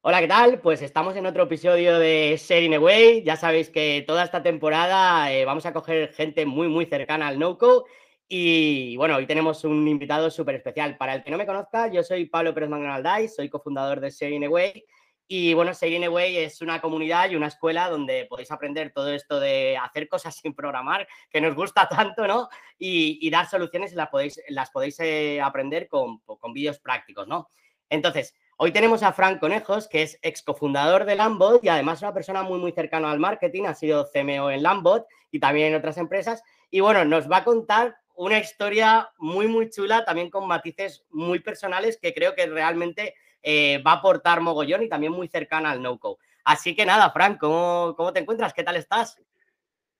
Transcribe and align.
Hola, 0.00 0.20
¿qué 0.20 0.28
tal? 0.28 0.60
Pues 0.60 0.80
estamos 0.80 1.16
en 1.16 1.26
otro 1.26 1.42
episodio 1.42 1.98
de 1.98 2.36
Sharing 2.38 2.74
Away. 2.74 3.24
Ya 3.24 3.36
sabéis 3.36 3.68
que 3.68 4.04
toda 4.06 4.22
esta 4.22 4.44
temporada 4.44 5.32
eh, 5.32 5.44
vamos 5.44 5.66
a 5.66 5.72
coger 5.72 6.12
gente 6.14 6.46
muy, 6.46 6.68
muy 6.68 6.86
cercana 6.86 7.26
al 7.26 7.38
NoCo. 7.38 7.84
Y 8.28 8.96
bueno, 8.96 9.16
hoy 9.16 9.26
tenemos 9.26 9.64
un 9.64 9.88
invitado 9.88 10.30
súper 10.30 10.54
especial. 10.54 10.96
Para 10.96 11.14
el 11.14 11.24
que 11.24 11.32
no 11.32 11.36
me 11.36 11.46
conozca, 11.46 11.88
yo 11.88 12.04
soy 12.04 12.26
Pablo 12.26 12.54
Pérez 12.54 12.70
Manganalday, 12.70 13.28
soy 13.28 13.48
cofundador 13.48 13.98
de 13.98 14.10
Sharing 14.10 14.44
Away. 14.44 14.84
Y 15.26 15.52
bueno, 15.54 15.72
Sharing 15.72 16.04
Away 16.04 16.36
es 16.38 16.62
una 16.62 16.80
comunidad 16.80 17.28
y 17.30 17.34
una 17.34 17.48
escuela 17.48 17.90
donde 17.90 18.26
podéis 18.26 18.52
aprender 18.52 18.92
todo 18.92 19.12
esto 19.12 19.40
de 19.40 19.76
hacer 19.76 20.08
cosas 20.08 20.36
sin 20.36 20.54
programar, 20.54 21.08
que 21.28 21.40
nos 21.40 21.56
gusta 21.56 21.88
tanto, 21.88 22.28
¿no? 22.28 22.48
Y, 22.78 23.28
dar 23.30 23.48
soluciones 23.48 23.92
y 23.92 23.96
las 23.96 24.08
podéis, 24.10 24.40
las 24.48 24.70
podéis 24.70 25.00
eh, 25.00 25.40
aprender 25.40 25.88
con, 25.88 26.20
con 26.20 26.52
vídeos 26.52 26.78
prácticos, 26.78 27.26
¿no? 27.26 27.50
Entonces, 27.90 28.34
Hoy 28.60 28.72
tenemos 28.72 29.04
a 29.04 29.12
Frank 29.12 29.38
Conejos, 29.38 29.86
que 29.86 30.02
es 30.02 30.18
ex 30.20 30.42
cofundador 30.42 31.04
de 31.04 31.14
Lambot 31.14 31.62
y 31.62 31.68
además 31.68 32.02
una 32.02 32.12
persona 32.12 32.42
muy, 32.42 32.58
muy 32.58 32.72
cercana 32.72 33.08
al 33.08 33.20
marketing. 33.20 33.66
Ha 33.66 33.74
sido 33.74 34.08
CMO 34.12 34.50
en 34.50 34.64
Lambot 34.64 35.06
y 35.30 35.38
también 35.38 35.68
en 35.68 35.76
otras 35.76 35.96
empresas. 35.96 36.42
Y 36.68 36.80
bueno, 36.80 37.04
nos 37.04 37.30
va 37.30 37.36
a 37.36 37.44
contar 37.44 37.94
una 38.16 38.40
historia 38.40 39.10
muy, 39.16 39.46
muy 39.46 39.70
chula, 39.70 40.04
también 40.04 40.28
con 40.28 40.48
matices 40.48 41.06
muy 41.10 41.38
personales 41.38 42.00
que 42.02 42.12
creo 42.12 42.34
que 42.34 42.48
realmente 42.48 43.14
eh, 43.44 43.80
va 43.86 43.92
a 43.92 43.98
aportar 43.98 44.40
mogollón 44.40 44.82
y 44.82 44.88
también 44.88 45.12
muy 45.12 45.28
cercana 45.28 45.70
al 45.70 45.80
no-code. 45.80 46.18
Así 46.44 46.74
que 46.74 46.84
nada, 46.84 47.10
Frank, 47.10 47.38
¿cómo, 47.38 47.94
¿cómo, 47.96 48.12
te 48.12 48.18
encuentras? 48.18 48.52
¿Qué 48.52 48.64
tal 48.64 48.74
estás? 48.74 49.22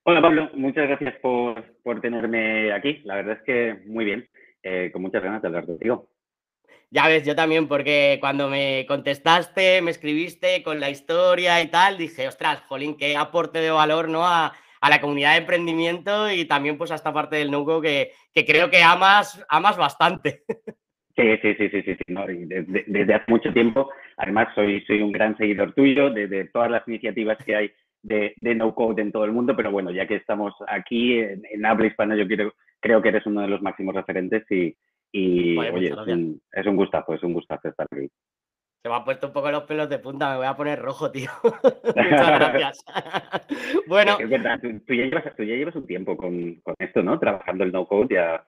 Hola, 0.02 0.20
Pablo. 0.20 0.51
Muchas 0.54 0.88
gracias 0.88 1.15
por, 1.23 1.65
por 1.84 2.01
tenerme 2.01 2.73
aquí. 2.73 3.02
La 3.04 3.15
verdad 3.15 3.37
es 3.37 3.43
que 3.45 3.84
muy 3.87 4.04
bien. 4.04 4.29
Eh, 4.65 4.90
con 4.93 5.02
muchas 5.02 5.23
ganas 5.23 5.43
de 5.43 5.46
hablar 5.46 5.65
contigo. 5.65 6.09
Ya 6.91 7.06
ves, 7.06 7.27
yo 7.27 7.37
también, 7.37 7.69
porque 7.69 8.16
cuando 8.19 8.48
me 8.48 8.87
contestaste, 8.88 9.83
me 9.83 9.91
escribiste 9.91 10.62
con 10.62 10.80
la 10.80 10.88
historia 10.88 11.60
y 11.60 11.66
tal, 11.66 11.99
dije, 11.99 12.26
ostras, 12.26 12.62
jolín, 12.62 12.96
qué 12.96 13.15
aporte 13.15 13.59
de 13.59 13.71
valor, 13.71 14.09
¿no? 14.09 14.26
A, 14.26 14.54
la 14.88 15.01
comunidad 15.01 15.32
de 15.32 15.38
emprendimiento 15.38 16.30
y 16.30 16.45
también 16.46 16.79
pues 16.79 16.93
a 16.93 16.95
esta 16.95 17.12
parte 17.12 17.37
del 17.37 17.51
Nuco 17.51 17.82
que, 17.82 18.12
que 18.32 18.46
creo 18.46 18.71
que 18.71 18.80
amas, 18.82 19.45
amas 19.49 19.77
bastante. 19.77 20.45
Sí, 21.16 21.37
sí, 21.43 21.54
sí, 21.57 21.68
sí, 21.68 21.82
sí, 21.82 21.96
desde, 22.07 23.15
hace 23.15 23.24
mucho 23.27 23.52
tiempo. 23.52 23.90
Además, 24.16 24.55
soy, 24.55 24.80
soy 24.87 25.02
un 25.02 25.10
gran 25.10 25.37
seguidor 25.37 25.73
tuyo 25.74 26.10
de, 26.10 26.45
todas 26.52 26.71
las 26.71 26.87
iniciativas 26.87 27.37
que 27.45 27.57
hay 27.57 27.73
de, 28.02 28.34
de, 28.40 28.55
no 28.55 28.73
code 28.73 29.02
en 29.02 29.10
todo 29.10 29.24
el 29.24 29.32
mundo, 29.32 29.57
pero 29.57 29.73
bueno, 29.73 29.90
ya 29.90 30.07
que 30.07 30.15
estamos 30.15 30.55
aquí 30.68 31.18
en, 31.18 31.43
en 31.51 31.66
habla 31.66 31.88
hispana, 31.88 32.15
yo 32.15 32.29
quiero, 32.29 32.55
creo 32.79 33.02
que 33.02 33.09
eres 33.09 33.27
uno 33.27 33.40
de 33.40 33.49
los 33.49 33.60
máximos 33.60 33.96
referentes 33.96 34.49
y, 34.49 34.77
y 35.12 35.56
oye, 35.59 35.88
es 35.88 35.96
un, 35.96 36.40
es 36.52 36.66
un, 36.66 36.76
gustazo, 36.76 37.14
es 37.14 37.23
un 37.23 37.32
gustazo 37.32 37.68
estar 37.68 37.87
aquí. 37.90 38.09
Se 38.82 38.88
me 38.88 38.95
han 38.95 39.04
puesto 39.04 39.26
un 39.26 39.32
poco 39.32 39.50
los 39.50 39.65
pelos 39.65 39.88
de 39.88 39.98
punta, 39.98 40.30
me 40.30 40.37
voy 40.37 40.46
a 40.46 40.56
poner 40.56 40.80
rojo, 40.80 41.10
tío. 41.10 41.30
Muchas 41.42 42.38
gracias. 42.38 42.84
bueno. 43.88 44.16
tú, 44.18 44.95
ya 44.95 45.04
llevas, 45.04 45.37
tú, 45.37 45.42
ya 45.42 45.56
llevas, 45.56 45.74
un 45.74 45.87
tiempo 45.87 46.16
con, 46.16 46.54
con, 46.56 46.74
esto, 46.78 47.02
¿no? 47.02 47.18
Trabajando 47.18 47.65
el 47.65 47.73
no-code, 47.73 48.15
ya, 48.15 48.46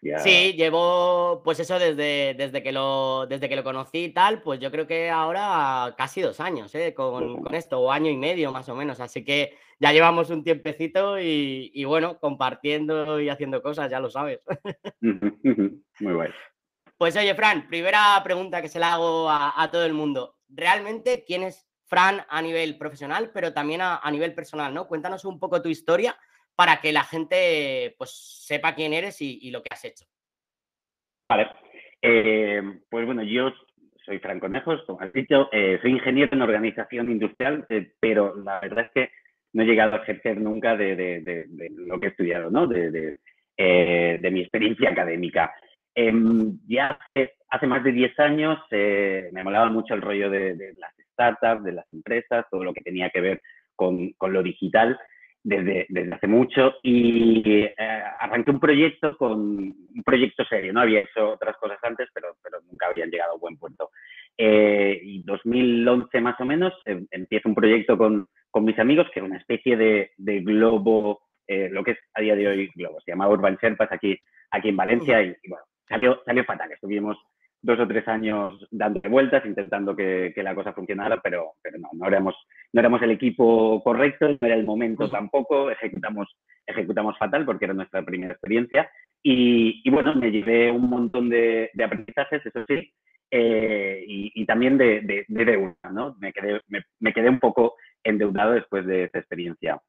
Sí, 0.00 0.52
llevo, 0.52 1.42
pues 1.44 1.58
eso, 1.58 1.78
desde, 1.78 2.34
desde, 2.34 2.62
que 2.62 2.70
lo, 2.70 3.26
desde 3.26 3.48
que 3.48 3.56
lo 3.56 3.64
conocí 3.64 4.04
y 4.04 4.12
tal, 4.12 4.42
pues 4.42 4.60
yo 4.60 4.70
creo 4.70 4.86
que 4.86 5.10
ahora 5.10 5.94
casi 5.98 6.20
dos 6.20 6.38
años, 6.38 6.72
¿eh? 6.76 6.94
Con, 6.94 7.42
con 7.42 7.54
esto, 7.54 7.80
o 7.80 7.90
año 7.90 8.10
y 8.10 8.16
medio 8.16 8.52
más 8.52 8.68
o 8.68 8.76
menos. 8.76 9.00
Así 9.00 9.24
que 9.24 9.58
ya 9.80 9.92
llevamos 9.92 10.30
un 10.30 10.44
tiempecito 10.44 11.18
y, 11.18 11.72
y 11.74 11.84
bueno, 11.84 12.18
compartiendo 12.20 13.20
y 13.20 13.28
haciendo 13.28 13.60
cosas, 13.60 13.90
ya 13.90 13.98
lo 13.98 14.08
sabes. 14.08 14.40
Muy 15.00 16.14
guay. 16.14 16.30
Pues 16.96 17.16
oye, 17.16 17.34
Fran, 17.34 17.68
primera 17.68 18.20
pregunta 18.22 18.62
que 18.62 18.68
se 18.68 18.78
la 18.78 18.94
hago 18.94 19.28
a, 19.28 19.60
a, 19.60 19.70
todo 19.70 19.84
el 19.84 19.94
mundo. 19.94 20.36
¿Realmente 20.48 21.24
quién 21.26 21.42
es 21.42 21.68
Fran 21.86 22.24
a 22.28 22.40
nivel 22.40 22.78
profesional, 22.78 23.30
pero 23.32 23.52
también 23.52 23.80
a, 23.80 23.96
a 23.96 24.10
nivel 24.12 24.34
personal, 24.34 24.72
¿no? 24.72 24.86
Cuéntanos 24.86 25.24
un 25.24 25.40
poco 25.40 25.60
tu 25.60 25.68
historia 25.68 26.16
para 26.58 26.80
que 26.80 26.92
la 26.92 27.04
gente 27.04 27.94
pues 27.96 28.10
sepa 28.44 28.74
quién 28.74 28.92
eres 28.92 29.22
y, 29.22 29.48
lo 29.52 29.62
que 29.62 29.68
has 29.70 29.84
hecho. 29.84 30.04
Vale. 31.28 31.46
Eh, 32.02 32.60
pues 32.90 33.06
bueno, 33.06 33.22
yo 33.22 33.52
soy 34.04 34.18
Franco 34.18 34.48
Nejos, 34.48 34.82
como 34.84 35.00
has 35.00 35.12
dicho, 35.12 35.48
eh, 35.52 35.78
soy 35.80 35.92
ingeniero 35.92 36.34
en 36.34 36.42
organización 36.42 37.12
industrial, 37.12 37.64
eh, 37.68 37.92
pero 38.00 38.34
la 38.42 38.58
verdad 38.58 38.86
es 38.86 38.90
que 38.90 39.10
no 39.52 39.62
he 39.62 39.66
llegado 39.66 39.94
a 39.94 39.98
ejercer 39.98 40.40
nunca 40.40 40.76
de, 40.76 41.46
lo 41.76 42.00
que 42.00 42.06
he 42.08 42.10
estudiado, 42.10 42.50
¿no? 42.50 42.66
De, 42.66 43.20
mi 43.56 44.40
experiencia 44.40 44.90
académica. 44.90 45.54
Em, 45.94 46.58
ya 46.66 46.98
hace, 47.14 47.66
más 47.68 47.84
de 47.84 47.92
10 47.92 48.18
años 48.18 48.58
me 48.72 49.44
molaba 49.44 49.70
mucho 49.70 49.94
el 49.94 50.02
rollo 50.02 50.28
de, 50.28 50.74
las 50.76 50.92
startups, 51.12 51.62
de 51.62 51.72
las 51.72 51.86
empresas, 51.92 52.46
todo 52.50 52.64
lo 52.64 52.74
que 52.74 52.80
tenía 52.80 53.10
que 53.10 53.20
ver 53.20 53.42
con 53.76 54.12
lo 54.20 54.42
digital 54.42 54.98
desde, 55.42 55.86
desde 55.88 56.14
hace 56.14 56.26
mucho 56.26 56.74
y 56.82 57.42
eh, 57.46 57.74
arranqué 58.18 58.50
un 58.50 58.60
proyecto 58.60 59.16
con 59.16 59.40
un 59.40 60.02
proyecto 60.04 60.44
serio, 60.44 60.72
no 60.72 60.80
había 60.80 61.00
hecho 61.00 61.30
otras 61.30 61.56
cosas 61.56 61.78
antes, 61.82 62.08
pero, 62.12 62.36
pero 62.42 62.60
nunca 62.62 62.86
habían 62.88 63.10
llegado 63.10 63.34
a 63.34 63.38
buen 63.38 63.56
puerto. 63.56 63.90
Eh, 64.36 65.00
y 65.02 65.22
2011 65.24 66.20
más 66.20 66.40
o 66.40 66.44
menos 66.44 66.72
eh, 66.84 67.04
empiezo 67.10 67.48
un 67.48 67.54
proyecto 67.56 67.98
con, 67.98 68.28
con, 68.50 68.64
mis 68.64 68.78
amigos 68.78 69.08
que 69.12 69.18
era 69.18 69.26
una 69.26 69.38
especie 69.38 69.76
de, 69.76 70.12
de 70.16 70.40
globo, 70.40 71.22
eh, 71.46 71.68
lo 71.70 71.82
que 71.82 71.92
es 71.92 71.98
a 72.14 72.20
día 72.20 72.36
de 72.36 72.46
hoy 72.46 72.70
globo, 72.74 73.00
se 73.00 73.10
llama 73.10 73.28
Urban 73.28 73.58
Sherpas 73.60 73.90
aquí, 73.90 74.16
aquí 74.50 74.68
en 74.68 74.76
Valencia 74.76 75.22
y, 75.22 75.34
bueno, 75.48 75.64
salió, 75.88 76.22
salió 76.24 76.44
fatal, 76.44 76.70
estuvimos 76.70 77.18
dos 77.60 77.80
o 77.80 77.88
tres 77.88 78.06
años 78.06 78.66
dando 78.70 79.00
vueltas, 79.08 79.44
intentando 79.44 79.96
que, 79.96 80.32
la 80.36 80.54
cosa 80.54 80.72
funcionara, 80.72 81.20
pero, 81.20 81.54
pero 81.60 81.78
no, 81.78 81.88
no 81.94 82.06
éramos, 82.06 82.36
no 82.72 82.80
éramos 82.80 83.02
el 83.02 83.12
equipo 83.12 83.82
correcto, 83.82 84.28
no 84.28 84.38
era 84.40 84.54
el 84.54 84.64
momento 84.64 85.08
tampoco, 85.08 85.70
ejecutamos, 85.70 86.28
ejecutamos 86.66 87.16
fatal 87.18 87.44
porque 87.44 87.64
era 87.64 87.74
nuestra 87.74 88.02
primera 88.02 88.32
experiencia. 88.32 88.90
Y, 89.22 89.88
bueno, 89.90 90.14
me 90.14 90.30
llevé 90.30 90.70
un 90.70 90.88
montón 90.88 91.28
de, 91.28 91.70
aprendizajes, 91.84 92.44
eso 92.44 92.64
sí, 92.68 92.92
eh, 93.30 94.04
y, 94.06 94.46
también 94.46 94.78
de, 94.78 95.24
deuda, 95.28 95.74
¿no? 95.92 96.16
Me 96.20 96.32
quedé, 96.32 96.60
me, 97.00 97.12
quedé 97.12 97.28
un 97.28 97.40
poco 97.40 97.74
endeudado 98.04 98.52
después 98.52 98.86
de 98.86 99.04
esa 99.04 99.18
experiencia. 99.18 99.80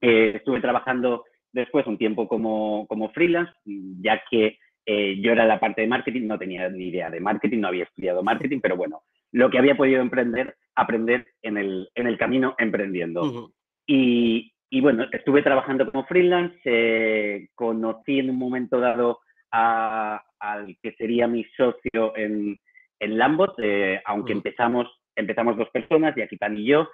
Eh, 0.00 0.32
estuve 0.36 0.60
trabajando 0.60 1.24
después 1.52 1.86
un 1.86 1.96
tiempo 1.96 2.28
como, 2.28 2.86
como 2.86 3.10
freelance, 3.10 3.52
ya 3.64 4.22
que 4.30 4.58
eh, 4.84 5.20
yo 5.20 5.32
era 5.32 5.46
la 5.46 5.58
parte 5.58 5.80
de 5.80 5.88
marketing, 5.88 6.26
no 6.26 6.38
tenía 6.38 6.68
ni 6.68 6.88
idea 6.88 7.10
de 7.10 7.18
marketing, 7.18 7.60
no 7.60 7.68
había 7.68 7.84
estudiado 7.84 8.22
marketing, 8.22 8.60
pero 8.60 8.76
bueno, 8.76 9.02
lo 9.32 9.50
que 9.50 9.58
había 9.58 9.76
podido 9.76 10.00
emprender, 10.00 10.56
aprender 10.74 11.26
en 11.42 11.58
el, 11.58 11.88
en 11.94 12.06
el 12.06 12.18
camino 12.18 12.54
emprendiendo. 12.58 13.50
y, 13.86 14.52
y, 14.70 14.80
bueno, 14.80 15.06
estuve 15.12 15.42
trabajando 15.42 15.90
como 15.90 16.06
freelance, 16.06 16.58
eh, 16.64 17.48
conocí 17.54 18.18
en 18.18 18.30
un 18.30 18.38
momento 18.38 18.80
dado 18.80 19.20
al 19.50 20.76
que 20.82 20.92
sería 20.92 21.26
mi 21.26 21.44
socio 21.56 22.14
en, 22.16 22.58
en 23.00 23.18
Lambot, 23.18 23.54
eh, 23.62 24.02
aunque 24.04 24.32
empezamos, 24.32 24.86
empezamos 25.14 25.56
dos 25.56 25.70
personas, 25.70 26.14
Yakitan 26.14 26.58
y 26.58 26.66
yo, 26.66 26.88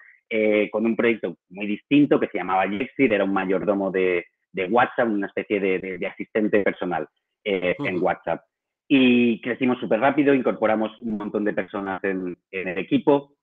con 0.70 0.86
un 0.86 0.96
proyecto 0.96 1.36
muy 1.50 1.66
distinto 1.66 2.18
que 2.18 2.28
se 2.28 2.38
llamaba 2.38 2.66
Yexir, 2.66 3.12
era 3.12 3.24
un 3.24 3.34
mayordomo 3.34 3.90
de, 3.90 4.24
de 4.52 4.64
WhatsApp, 4.64 5.08
una 5.08 5.26
especie 5.26 5.60
de, 5.60 5.98
de 5.98 6.06
asistente 6.06 6.62
personal. 6.62 7.06
Eh, 7.44 7.74
en 7.78 8.00
WhatsApp. 8.00 8.44
Y 8.88 9.40
crecimos 9.40 9.78
súper 9.78 10.00
rápido, 10.00 10.34
incorporamos 10.34 10.90
un 11.00 11.16
montón 11.18 11.44
de 11.44 11.52
personas 11.52 12.02
en, 12.04 12.36
el 12.50 12.78
equipo, 12.78 13.34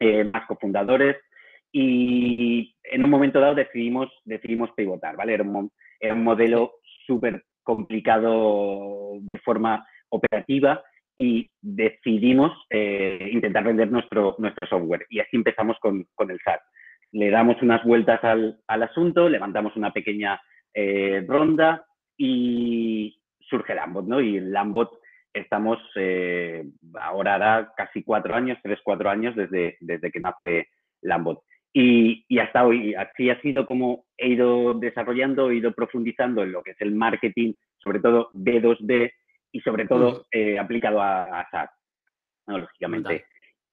eh, 0.00 0.24
más 0.24 0.46
cofundadores, 0.46 1.16
y 1.72 2.74
en 2.84 3.04
un 3.04 3.10
momento 3.10 3.40
dado 3.40 3.54
decidimos, 3.54 4.08
decidimos 4.24 4.70
pivotar, 4.76 5.16
¿vale? 5.16 5.34
Era 5.34 5.44
un, 5.44 5.70
era 6.00 6.14
un 6.14 6.24
modelo 6.24 6.74
súper 7.06 7.44
complicado 7.62 9.18
de 9.32 9.40
forma 9.40 9.86
operativa 10.08 10.82
y 11.18 11.50
decidimos 11.60 12.52
eh, 12.70 13.28
intentar 13.32 13.64
vender 13.64 13.90
nuestro, 13.90 14.36
nuestro 14.38 14.66
software. 14.68 15.06
Y 15.10 15.20
así 15.20 15.36
empezamos 15.36 15.76
con, 15.80 16.06
con 16.14 16.30
el 16.30 16.40
SAT. 16.40 16.60
Le 17.12 17.30
damos 17.30 17.60
unas 17.62 17.84
vueltas 17.84 18.22
al, 18.24 18.58
al 18.66 18.82
asunto, 18.82 19.28
levantamos 19.28 19.76
una 19.76 19.92
pequeña 19.92 20.40
ronda 21.26 21.86
y, 22.18 23.18
surge 23.48 23.74
Lambot, 23.74 24.06
¿no? 24.06 24.20
Y 24.20 24.36
en 24.36 24.52
Lambot 24.52 24.90
estamos, 25.32 25.78
eh, 25.96 26.64
ahora 27.00 27.34
hará 27.34 27.72
casi 27.76 28.02
cuatro 28.02 28.34
años, 28.34 28.58
tres, 28.62 28.78
cuatro 28.82 29.10
años 29.10 29.36
desde, 29.36 29.76
desde 29.80 30.10
que 30.10 30.20
nace 30.20 30.68
Lambot. 31.02 31.42
Y, 31.72 32.24
y, 32.28 32.38
hasta 32.38 32.64
hoy, 32.64 32.94
así 32.94 33.28
ha 33.28 33.38
sido 33.42 33.66
como 33.66 34.06
he 34.16 34.28
ido 34.28 34.72
desarrollando, 34.74 35.50
he 35.50 35.56
ido 35.56 35.72
profundizando 35.72 36.42
en 36.42 36.52
lo 36.52 36.62
que 36.62 36.70
es 36.70 36.80
el 36.80 36.94
marketing, 36.94 37.52
sobre 37.76 38.00
todo 38.00 38.30
B2B 38.32 39.12
y 39.52 39.60
sobre 39.60 39.86
todo 39.86 40.24
eh, 40.32 40.58
aplicado 40.58 41.02
a, 41.02 41.24
a 41.24 41.50
SaaS, 41.50 41.70
lógicamente. 42.46 43.26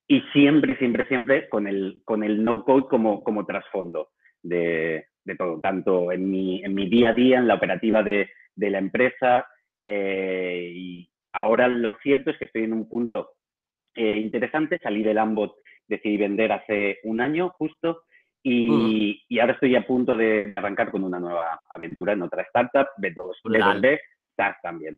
Y 0.07 0.19
siempre, 0.33 0.77
siempre, 0.77 1.07
siempre 1.07 1.47
con 1.47 1.65
el, 1.65 2.01
con 2.03 2.23
el 2.23 2.43
no-code 2.43 2.87
como, 2.89 3.23
como 3.23 3.45
trasfondo 3.45 4.09
de, 4.41 5.05
de, 5.23 5.35
todo, 5.35 5.61
tanto 5.61 6.11
en 6.11 6.29
mi, 6.29 6.61
en 6.63 6.73
mi 6.73 6.89
día 6.89 7.11
a 7.11 7.13
día, 7.13 7.39
en 7.39 7.47
la 7.47 7.55
operativa 7.55 8.03
de, 8.03 8.29
de 8.55 8.69
la 8.69 8.79
empresa, 8.79 9.47
eh, 9.87 10.71
y 10.73 11.09
ahora 11.41 11.67
lo 11.67 11.97
cierto 11.99 12.31
es 12.31 12.37
que 12.37 12.45
estoy 12.45 12.63
en 12.63 12.73
un 12.73 12.87
punto 12.87 13.31
eh, 13.95 14.17
interesante, 14.17 14.79
salí 14.81 15.03
del 15.03 15.17
Ambot 15.17 15.55
decidí 15.87 16.17
vender 16.17 16.51
hace 16.51 16.99
un 17.03 17.21
año 17.21 17.49
justo 17.57 18.03
y, 18.45 19.21
ahora 19.39 19.53
estoy 19.53 19.75
a 19.75 19.87
punto 19.87 20.15
de 20.15 20.53
arrancar 20.55 20.91
con 20.91 21.03
una 21.03 21.19
nueva 21.19 21.61
aventura 21.73 22.13
en 22.13 22.23
otra 22.23 22.41
startup, 22.43 22.87
B2, 22.97 23.35
B2B, 23.45 23.99
SaaS 24.35 24.57
también. 24.61 24.97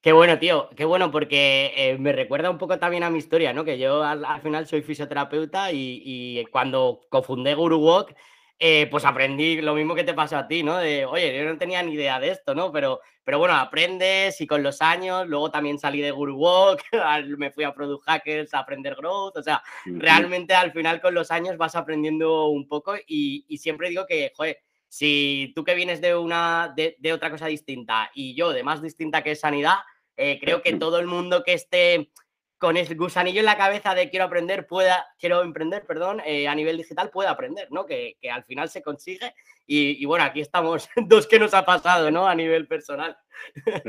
Qué 0.00 0.12
bueno, 0.12 0.38
tío, 0.38 0.68
qué 0.76 0.84
bueno, 0.84 1.10
porque 1.10 1.72
eh, 1.76 1.98
me 1.98 2.12
recuerda 2.12 2.50
un 2.50 2.58
poco 2.58 2.78
también 2.78 3.02
a 3.02 3.10
mi 3.10 3.18
historia, 3.18 3.52
¿no? 3.52 3.64
Que 3.64 3.78
yo 3.78 4.04
al, 4.04 4.24
final 4.40 4.66
soy 4.66 4.82
fisioterapeuta 4.82 5.72
y, 5.72 6.44
cuando 6.52 7.00
cofundé 7.08 7.54
Guru 7.54 7.78
Walk, 7.78 8.14
eh, 8.58 8.88
pues 8.90 9.04
aprendí 9.04 9.60
lo 9.60 9.74
mismo 9.74 9.94
que 9.94 10.04
te 10.04 10.14
pasó 10.14 10.38
a 10.38 10.48
ti, 10.48 10.62
¿no? 10.62 10.78
De, 10.78 11.04
oye, 11.04 11.36
yo 11.36 11.44
no 11.44 11.58
tenía 11.58 11.82
ni 11.82 11.92
idea 11.92 12.18
de 12.18 12.30
esto, 12.30 12.54
¿no? 12.54 12.72
Pero, 12.72 13.00
pero 13.22 13.38
bueno, 13.38 13.54
aprendes 13.54 14.40
y 14.40 14.46
con 14.46 14.62
los 14.62 14.80
años, 14.80 15.26
luego 15.26 15.50
también 15.50 15.78
salí 15.78 16.00
de 16.00 16.10
Guru 16.10 16.36
Walk, 16.36 16.82
me 17.38 17.50
fui 17.50 17.64
a 17.64 17.74
Product 17.74 18.04
Hackers 18.04 18.54
a 18.54 18.60
aprender 18.60 18.94
growth, 18.94 19.36
o 19.36 19.42
sea, 19.42 19.62
realmente 19.84 20.54
al 20.54 20.72
final 20.72 21.02
con 21.02 21.12
los 21.12 21.30
años 21.30 21.58
vas 21.58 21.76
aprendiendo 21.76 22.46
un 22.46 22.66
poco 22.66 22.94
y, 23.06 23.44
siempre 23.58 23.90
digo 23.90 24.06
que, 24.06 24.32
joder, 24.34 24.58
si 24.88 25.52
tú 25.54 25.62
que 25.64 25.74
vienes 25.74 26.00
de, 26.00 26.16
una, 26.16 26.72
de, 26.74 26.96
de 26.98 27.12
otra 27.12 27.30
cosa 27.30 27.46
distinta 27.46 28.10
y 28.14 28.34
yo 28.34 28.52
de 28.52 28.62
más 28.62 28.80
distinta 28.80 29.22
que 29.22 29.32
es 29.32 29.40
sanidad, 29.40 29.78
eh, 30.16 30.38
creo 30.40 30.62
que 30.62 30.72
todo 30.74 30.98
el 30.98 31.06
mundo 31.06 31.44
que 31.44 31.52
esté 31.52 32.10
con 32.58 32.76
el 32.76 32.96
gusanillo 32.96 33.40
en 33.40 33.46
la 33.46 33.56
cabeza 33.56 33.94
de 33.94 34.08
quiero 34.08 34.24
aprender, 34.24 34.66
pueda, 34.66 35.04
quiero 35.18 35.42
emprender, 35.42 35.84
perdón, 35.86 36.20
eh, 36.24 36.48
a 36.48 36.54
nivel 36.54 36.76
digital 36.76 37.10
pueda 37.12 37.30
aprender, 37.30 37.68
¿no? 37.70 37.84
Que, 37.84 38.16
al 38.30 38.44
final 38.44 38.68
se 38.68 38.82
consigue. 38.82 39.32
Y, 39.66 40.04
bueno, 40.06 40.24
aquí 40.24 40.40
estamos 40.40 40.88
dos 41.08 41.26
que 41.26 41.38
nos 41.38 41.52
ha 41.54 41.64
pasado, 41.64 42.10
¿no? 42.10 42.26
A 42.26 42.34
nivel 42.34 42.66
personal. 42.66 43.16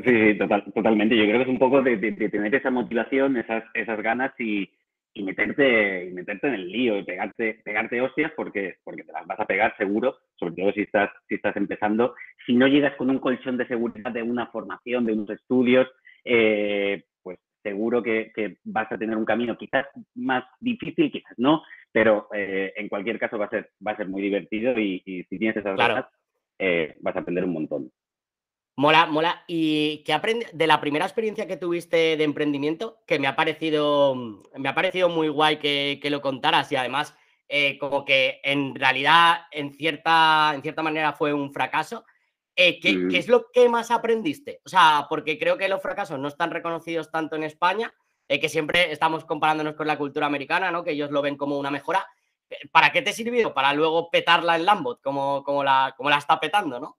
Sí, 0.03 0.37
total, 0.37 0.65
totalmente. 0.73 1.15
Yo 1.15 1.23
creo 1.23 1.37
que 1.37 1.43
es 1.43 1.49
un 1.49 1.59
poco 1.59 1.81
de, 1.81 1.97
tener 1.97 2.53
esa 2.55 2.71
motivación, 2.71 3.37
esas, 3.37 3.63
esas 3.73 4.01
ganas 4.01 4.33
y, 4.39 4.69
meterte, 5.15 6.05
y 6.05 6.13
meterte 6.13 6.47
en 6.47 6.53
el 6.55 6.69
lío 6.69 6.97
y 6.97 7.03
pegarte, 7.03 7.61
pegarte 7.63 8.01
hostias 8.01 8.31
porque, 8.35 8.77
porque 8.83 9.03
te 9.03 9.13
las 9.13 9.25
vas 9.25 9.39
a 9.39 9.45
pegar 9.45 9.75
seguro, 9.77 10.17
sobre 10.35 10.55
todo 10.55 10.73
si 10.73 10.81
estás, 10.81 11.09
si 11.29 11.35
estás 11.35 11.55
empezando. 11.55 12.15
Si 12.45 12.53
no 12.53 12.67
llegas 12.67 12.95
con 12.95 13.09
un 13.09 13.19
colchón 13.19 13.57
de 13.57 13.67
seguridad 13.67 14.11
de 14.11 14.23
una 14.23 14.47
formación, 14.47 15.05
de 15.05 15.13
unos 15.13 15.29
estudios, 15.29 15.87
eh, 16.25 17.05
seguro 17.67 18.01
que, 18.01 18.31
vas 18.63 18.89
a 18.91 18.97
tener 18.97 19.17
un 19.17 19.25
camino 19.25 19.57
quizás 19.57 19.85
más 20.15 20.43
difícil, 20.59 21.11
quizás 21.11 21.33
no, 21.37 21.63
pero 21.91 22.29
eh, 22.33 22.73
en 22.77 22.87
cualquier 22.87 23.19
caso 23.19 23.37
va 23.37 23.45
a 23.45 23.49
ser, 23.49 23.71
va 23.85 23.91
a 23.91 23.97
ser 23.97 24.07
muy 24.07 24.21
divertido 24.21 24.79
y, 24.79 25.01
si 25.29 25.37
tienes 25.37 25.57
esas 25.57 25.75
ganas, 25.75 26.05
eh, 26.57 26.95
vas 27.01 27.15
a 27.15 27.19
aprender 27.19 27.43
un 27.43 27.53
montón. 27.53 27.91
Mola, 28.77 29.07
mola. 29.07 29.43
¿Y 29.47 30.03
qué 30.05 30.13
aprendes 30.13 30.55
de 30.55 30.67
la 30.67 30.79
primera 30.79 31.05
experiencia 31.05 31.47
que 31.47 31.57
tuviste 31.57 32.15
de 32.15 32.23
emprendimiento? 32.23 32.99
Que 33.07 33.19
me 33.19 33.27
ha 33.27 33.35
parecido, 33.35 34.15
me 34.55 34.69
ha 34.69 34.75
parecido 34.75 35.09
muy 35.09 35.27
guay 35.29 35.57
que, 35.57 35.99
lo 36.09 36.21
contaras 36.21 36.71
y 36.71 36.75
además 36.75 37.17
como 37.79 38.05
que 38.05 38.39
en 38.43 38.75
realidad 38.75 39.47
en 39.51 39.73
cierta, 39.73 40.51
en 40.53 40.61
cierta 40.61 40.83
manera 40.83 41.13
fue 41.13 41.33
un 41.33 41.51
fracaso. 41.51 42.05
Eh, 42.59 42.79
¿qué, 42.79 42.97
mm. 42.97 43.09
¿qué, 43.09 43.17
es 43.19 43.27
lo 43.27 43.51
que 43.53 43.69
más 43.69 43.91
aprendiste? 43.91 44.61
O 44.65 44.69
sea, 44.69 45.05
porque 45.07 45.37
creo 45.37 45.59
que 45.59 45.69
los 45.69 45.81
fracasos 45.81 46.19
no 46.19 46.27
están 46.27 46.49
reconocidos 46.49 47.11
tanto 47.11 47.35
en 47.35 47.43
España, 47.43 47.93
eh, 48.27 48.39
que 48.39 48.49
siempre 48.49 48.91
estamos 48.91 49.25
comparándonos 49.25 49.75
con 49.75 49.85
la 49.85 49.97
cultura 49.97 50.25
americana, 50.25 50.71
¿no? 50.71 50.83
Que 50.83 50.91
ellos 50.91 51.11
lo 51.11 51.21
ven 51.21 51.37
como 51.37 51.59
una 51.59 51.69
mejora. 51.69 52.03
Eh, 52.49 52.67
¿Para 52.71 52.91
qué 52.91 53.03
te 53.03 53.13
sirvió? 53.13 53.53
Para 53.53 53.73
luego 53.73 54.09
petarla 54.09 54.55
en 54.55 54.65
Lambot, 54.65 54.99
como, 55.03 55.43
como, 55.43 55.63
la, 55.63 55.93
como 55.95 56.09
la 56.09 56.17
está 56.17 56.39
petando, 56.39 56.79
¿no? 56.79 56.97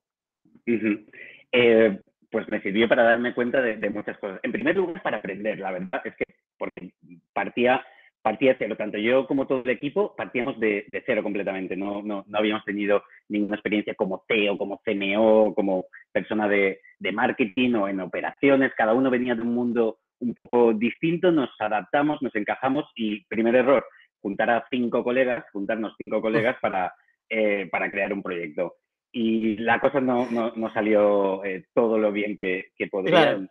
pues 2.31 2.47
me 2.49 2.61
sirvió 2.61 2.87
para 2.87 3.01
darme 3.01 3.33
cuenta 3.33 3.59
de, 3.59 3.77
de, 3.77 3.89
muchas 3.89 4.15
cosas. 4.19 4.39
En 4.43 4.51
primer 4.51 4.75
lugar, 4.77 5.01
para 5.01 5.17
aprender, 5.17 5.57
la 5.57 5.71
verdad 5.71 5.99
es 6.05 6.15
que 6.15 6.25
porque 6.59 6.93
partía 7.33 7.83
partía 8.21 8.51
de 8.51 8.57
cero. 8.59 8.75
Tanto 8.77 8.97
yo 8.97 9.25
como 9.27 9.47
todo 9.47 9.61
el 9.63 9.69
equipo 9.69 10.15
partíamos 10.15 10.59
de, 10.59 10.87
cero 11.05 11.23
completamente. 11.23 11.75
No, 11.75 12.01
no, 12.01 12.23
no, 12.27 12.37
habíamos 12.37 12.65
tenido 12.65 13.03
ninguna 13.27 13.55
experiencia 13.55 13.95
como 13.95 14.23
CEO, 14.27 14.57
como 14.57 14.81
CMO, 14.83 15.53
como 15.55 15.85
persona 16.11 16.47
de, 16.47 16.81
de, 16.99 17.11
marketing 17.11 17.73
o 17.75 17.87
en 17.87 17.99
operaciones. 17.99 18.73
Cada 18.75 18.93
uno 18.93 19.09
venía 19.09 19.35
de 19.35 19.41
un 19.41 19.53
mundo 19.53 19.99
un 20.19 20.35
poco 20.35 20.73
distinto, 20.73 21.31
nos 21.31 21.49
adaptamos, 21.59 22.21
nos 22.21 22.35
encajamos 22.35 22.85
y 22.95 23.25
primer 23.25 23.55
error, 23.55 23.85
juntar 24.21 24.49
a 24.49 24.65
cinco 24.69 25.03
colegas, 25.03 25.45
juntarnos 25.51 25.95
cinco 26.03 26.21
colegas 26.21 26.57
para, 26.61 26.93
eh, 27.29 27.67
para 27.71 27.89
crear 27.89 28.11
un 28.13 28.21
proyecto. 28.21 28.75
Y 29.11 29.57
la 29.57 29.79
cosa 29.79 30.01
no, 30.01 30.29
no, 30.29 30.51
no 30.55 30.71
salió 30.73 31.43
eh, 31.43 31.65
todo 31.73 31.97
lo 31.97 32.11
bien 32.11 32.37
que, 32.39 32.71
que 32.77 32.87
podría 32.87 33.31
en, 33.31 33.49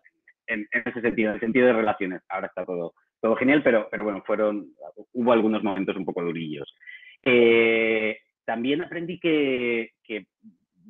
en, 0.72 0.82
ese 0.84 1.00
sentido, 1.00 1.30
en 1.30 1.34
el 1.34 1.40
sentido 1.40 1.66
de 1.66 1.72
relaciones. 1.72 2.22
Ahora 2.28 2.46
está 2.46 2.64
todo, 2.64 2.94
todo 3.20 3.36
genial, 3.36 3.62
pero, 3.62 3.88
pero 3.90 4.04
bueno, 4.04 4.22
fueron, 4.26 4.68
hubo 5.12 5.32
algunos 5.32 5.62
momentos 5.62 5.96
un 5.96 6.04
poco 6.04 6.22
durillos. 6.22 6.72
Eh, 7.24 8.18
también 8.44 8.82
aprendí 8.82 9.18
que, 9.18 9.90
que 10.02 10.26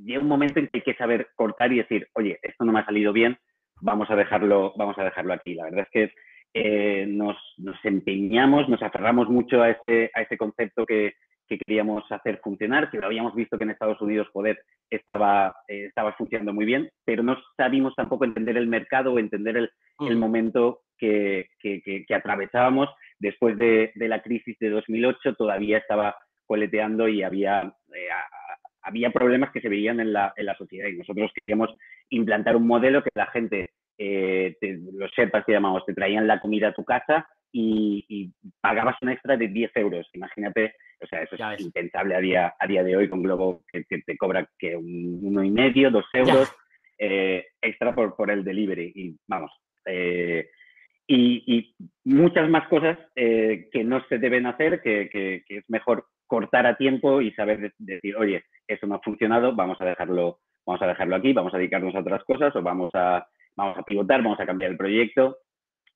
llega 0.05 0.21
un 0.21 0.29
momento 0.29 0.61
en 0.61 0.69
que 0.69 0.79
hay 0.79 0.83
que 0.83 0.95
saber 0.95 1.29
cortar 1.35 1.73
y 1.73 1.79
decir, 1.79 2.09
oye, 2.15 2.39
esto 2.43 2.65
no 2.65 2.73
me 2.73 2.81
ha 2.81 2.85
salido 2.85 3.13
bien, 3.13 3.37
vamos 3.81 4.11
a 4.11 4.17
dejarlo, 4.17 4.75
vamos 4.77 4.99
a 4.99 5.05
dejarlo 5.05 5.33
aquí. 5.33 5.55
La 5.55 5.65
verdad 5.65 5.87
es 5.91 5.91
que 5.91 6.13
eh, 6.55 7.07
nos, 7.07 7.37
nos, 7.59 7.77
empeñamos, 7.85 8.69
nos 8.69 8.83
aferramos 8.83 9.29
mucho 9.29 9.63
a 9.63 9.71
ese, 9.71 10.11
a 10.15 10.23
ese 10.23 10.37
concepto 10.37 10.87
que, 10.87 11.15
que 11.49 11.59
queríamos 11.59 12.05
hacer 12.11 12.41
funcionar, 12.43 12.91
que 12.91 12.99
lo 12.99 13.07
habíamos 13.07 13.35
visto 13.35 13.59
que 13.59 13.65
en 13.65 13.71
Estados 13.71 14.01
Unidos 14.01 14.29
poder 14.33 14.61
estaba, 14.91 15.55
eh, 15.67 15.87
estaba 15.87 16.13
funcionando 16.13 16.53
muy 16.53 16.65
bien, 16.65 16.91
pero 17.05 17.23
no 17.23 17.37
sabíamos 17.57 17.95
tampoco 17.95 18.25
entender 18.25 18.57
el 18.57 18.67
mercado 18.67 19.13
o 19.13 19.19
entender 19.19 19.57
el, 19.57 19.71
el 20.01 20.17
mm. 20.17 20.21
momento 20.21 20.81
que, 20.99 21.49
que, 21.59 22.05
que, 22.07 22.15
atravesábamos. 22.15 22.89
Después 23.19 23.59
de, 23.59 23.93
de, 23.95 24.09
la 24.09 24.23
crisis 24.23 24.57
de 24.59 24.71
2008 24.71 25.35
todavía 25.35 25.79
estaba 25.79 26.17
coleteando 26.47 27.09
y 27.09 27.23
había, 27.23 27.73
eh, 27.95 28.09
había 28.83 29.11
problemas 29.11 29.51
que 29.53 29.61
se 29.61 29.69
veían 29.69 30.01
en 30.01 30.13
la, 30.13 30.33
en 30.37 30.47
la 30.47 30.57
sociedad 30.57 30.89
y 30.89 30.97
nosotros 30.97 31.31
queríamos 31.35 31.75
implantar 32.11 32.57
un 32.57 32.67
modelo 32.67 33.03
que 33.03 33.11
la 33.15 33.27
gente, 33.27 33.71
eh, 33.99 34.57
los 34.93 35.11
Sherpas 35.13 35.45
que 35.45 35.53
llamamos, 35.53 35.85
te 35.85 35.95
traían 35.95 36.27
la 36.27 36.41
comida 36.41 36.69
a 36.69 36.75
tu 36.75 36.85
casa 36.85 37.29
y, 37.53 38.33
pagabas 38.61 38.97
un 39.03 39.11
extra 39.11 39.37
de 39.37 39.49
10 39.49 39.77
euros. 39.77 40.09
Imagínate, 40.13 40.75
o 41.01 41.07
sea, 41.07 41.23
eso 41.23 41.37
es 41.37 41.61
impensable 41.61 42.15
a 42.15 42.21
día, 42.21 42.55
a 42.59 42.67
día 42.67 42.83
de 42.83 42.97
hoy 42.97 43.09
con 43.09 43.23
Globo 43.23 43.63
que, 43.73 43.85
te 43.85 44.17
cobra 44.17 44.49
que 44.59 44.77
un, 44.77 45.21
uno 45.23 45.43
y 45.45 45.51
medio, 45.51 45.91
dos 45.91 46.07
euros 46.13 46.53
eh, 46.99 47.47
extra 47.61 47.95
por, 47.95 48.17
por 48.17 48.31
el 48.31 48.45
delivery. 48.45 48.93
Y 48.95 49.17
vamos, 49.27 49.51
eh, 49.87 50.51
y, 51.09 51.75
muchas 52.05 52.49
más 52.49 52.69
cosas 52.69 52.99
eh, 53.17 53.69
que 53.73 53.83
no 53.83 54.05
se 54.09 54.19
deben 54.19 54.47
hacer, 54.47 54.81
que, 54.83 55.09
que, 55.11 55.43
es 55.49 55.65
mejor 55.69 56.07
cortar 56.27 56.67
a 56.67 56.77
tiempo 56.77 57.21
y 57.21 57.33
saber 57.33 57.73
decir, 57.79 58.17
oye, 58.17 58.45
eso 58.67 58.87
no 58.87 58.97
ha 58.97 59.01
funcionado, 59.01 59.55
vamos 59.55 59.81
a 59.81 59.87
dejarlo, 59.87 60.41
vamos 60.67 60.83
a 60.83 60.87
dejarlo 60.87 61.17
aquí, 61.17 61.33
vamos 61.33 61.55
a 61.55 61.59
dedicarnos 61.59 61.95
a 61.95 62.01
otras 62.01 62.23
cosas 62.25 62.55
o 62.55 62.63
vamos 62.63 62.91
a, 62.95 63.27
vamos 63.57 63.79
a 63.79 63.83
pivotar, 63.83 64.23
vamos 64.23 64.41
a 64.41 64.47
cambiar 64.47 64.71
el 64.71 64.77
proyecto. 64.77 65.39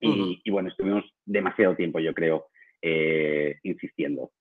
Y, 0.04 0.50
bueno, 0.50 0.68
estuvimos 0.68 1.04
demasiado 1.24 1.76
tiempo, 1.76 2.00
yo 2.00 2.12
creo, 2.12 2.46
eh, 2.80 3.60
insistiendo. 3.62 4.32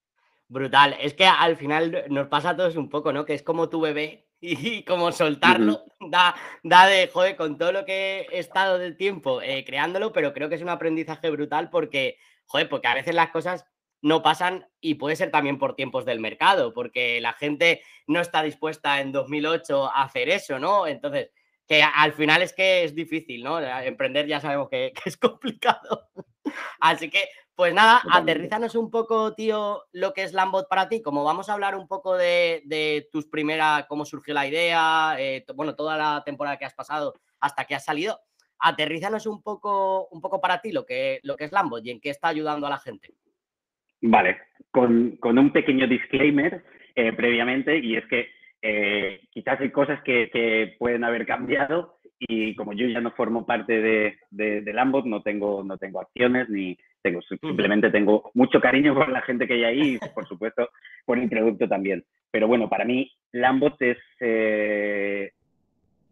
Brutal. 0.47 0.95
Es 0.99 1.13
que 1.13 1.25
al 1.25 1.55
final 1.55 2.05
nos 2.09 2.29
pasa 2.29 2.51
a 2.51 2.57
todos 2.57 2.77
un 2.77 2.89
poco, 2.89 3.13
¿no? 3.13 3.25
Que 3.25 3.35
es 3.35 3.43
como 3.43 3.69
tu 3.69 3.79
bebé 3.79 4.25
y 4.41 4.83
como 4.83 5.11
soltarlo 5.11 5.85
da, 6.09 6.35
da 6.63 6.87
de, 6.87 7.07
joder, 7.07 7.35
con 7.35 7.57
todo 7.57 7.71
lo 7.71 7.85
que 7.85 8.25
he 8.31 8.39
estado 8.39 8.79
de 8.79 8.91
tiempo 8.91 9.41
eh, 9.41 9.63
creándolo, 9.63 10.11
pero 10.11 10.33
creo 10.33 10.49
que 10.49 10.55
es 10.55 10.61
un 10.63 10.69
aprendizaje 10.69 11.29
brutal 11.29 11.69
porque, 11.69 12.17
joder, 12.47 12.67
porque 12.67 12.87
a 12.87 12.95
veces 12.95 13.13
las 13.13 13.29
cosas 13.29 13.65
no 14.01 14.23
pasan 14.23 14.67
y 14.79 14.95
puede 14.95 15.15
ser 15.15 15.29
también 15.29 15.59
por 15.59 15.75
tiempos 15.75 16.05
del 16.05 16.19
mercado, 16.19 16.73
porque 16.73 17.21
la 17.21 17.33
gente 17.33 17.83
no 18.07 18.19
está 18.19 18.41
dispuesta 18.41 18.99
en 18.99 19.11
2008 19.11 19.85
a 19.85 20.03
hacer 20.03 20.27
eso, 20.29 20.57
¿no? 20.57 20.87
Entonces, 20.87 21.29
que 21.67 21.83
al 21.83 22.13
final 22.13 22.41
es 22.41 22.51
que 22.51 22.83
es 22.83 22.95
difícil, 22.95 23.43
¿no? 23.43 23.59
Emprender 23.59 24.25
ya 24.25 24.39
sabemos 24.39 24.69
que, 24.69 24.91
que 25.03 25.07
es 25.07 25.17
complicado. 25.17 26.09
Así 26.79 27.11
que 27.11 27.29
pues 27.61 27.75
nada, 27.75 28.01
aterrízanos 28.11 28.73
un 28.73 28.89
poco, 28.89 29.35
tío, 29.35 29.83
lo 29.93 30.13
que 30.13 30.23
es 30.23 30.33
Lambot 30.33 30.67
para 30.67 30.89
ti. 30.89 31.03
Como 31.03 31.23
vamos 31.23 31.47
a 31.47 31.53
hablar 31.53 31.75
un 31.75 31.87
poco 31.87 32.17
de, 32.17 33.07
tus 33.11 33.27
primeras, 33.27 33.85
cómo 33.85 34.03
surgió 34.03 34.33
la 34.33 34.47
idea, 34.47 35.15
eh, 35.19 35.45
bueno, 35.53 35.75
toda 35.75 35.95
la 35.95 36.23
temporada 36.25 36.57
que 36.57 36.65
has 36.65 36.73
pasado 36.73 37.13
hasta 37.39 37.65
que 37.65 37.75
has 37.75 37.85
salido, 37.85 38.19
aterrízanos 38.57 39.27
un 39.27 39.43
poco, 39.43 40.07
un 40.07 40.21
poco 40.21 40.41
para 40.41 40.59
ti 40.59 40.71
lo 40.71 40.87
que, 40.87 41.19
lo 41.21 41.35
que 41.35 41.43
es 41.43 41.51
Lambot 41.51 41.85
y 41.85 41.91
en 41.91 42.01
qué 42.01 42.09
está 42.09 42.29
ayudando 42.29 42.65
a 42.65 42.71
la 42.71 42.79
gente. 42.79 43.13
Vale, 44.01 44.39
con, 44.71 45.19
un 45.21 45.53
pequeño 45.53 45.85
disclaimer 45.85 46.65
eh, 46.95 47.13
previamente, 47.13 47.77
y 47.77 47.95
es 47.95 48.07
que 48.07 48.27
eh, 48.63 49.21
quizás 49.29 49.61
hay 49.61 49.69
cosas 49.69 50.01
que, 50.01 50.75
pueden 50.79 51.03
haber 51.03 51.27
cambiado 51.27 51.99
y 52.17 52.55
como 52.55 52.73
yo 52.73 52.87
ya 52.87 53.01
no 53.01 53.11
formo 53.11 53.45
parte 53.45 53.79
de, 53.81 54.17
de, 54.31 54.73
Lambot, 54.73 55.05
no 55.05 55.21
tengo, 55.21 55.63
no 55.63 55.77
tengo 55.77 56.01
acciones 56.01 56.49
ni 56.49 56.75
tengo, 57.01 57.21
simplemente 57.21 57.89
tengo 57.89 58.31
mucho 58.33 58.59
cariño 58.59 58.93
por 58.95 59.09
la 59.09 59.21
gente 59.21 59.47
que 59.47 59.53
hay 59.53 59.63
ahí 59.63 59.99
y 60.01 60.09
por 60.09 60.27
supuesto 60.27 60.69
por 61.05 61.17
el 61.17 61.29
producto 61.29 61.67
también. 61.67 62.03
Pero 62.31 62.47
bueno, 62.47 62.69
para 62.69 62.85
mí 62.85 63.11
Lambot 63.31 63.81
es 63.81 63.97
eh, 64.19 65.31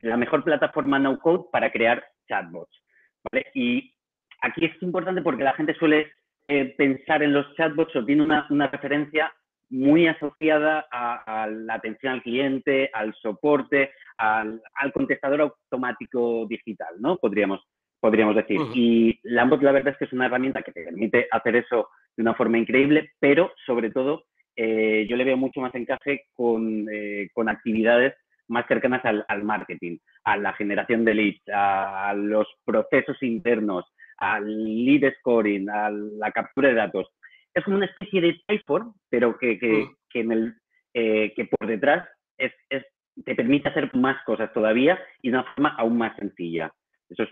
la 0.02 0.18
mejor 0.18 0.44
plataforma 0.44 1.00
no 1.00 1.20
code 1.20 1.46
para 1.52 1.72
crear 1.72 2.04
chatbots. 2.28 2.84
¿vale? 3.32 3.46
Y 3.54 3.94
aquí 4.42 4.66
es 4.66 4.82
importante 4.82 5.22
porque 5.22 5.44
la 5.44 5.54
gente 5.54 5.74
suele 5.76 6.12
eh, 6.48 6.74
pensar 6.78 7.22
en 7.24 7.34
los 7.34 7.54
chatbots 7.56 7.96
o 7.96 8.06
tiene 8.06 8.24
una, 8.24 8.68
referencia 8.72 9.32
muy 9.70 10.08
asociada 10.08 10.88
a, 10.92 11.48
la 11.48 11.76
atención 11.76 12.14
al 12.14 12.24
cliente, 12.24 12.90
al 12.92 13.14
soporte, 13.22 13.92
al, 14.18 14.60
contestador 14.92 15.42
automático 15.42 16.48
digital, 16.50 16.96
¿no? 17.00 17.18
Podríamos, 17.18 17.62
podríamos 18.00 18.36
decir. 18.36 18.60
Y 18.74 19.20
Lambot 19.24 19.62
la 19.62 19.72
verdad 19.72 19.94
es 19.94 19.98
que 19.98 20.06
es 20.06 20.14
una 20.14 20.26
herramienta 20.26 20.62
que 20.62 20.72
te 20.72 20.84
permite 20.84 21.28
hacer 21.32 21.56
eso 21.56 21.90
de 22.16 22.24
una 22.24 22.34
forma 22.34 22.58
increíble, 22.58 23.12
pero 23.20 23.52
sobre 23.66 23.92
todo 23.92 24.26
eh, 24.56 25.08
yo 25.10 25.16
le 25.16 25.24
veo 25.24 25.38
mucho 25.38 25.62
más 25.62 25.74
encaje 25.76 26.26
con, 26.34 26.88
eh, 26.92 27.30
con 27.34 27.50
actividades 27.50 28.14
más 28.50 28.66
cercanas 28.68 29.02
al, 29.06 29.44
marketing, 29.44 30.00
a 30.24 30.36
la 30.36 30.54
generación 30.54 31.06
de 31.06 31.14
leads, 31.14 31.42
a, 31.54 32.14
los 32.16 32.48
procesos 32.66 33.22
internos, 33.22 33.86
al 34.18 34.86
lead 34.86 35.14
scoring, 35.20 35.70
a 35.70 35.92
la 35.92 36.32
captura 36.32 36.70
de 36.70 36.76
datos. 36.76 37.08
Es 37.54 37.64
como 37.64 37.78
una 37.78 37.86
especie 37.86 38.22
de 38.22 38.42
Typeform, 38.48 38.94
pero 39.10 39.38
que, 39.38 39.60
que, 39.60 39.86
mm. 39.86 39.96
que, 40.10 40.20
en 40.20 40.32
el, 40.32 40.56
eh, 40.94 41.32
que 41.36 41.46
por 41.46 41.68
detrás 41.68 42.08
es, 42.38 42.52
es, 42.70 42.84
te 43.24 43.36
permite 43.36 43.70
hacer 43.70 43.94
más 43.96 44.22
cosas 44.24 44.52
todavía 44.52 45.00
y 45.22 45.30
de 45.30 45.38
una 45.38 45.54
forma 45.54 45.76
aún 45.78 45.98
más 45.98 46.16
sencilla. 46.18 46.74
Eso 47.10 47.24
es, 47.24 47.30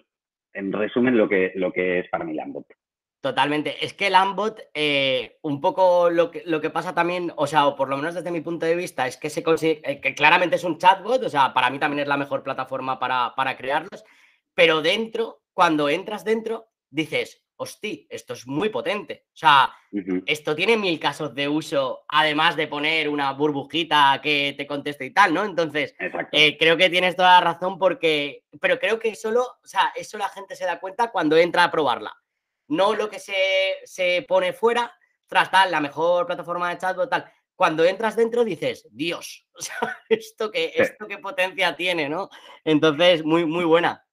en 0.57 0.73
resumen, 0.73 1.17
lo 1.17 1.29
que, 1.29 1.51
lo 1.55 1.71
que 1.71 1.99
es 1.99 2.09
para 2.09 2.25
mí 2.25 2.33
Lambot. 2.33 2.65
Totalmente. 3.21 3.83
Es 3.83 3.93
que 3.93 4.07
el 4.07 4.15
Ambot, 4.15 4.61
eh, 4.73 5.37
un 5.41 5.59
poco 5.59 6.09
lo 6.09 6.29
que, 6.29 6.43
lo 6.45 6.61
que 6.61 6.69
pasa 6.69 6.93
también, 6.93 7.33
o 7.35 7.47
sea, 7.47 7.67
o 7.67 7.75
por 7.75 7.89
lo 7.89 7.97
menos 7.97 8.13
desde 8.13 8.31
mi 8.31 8.41
punto 8.41 8.65
de 8.65 8.75
vista, 8.75 9.07
es 9.07 9.17
que 9.17 9.29
se 9.29 9.43
consigue, 9.43 9.81
eh, 9.83 9.99
que 9.99 10.13
claramente 10.13 10.55
es 10.55 10.63
un 10.63 10.77
chatbot, 10.77 11.23
o 11.23 11.29
sea, 11.29 11.53
para 11.53 11.69
mí 11.69 11.79
también 11.79 12.01
es 12.01 12.07
la 12.07 12.17
mejor 12.17 12.43
plataforma 12.43 12.99
para, 12.99 13.33
para 13.35 13.57
crearlos, 13.57 14.03
pero 14.53 14.81
dentro, 14.81 15.41
cuando 15.53 15.89
entras 15.89 16.23
dentro, 16.23 16.69
dices, 16.89 17.43
hostia, 17.57 18.05
esto 18.09 18.33
es 18.33 18.47
muy 18.47 18.69
potente. 18.69 19.25
O 19.33 19.37
sea, 19.37 19.73
esto 20.25 20.55
tiene 20.55 20.77
mil 20.77 20.99
casos 20.99 21.35
de 21.35 21.47
uso, 21.47 22.05
además 22.07 22.55
de 22.55 22.67
poner 22.67 23.09
una 23.09 23.33
burbujita 23.33 24.19
que 24.23 24.55
te 24.57 24.65
conteste 24.65 25.05
y 25.05 25.11
tal, 25.11 25.33
¿no? 25.33 25.43
Entonces, 25.43 25.95
eh, 26.31 26.57
creo 26.57 26.77
que 26.77 26.89
tienes 26.89 27.15
toda 27.15 27.39
la 27.39 27.53
razón 27.53 27.77
porque, 27.77 28.45
pero 28.61 28.79
creo 28.79 28.99
que 28.99 29.15
solo, 29.15 29.41
o 29.41 29.67
sea, 29.67 29.91
eso 29.95 30.17
la 30.17 30.29
gente 30.29 30.55
se 30.55 30.65
da 30.65 30.79
cuenta 30.79 31.11
cuando 31.11 31.35
entra 31.35 31.63
a 31.63 31.71
probarla 31.71 32.15
no 32.67 32.93
lo 32.93 33.09
que 33.09 33.19
se, 33.19 34.25
pone 34.27 34.53
fuera, 34.53 34.93
tras 35.27 35.51
tal, 35.51 35.71
la 35.71 35.81
mejor 35.81 36.25
plataforma 36.25 36.69
de 36.69 36.77
chatbot, 36.77 37.09
tal. 37.09 37.31
Cuando 37.55 37.83
entras 37.85 38.15
dentro 38.15 38.43
dices, 38.43 38.87
Dios, 38.91 39.47
o 39.57 39.61
sea, 39.61 39.99
esto 40.09 40.51
qué, 40.51 40.73
esto 40.75 41.07
qué 41.07 41.17
potencia 41.17 41.75
tiene, 41.75 42.09
¿no? 42.09 42.29
Entonces, 42.63 43.23
muy, 43.23 43.45
muy 43.45 43.65
buena. 43.65 44.05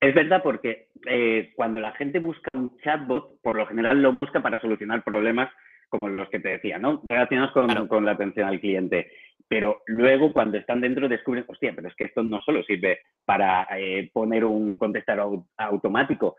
Es 0.00 0.14
verdad 0.14 0.42
porque 0.42 0.88
eh, 1.06 1.52
cuando 1.56 1.80
la 1.80 1.92
gente 1.92 2.20
busca 2.20 2.48
un 2.54 2.76
chatbot, 2.78 3.40
por 3.42 3.56
lo 3.56 3.66
general 3.66 4.00
lo 4.00 4.12
busca 4.14 4.40
para 4.40 4.60
solucionar 4.60 5.02
problemas 5.02 5.50
como 5.88 6.08
los 6.08 6.28
que 6.28 6.38
te 6.38 6.50
decía, 6.50 6.78
¿no? 6.78 7.02
Relacionados 7.08 7.52
con, 7.52 7.88
con 7.88 8.04
la 8.04 8.12
atención 8.12 8.46
al 8.46 8.60
cliente. 8.60 9.10
Pero 9.48 9.82
luego 9.86 10.32
cuando 10.32 10.58
están 10.58 10.82
dentro 10.82 11.08
descubren, 11.08 11.44
hostia, 11.48 11.72
pero 11.74 11.88
es 11.88 11.94
que 11.96 12.04
esto 12.04 12.22
no 12.22 12.40
solo 12.42 12.62
sirve 12.62 13.00
para 13.24 13.66
eh, 13.76 14.10
poner 14.12 14.44
un 14.44 14.76
contestador 14.76 15.44
automático, 15.56 16.36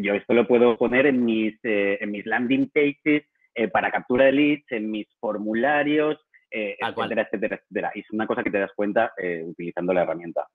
yo 0.00 0.14
esto 0.14 0.34
lo 0.34 0.46
puedo 0.46 0.76
poner 0.76 1.06
en 1.06 1.24
mis, 1.24 1.54
eh, 1.64 1.98
en 2.00 2.10
mis 2.10 2.26
landing 2.26 2.70
pages 2.70 3.24
eh, 3.54 3.68
para 3.68 3.90
captura 3.90 4.26
de 4.26 4.32
leads, 4.32 4.72
en 4.72 4.90
mis 4.90 5.06
formularios, 5.18 6.18
eh, 6.50 6.76
etcétera, 6.78 7.22
etcétera, 7.22 7.56
etcétera. 7.56 7.92
Y 7.94 8.00
es 8.00 8.10
una 8.10 8.26
cosa 8.26 8.42
que 8.42 8.50
te 8.50 8.58
das 8.58 8.72
cuenta 8.74 9.12
utilizando 9.44 9.92
la 9.92 10.02
herramienta 10.02 10.46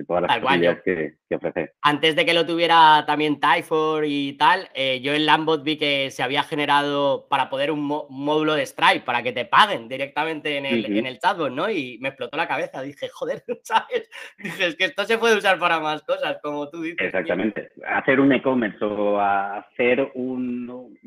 de 0.00 0.06
todas 0.06 0.22
las 0.22 0.38
posibilidades 0.38 0.82
que, 0.82 1.34
ofrece. 1.34 1.72
Antes 1.82 2.16
de 2.16 2.24
que 2.24 2.34
lo 2.34 2.46
tuviera 2.46 3.04
también 3.06 3.38
Typeform 3.38 4.04
y 4.06 4.32
tal, 4.34 4.68
eh, 4.74 5.00
yo 5.00 5.12
en 5.12 5.26
Lambot 5.26 5.62
vi 5.62 5.76
que 5.76 6.10
se 6.10 6.22
había 6.22 6.42
generado 6.42 7.26
para 7.28 7.50
poder 7.50 7.70
un, 7.70 7.86
módulo 7.86 8.54
de 8.54 8.66
Stripe 8.66 9.04
para 9.04 9.22
que 9.22 9.32
te 9.32 9.44
paguen 9.44 9.88
directamente 9.88 10.56
en 10.56 10.66
el, 10.66 10.96
en 10.98 11.06
el 11.06 11.18
chatbot, 11.18 11.52
¿no? 11.52 11.70
Y 11.70 11.98
me 12.00 12.08
explotó 12.08 12.36
la 12.36 12.48
cabeza. 12.48 12.82
Dije, 12.82 13.08
joder, 13.12 13.44
¿sabes? 13.62 14.10
Dije, 14.38 14.66
es 14.66 14.76
que 14.76 14.84
esto 14.84 15.04
se 15.04 15.18
puede 15.18 15.36
usar 15.36 15.58
para 15.58 15.78
más 15.80 16.02
cosas, 16.02 16.38
como 16.42 16.68
tú 16.68 16.82
dices. 16.82 17.06
Exactamente. 17.06 17.70
Hacer 17.86 18.20
un 18.20 18.32
e-commerce 18.32 18.82
o 18.84 19.20
hacer 19.20 20.10
un, 20.14 20.98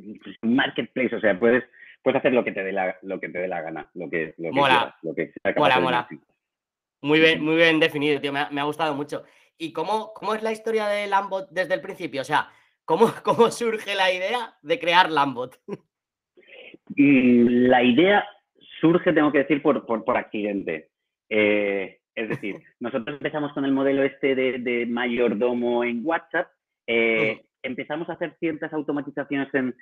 marketplace, 0.41 1.15
o 1.15 1.19
sea, 1.19 1.37
puedes 1.37 1.63
puedes 2.03 2.19
hacer 2.19 2.33
lo 2.33 2.43
que 2.43 2.51
te 2.51 2.63
dé 2.63 2.73
la, 2.73 2.97
lo 3.01 3.17
que 3.19 3.29
te 3.29 3.39
dé 3.39 3.47
la 3.47 3.61
gana, 3.61 3.89
lo 3.93 4.09
que, 4.09 4.33
lo 4.37 4.51
que 4.51 4.59
mola. 4.59 4.95
lo 5.03 5.15
que 5.15 5.31
mola, 5.55 5.79
mola. 5.79 6.07
Muy 7.03 7.19
bien, 7.19 7.43
muy 7.43 7.55
bien 7.57 7.81
definido, 7.81 8.21
tío. 8.21 8.31
Me 8.31 8.39
ha, 8.39 8.63
gustado 8.63 8.95
mucho. 8.95 9.23
¿Y 9.57 9.73
cómo, 9.73 10.13
cómo, 10.13 10.33
es 10.33 10.41
la 10.41 10.53
historia 10.53 10.87
de 10.87 11.05
Lambot 11.05 11.49
desde 11.51 11.73
el 11.73 11.81
principio? 11.81 12.21
O 12.21 12.23
sea, 12.23 12.49
¿cómo, 12.85 13.07
cómo 13.23 13.51
surge 13.51 13.93
la 13.93 14.11
idea 14.11 14.55
de 14.61 14.79
crear 14.79 15.11
Lambot? 15.11 15.59
Mm, 16.95 17.67
la 17.67 17.83
idea 17.83 18.25
surge, 18.79 19.11
tengo 19.11 19.33
que 19.33 19.39
decir, 19.39 19.61
por, 19.61 19.85
por, 19.85 20.17
accidente. 20.17 20.91
Eh, 21.27 21.99
es 22.15 22.29
decir, 22.29 22.61
nosotros 22.79 23.17
empezamos 23.17 23.51
con 23.51 23.65
el 23.65 23.73
modelo 23.73 24.03
este 24.03 24.33
de, 24.33 24.85
mayordomo 24.85 25.83
en 25.83 26.01
WhatsApp. 26.05 26.47
Eh, 26.87 27.43
empezamos 27.63 28.09
a 28.09 28.13
hacer 28.13 28.35
ciertas 28.39 28.71
automatizaciones 28.73 29.49
en, 29.53 29.73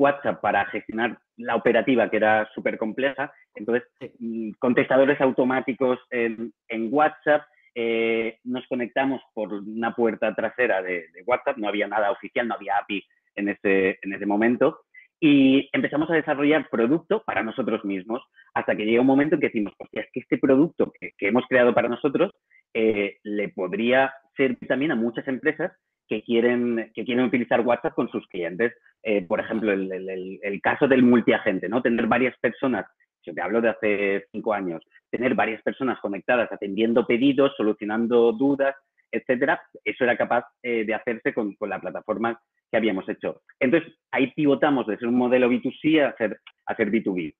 WhatsApp 0.00 0.40
para 0.40 0.64
gestionar 0.66 1.18
la 1.36 1.54
operativa, 1.54 2.10
que 2.10 2.16
era 2.16 2.48
súper 2.54 2.78
compleja. 2.78 3.32
Entonces, 3.54 3.84
mm, 4.18 4.52
contestadores 4.58 5.20
automáticos 5.20 5.98
en, 6.10 6.52
WhatsApp, 6.90 7.42
eh, 7.74 8.38
nos 8.44 8.66
conectamos 8.66 9.20
por 9.34 9.52
una 9.52 9.94
puerta 9.94 10.34
trasera 10.34 10.82
de, 10.82 11.06
WhatsApp, 11.26 11.58
no 11.58 11.68
había 11.68 11.86
nada 11.86 12.10
oficial, 12.10 12.48
no 12.48 12.54
había 12.54 12.78
API 12.78 13.04
en 13.36 13.50
ese, 13.50 13.98
en 14.02 14.12
ese 14.14 14.26
momento, 14.26 14.80
y 15.20 15.68
empezamos 15.72 16.10
a 16.10 16.14
desarrollar 16.14 16.68
producto 16.70 17.22
para 17.24 17.42
nosotros 17.42 17.84
mismos, 17.84 18.22
hasta 18.54 18.76
que 18.76 18.84
llega 18.84 19.00
un 19.00 19.06
momento 19.06 19.34
en 19.34 19.40
que 19.40 19.48
decimos, 19.48 19.74
hostia, 19.78 20.02
es 20.02 20.08
que 20.12 20.20
este 20.20 20.38
producto 20.38 20.92
que, 20.98 21.12
hemos 21.20 21.44
creado 21.48 21.74
para 21.74 21.88
nosotros 21.88 22.32
eh, 22.74 23.18
le 23.22 23.48
podría 23.48 24.12
servir 24.36 24.68
también 24.68 24.92
a 24.92 24.96
muchas 24.96 25.26
empresas 25.28 25.72
que 26.08 26.22
quieren, 26.22 26.90
que 26.94 27.04
quieren 27.04 27.24
utilizar 27.24 27.60
WhatsApp 27.60 27.94
con 27.94 28.08
sus 28.10 28.26
clientes. 28.28 28.72
Eh, 29.02 29.22
por 29.26 29.40
ejemplo, 29.40 29.72
el, 29.72 30.60
caso 30.62 30.88
del 30.88 31.02
multiagente, 31.02 31.68
¿no? 31.68 31.82
Tener 31.82 32.06
varias 32.06 32.36
personas, 32.38 32.86
yo 33.24 33.34
te 33.34 33.40
hablo 33.40 33.60
de 33.60 33.68
hace 33.68 34.26
cinco 34.32 34.52
años, 34.52 34.82
tener 35.10 35.34
varias 35.34 35.62
personas 35.62 35.98
conectadas 36.00 36.50
atendiendo 36.50 37.06
pedidos, 37.06 37.54
solucionando 37.56 38.32
dudas, 38.32 38.74
etcétera, 39.12 39.60
eso 39.84 40.04
era 40.04 40.16
capaz 40.16 40.44
eh, 40.62 40.84
de 40.84 40.94
hacerse 40.94 41.32
con, 41.32 41.56
la 41.60 41.80
plataforma 41.80 42.40
que 42.70 42.76
habíamos 42.76 43.08
hecho. 43.08 43.42
Entonces, 43.60 43.92
ahí 44.10 44.32
pivotamos 44.32 44.86
de 44.86 44.96
ser 44.98 45.08
un 45.08 45.16
modelo 45.16 45.48
B2C 45.48 46.02
a 46.02 46.16
ser, 46.16 46.40
a 46.66 46.74
ser 46.74 46.90
B2B 46.90 47.34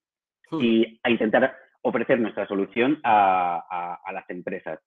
hmm. 0.53 0.61
y 0.61 1.01
a 1.03 1.11
intentar 1.11 1.57
ofrecer 1.83 2.21
nuestra 2.21 2.47
solución 2.47 3.01
a 3.03 3.99
las 4.13 4.29
empresas. 4.31 4.81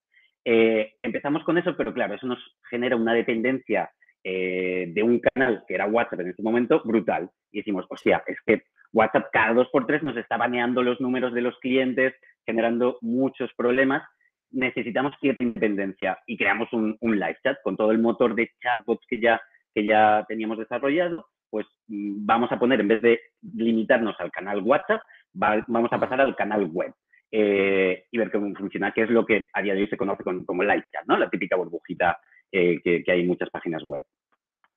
Eh, 0.44 0.94
empezamos 1.02 1.44
con 1.44 1.58
eso, 1.58 1.76
pero 1.76 1.92
claro, 1.92 2.14
eso 2.14 2.26
nos 2.26 2.38
genera 2.68 2.96
una 2.96 3.14
dependencia 3.14 3.90
eh, 4.22 4.86
de 4.92 5.02
un 5.02 5.20
canal 5.20 5.64
que 5.66 5.74
era 5.74 5.86
WhatsApp 5.86 6.20
en 6.20 6.28
ese 6.28 6.42
momento 6.42 6.82
brutal. 6.84 7.30
Y 7.50 7.58
decimos, 7.58 7.86
hostia, 7.88 8.22
es 8.26 8.38
que 8.46 8.62
WhatsApp 8.92 9.28
cada 9.32 9.54
dos 9.54 9.68
por 9.70 9.86
tres 9.86 10.02
nos 10.02 10.16
está 10.16 10.36
baneando 10.36 10.82
los 10.82 11.00
números 11.00 11.32
de 11.32 11.42
los 11.42 11.58
clientes, 11.58 12.14
generando 12.44 12.98
muchos 13.00 13.50
problemas. 13.56 14.02
Necesitamos 14.50 15.14
cierta 15.20 15.44
independencia 15.44 16.18
y 16.26 16.36
creamos 16.36 16.72
un, 16.72 16.98
live 17.00 17.38
chat 17.42 17.58
con 17.62 17.76
todo 17.76 17.92
el 17.92 17.98
motor 17.98 18.34
de 18.34 18.50
chatbots 18.60 19.06
que 19.06 19.20
ya, 19.20 19.40
que 19.74 19.86
ya 19.86 20.24
teníamos 20.28 20.58
desarrollado. 20.58 21.26
Pues 21.48 21.66
mm, 21.88 22.26
vamos 22.26 22.50
a 22.52 22.58
poner, 22.58 22.80
en 22.80 22.88
vez 22.88 23.02
de 23.02 23.20
limitarnos 23.54 24.16
al 24.18 24.30
canal 24.30 24.60
WhatsApp, 24.62 25.02
vamos 25.32 25.92
a 25.92 26.00
pasar 26.00 26.20
al 26.20 26.36
canal 26.36 26.64
web. 26.64 26.92
Eh, 27.32 28.06
y 28.10 28.18
ver 28.18 28.30
cómo 28.30 28.52
funciona, 28.56 28.92
que 28.92 29.02
es 29.02 29.10
lo 29.10 29.24
que 29.24 29.40
a 29.52 29.62
día 29.62 29.74
de 29.74 29.82
hoy 29.82 29.86
se 29.86 29.96
conoce 29.96 30.24
como 30.24 30.64
light 30.64 30.84
chat, 30.92 31.06
¿no? 31.06 31.16
La 31.16 31.30
típica 31.30 31.56
burbujita 31.56 32.18
eh, 32.50 32.80
que, 32.82 33.04
hay 33.06 33.20
en 33.20 33.28
muchas 33.28 33.50
páginas 33.50 33.84
web. 33.88 34.04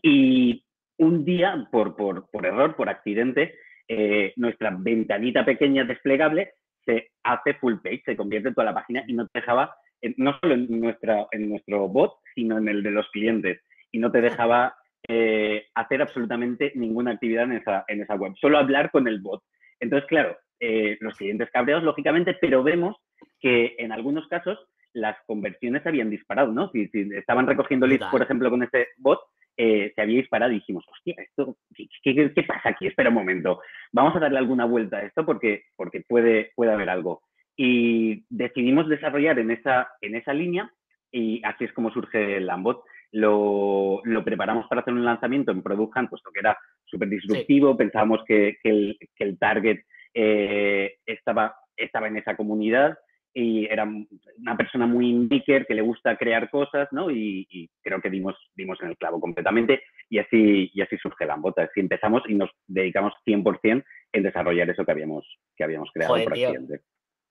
Y 0.04 0.64
un 0.98 1.26
día, 1.26 1.68
por, 1.72 1.96
por, 1.96 2.30
por 2.30 2.46
error, 2.46 2.76
por 2.76 2.90
accidente, 2.90 3.56
eh, 3.88 4.34
nuestra 4.36 4.76
ventanita 4.78 5.44
pequeña 5.44 5.84
desplegable 5.84 6.54
se 6.86 7.12
hace 7.24 7.56
full 7.56 7.76
page, 7.82 8.04
se 8.06 8.16
convierte 8.16 8.50
en 8.50 8.56
toda 8.56 8.66
la 8.66 8.74
página 8.74 9.04
y 9.08 9.14
no 9.14 9.26
te 9.28 9.40
dejaba, 9.40 9.76
no 10.18 10.38
solo 10.40 10.54
en, 10.54 10.80
nuestra, 10.80 11.26
en 11.32 11.50
nuestro 11.50 11.88
bot, 11.88 12.20
sino 12.36 12.58
en 12.58 12.68
el 12.68 12.84
de 12.84 12.92
los 12.92 13.10
clientes. 13.10 13.62
Y 13.92 14.00
no 14.00 14.12
te 14.12 14.22
dejaba 14.22 14.76
hacer 15.08 16.02
absolutamente 16.02 16.72
ninguna 16.76 17.12
actividad 17.12 17.46
en 17.46 17.54
esa, 17.54 17.84
en 17.88 18.02
esa 18.02 18.16
web, 18.16 18.34
solo 18.40 18.58
hablar 18.58 18.92
con 18.92 19.08
el 19.08 19.20
bot. 19.22 19.42
Entonces, 19.80 20.08
claro, 20.08 20.38
eh, 20.66 20.98
los 21.02 21.18
clientes 21.18 21.50
cabreados, 21.52 21.84
lógicamente, 21.84 22.38
pero 22.40 22.64
vemos 22.64 22.96
que 23.42 23.76
en 23.78 23.92
algunos 23.92 24.26
casos 24.30 24.58
las 24.94 25.18
conversiones 25.26 25.84
se 25.84 25.90
habían 25.90 26.10
disparado, 26.10 26.54
¿no? 26.54 26.70
Si, 26.72 26.90
estaban 26.94 27.48
recogiendo 27.48 27.86
leads, 27.86 28.06
por 28.06 28.22
ejemplo, 28.22 28.50
con 28.50 28.64
este 28.64 28.88
bot, 28.96 29.20
eh, 29.58 29.92
se 29.94 30.02
había 30.02 30.22
disparado 30.22 30.54
y 30.54 30.56
dijimos, 30.56 30.86
hostia, 30.90 31.16
esto, 31.18 31.58
¿qué, 32.02 32.44
pasa 32.48 32.70
aquí? 32.70 32.88
Espera 32.88 33.10
un 33.10 33.16
momento, 33.16 33.60
vamos 33.92 34.16
a 34.16 34.20
darle 34.20 34.38
alguna 34.38 34.64
vuelta 34.64 34.98
a 34.98 35.04
esto 35.04 35.26
porque, 35.26 35.66
porque 35.76 36.02
puede, 36.08 36.52
puede 36.56 36.72
haber 36.72 36.90
algo. 36.90 37.24
Y 37.58 38.24
decidimos 38.30 38.88
desarrollar 38.88 39.40
en 39.40 39.52
esa, 39.52 39.90
en 40.00 40.16
esa 40.16 40.34
línea 40.34 40.72
y 41.12 41.44
así 41.44 41.66
es 41.66 41.74
como 41.74 41.92
surge 41.92 42.38
el 42.38 42.46
Lambot. 42.46 42.84
Lo, 43.12 44.00
lo, 44.06 44.24
preparamos 44.24 44.66
para 44.68 44.80
hacer 44.80 44.94
un 44.94 45.04
lanzamiento 45.04 45.52
en 45.52 45.62
Product 45.62 45.98
Hunt, 45.98 46.10
puesto 46.10 46.32
que 46.32 46.40
era 46.40 46.58
súper 46.86 47.10
disruptivo, 47.10 47.76
pensábamos 47.76 48.24
que, 48.26 48.58
el, 48.64 48.98
que, 49.14 49.24
el, 49.24 49.38
target 49.38 49.82
eh, 50.14 50.98
estaba, 51.06 51.56
estaba 51.76 52.08
en 52.08 52.18
esa 52.18 52.36
comunidad 52.36 52.98
y 53.34 53.66
era 53.66 53.84
una 53.84 54.56
persona 54.56 54.86
muy 54.86 55.10
indiker 55.10 55.66
que 55.66 55.74
le 55.74 55.82
gusta 55.82 56.16
crear 56.18 56.50
cosas, 56.52 56.88
¿no? 56.92 57.10
Y, 57.10 57.70
creo 57.82 58.00
que 58.00 58.10
dimos, 58.10 58.36
dimos 58.56 58.80
en 58.82 58.90
el 58.90 58.98
clavo 58.98 59.20
completamente 59.20 59.82
y 60.10 60.20
así, 60.20 60.70
y 60.74 60.82
así 60.82 60.98
surge 60.98 61.26
la 61.26 61.36
bota. 61.36 61.64
Así 61.64 61.80
empezamos 61.80 62.22
y 62.28 62.36
nos 62.36 62.52
dedicamos 62.68 63.14
100% 63.26 63.84
en 64.14 64.24
desarrollar 64.24 64.70
eso 64.70 64.86
que 64.86 64.92
habíamos, 64.92 65.26
que 65.56 65.64
habíamos 65.64 65.90
creado 65.92 66.14
por 66.24 66.34
accidente. 66.34 66.82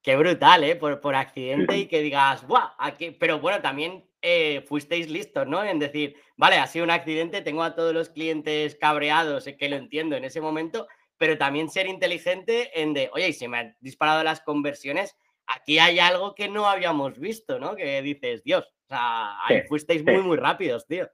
Qué 0.03 0.17
brutal, 0.17 0.65
¿eh? 0.65 0.75
Por, 0.75 1.01
por 1.01 1.15
accidente 1.15 1.79
y 1.79 1.87
que 1.87 2.03
digas, 2.03 2.45
¡buah! 2.47 2.73
Aquí... 2.77 3.12
Pero 3.12 3.39
bueno, 3.39 3.62
también 3.62 4.05
eh, 4.21 4.62
fuisteis 4.62 5.09
listos, 5.09 5.47
¿no? 5.47 5.62
En 5.62 5.79
decir, 5.79 6.17
vale, 6.37 6.57
ha 6.57 6.67
sido 6.67 6.85
un 6.85 6.91
accidente, 6.91 7.41
tengo 7.41 7.62
a 7.62 7.77
todos 7.77 7.95
los 7.95 8.09
clientes 8.09 8.75
cabreados, 8.75 9.49
que 9.57 9.69
lo 9.69 9.77
entiendo 9.77 10.17
en 10.17 10.25
ese 10.25 10.41
momento, 10.41 10.89
pero 11.23 11.38
también 11.38 11.69
ser 11.69 11.87
inteligente 11.87 12.83
en 12.83 12.95
de, 12.95 13.09
oye, 13.12 13.29
y 13.29 13.33
se 13.33 13.47
me 13.47 13.57
han 13.57 13.76
disparado 13.79 14.25
las 14.25 14.41
conversiones, 14.41 15.17
aquí 15.47 15.79
hay 15.79 16.00
algo 16.00 16.35
que 16.35 16.49
no 16.49 16.67
habíamos 16.67 17.17
visto, 17.21 17.61
¿no? 17.61 17.76
Que 17.76 18.02
dices, 18.02 18.43
Dios, 18.43 18.64
o 18.67 18.88
sea, 18.88 19.37
ahí 19.45 19.62
fuisteis 19.69 20.05
muy, 20.05 20.21
muy 20.21 20.37
rápidos, 20.37 20.85
tío. 20.88 21.07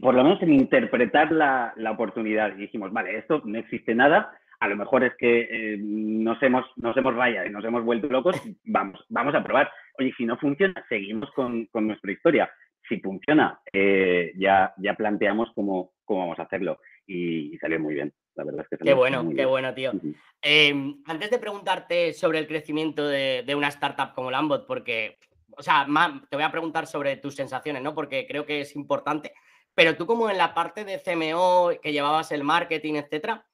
Por 0.00 0.14
lo 0.14 0.22
menos 0.22 0.40
en 0.42 0.54
interpretar 0.54 1.32
la, 1.32 1.72
la 1.74 1.90
oportunidad. 1.90 2.56
Y 2.56 2.60
dijimos, 2.60 2.92
vale, 2.92 3.18
esto 3.18 3.42
no 3.44 3.58
existe 3.58 3.96
nada, 3.96 4.30
a 4.60 4.68
lo 4.68 4.76
mejor 4.76 5.02
es 5.02 5.16
que 5.16 5.40
eh, 5.50 5.76
nos, 5.76 6.40
hemos, 6.44 6.64
nos 6.76 6.96
hemos 6.96 7.16
rayado 7.16 7.48
y 7.48 7.50
nos 7.50 7.64
hemos 7.64 7.82
vuelto 7.82 8.06
locos, 8.06 8.36
vamos, 8.64 9.04
vamos 9.08 9.34
a 9.34 9.42
probar. 9.42 9.72
Oye, 9.98 10.14
si 10.16 10.24
no 10.24 10.36
funciona, 10.36 10.84
seguimos 10.88 11.32
con, 11.32 11.66
con 11.66 11.88
nuestra 11.88 12.12
historia. 12.12 12.48
Si 12.88 13.00
funciona, 13.00 13.58
eh, 13.72 14.32
ya, 14.36 14.72
ya 14.76 14.94
planteamos 14.94 15.50
cómo, 15.56 15.94
cómo 16.04 16.20
vamos 16.20 16.38
a 16.38 16.42
hacerlo. 16.42 16.78
Y, 17.12 17.58
salió 17.58 17.80
muy 17.80 17.94
bien. 17.94 18.12
La 18.34 18.44
verdad 18.44 18.62
es 18.62 18.78
que 18.78 18.84
Qué 18.84 18.94
bueno, 18.94 19.28
qué 19.34 19.44
bueno, 19.44 19.74
tío. 19.74 19.92
Em, 20.40 21.02
antes 21.06 21.30
de 21.30 21.38
preguntarte 21.38 22.12
sobre 22.12 22.38
el 22.38 22.46
crecimiento 22.46 23.06
de, 23.06 23.42
de, 23.44 23.54
una 23.54 23.68
startup 23.68 24.14
como 24.14 24.30
Lambot, 24.30 24.66
porque, 24.66 25.18
o 25.56 25.62
sea, 25.62 25.86
te 26.28 26.36
voy 26.36 26.44
a 26.44 26.50
preguntar 26.50 26.86
sobre 26.86 27.16
tus 27.16 27.34
sensaciones, 27.34 27.82
¿no? 27.82 27.94
Porque 27.94 28.26
creo 28.26 28.46
que 28.46 28.60
es 28.60 28.76
importante. 28.76 29.32
Pero 29.74 29.96
tú 29.96 30.06
como 30.06 30.30
en 30.30 30.38
la 30.38 30.54
parte 30.54 30.84
de 30.84 31.00
CMO, 31.00 31.72
que 31.82 31.92
llevabas 31.92 32.32
el 32.32 32.44
marketing, 32.44 32.94
etcétera, 32.94 33.46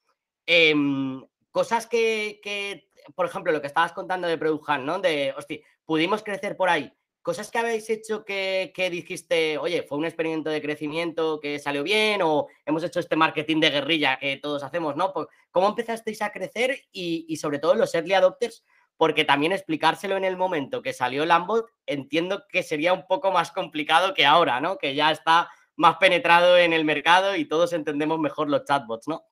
Em, 0.47 1.21
cosas 1.51 1.85
que, 1.85 2.89
por 3.13 3.25
ejemplo, 3.25 3.51
lo 3.51 3.61
que 3.61 3.67
estabas 3.67 3.91
contando 3.91 4.27
de 4.27 4.37
Product 4.37 4.79
¿no? 4.79 4.99
De, 4.99 5.33
hostia, 5.37 5.59
pudimos 5.85 6.23
crecer 6.23 6.55
por 6.55 6.69
ahí. 6.69 6.91
Cosas 7.27 7.51
que 7.51 7.57
habéis 7.57 7.89
hecho 7.89 8.23
que, 8.23 8.71
dijiste, 8.89 9.57
oye, 9.57 9.83
fue 9.83 9.97
un 9.97 10.05
experimento 10.05 10.49
de 10.49 10.61
crecimiento 10.61 11.41
que 11.41 11.59
salió 11.59 11.83
bien 11.83 12.21
o 12.23 12.47
hemos 12.65 12.85
hecho 12.85 13.01
este 13.01 13.17
marketing 13.17 13.59
de 13.59 13.69
guerrilla 13.69 14.17
que 14.17 14.37
todos 14.37 14.63
hacemos, 14.63 14.95
¿no? 14.95 15.11
Pues, 15.11 15.27
¿Cómo 15.51 15.67
empezasteis 15.67 16.21
a 16.21 16.31
crecer 16.31 16.77
y, 16.89 17.35
sobre 17.35 17.59
todo 17.59 17.75
los 17.75 17.93
early 17.93 18.13
adopters? 18.13 18.65
Porque 18.95 19.25
también 19.25 19.51
explicárselo 19.51 20.15
en 20.15 20.23
el 20.23 20.37
momento 20.37 20.81
que 20.81 20.93
salió 20.93 21.25
Lambot, 21.25 21.65
entiendo 21.85 22.45
que 22.47 22.63
sería 22.63 22.93
un 22.93 23.05
poco 23.07 23.29
más 23.33 23.51
complicado 23.51 24.13
que 24.13 24.25
ahora, 24.25 24.61
¿no? 24.61 24.77
Que 24.77 24.95
ya 24.95 25.11
está 25.11 25.49
más 25.75 25.97
penetrado 25.97 26.57
en 26.57 26.71
el 26.71 26.85
mercado 26.85 27.35
y 27.35 27.43
todos 27.43 27.73
entendemos 27.73 28.19
mejor 28.19 28.49
los 28.49 28.63
chatbots, 28.63 29.09
¿no? 29.09 29.23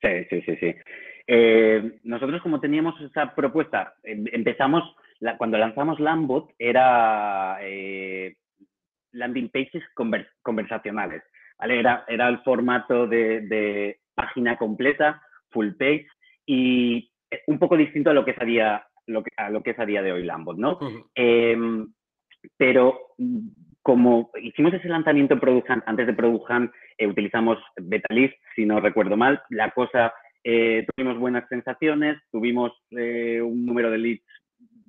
Sí, 0.00 0.24
sí, 0.30 0.40
sí, 0.46 0.56
sí. 0.56 0.74
Eh, 1.26 1.98
nosotros 2.04 2.40
como 2.40 2.58
teníamos 2.58 2.98
esa 3.02 3.34
propuesta, 3.34 3.96
em, 4.02 4.24
empezamos, 5.20 5.36
cuando 5.36 5.58
lanzamos 5.58 6.00
Lambot 6.00 6.52
era 6.58 7.58
eh, 7.62 8.36
landing 9.12 9.50
pages 9.50 9.82
conversacionales, 10.42 11.22
¿vale? 11.58 11.80
Era, 11.80 12.04
era 12.08 12.28
el 12.28 12.38
formato 12.40 13.06
de, 13.06 13.98
página 14.14 14.56
completa, 14.56 15.22
full 15.50 15.70
page, 15.78 16.06
y 16.44 17.10
un 17.46 17.58
poco 17.58 17.76
distinto 17.76 18.10
a 18.10 18.14
lo 18.14 18.24
que 18.24 18.32
es 18.32 18.40
a 18.40 18.44
día, 18.44 18.86
lo 19.06 19.22
que, 19.22 19.30
a 19.36 19.50
lo 19.50 19.62
que 19.62 19.70
es 19.70 19.78
a 19.78 19.86
día 19.86 20.02
de 20.02 20.12
hoy 20.12 20.24
Lambot, 20.24 20.56
¿no? 20.56 20.78
Em, 21.14 21.92
pero 22.56 23.14
como 23.82 24.30
hicimos 24.42 24.74
ese 24.74 24.88
lanzamiento 24.88 25.34
en 25.34 25.40
antes 25.86 26.06
de 26.06 26.12
Product 26.12 26.74
eh, 26.98 27.06
utilizamos 27.06 27.58
Betalist, 27.80 28.34
si 28.54 28.66
no 28.66 28.80
recuerdo 28.80 29.16
mal, 29.16 29.40
la 29.50 29.70
cosa, 29.70 30.12
eh, 30.44 30.86
tuvimos 30.94 31.18
buenas 31.18 31.48
sensaciones, 31.48 32.18
tuvimos 32.30 32.72
eh, 32.90 33.40
un 33.40 33.64
número 33.64 33.90
de 33.90 33.98
leads 33.98 34.24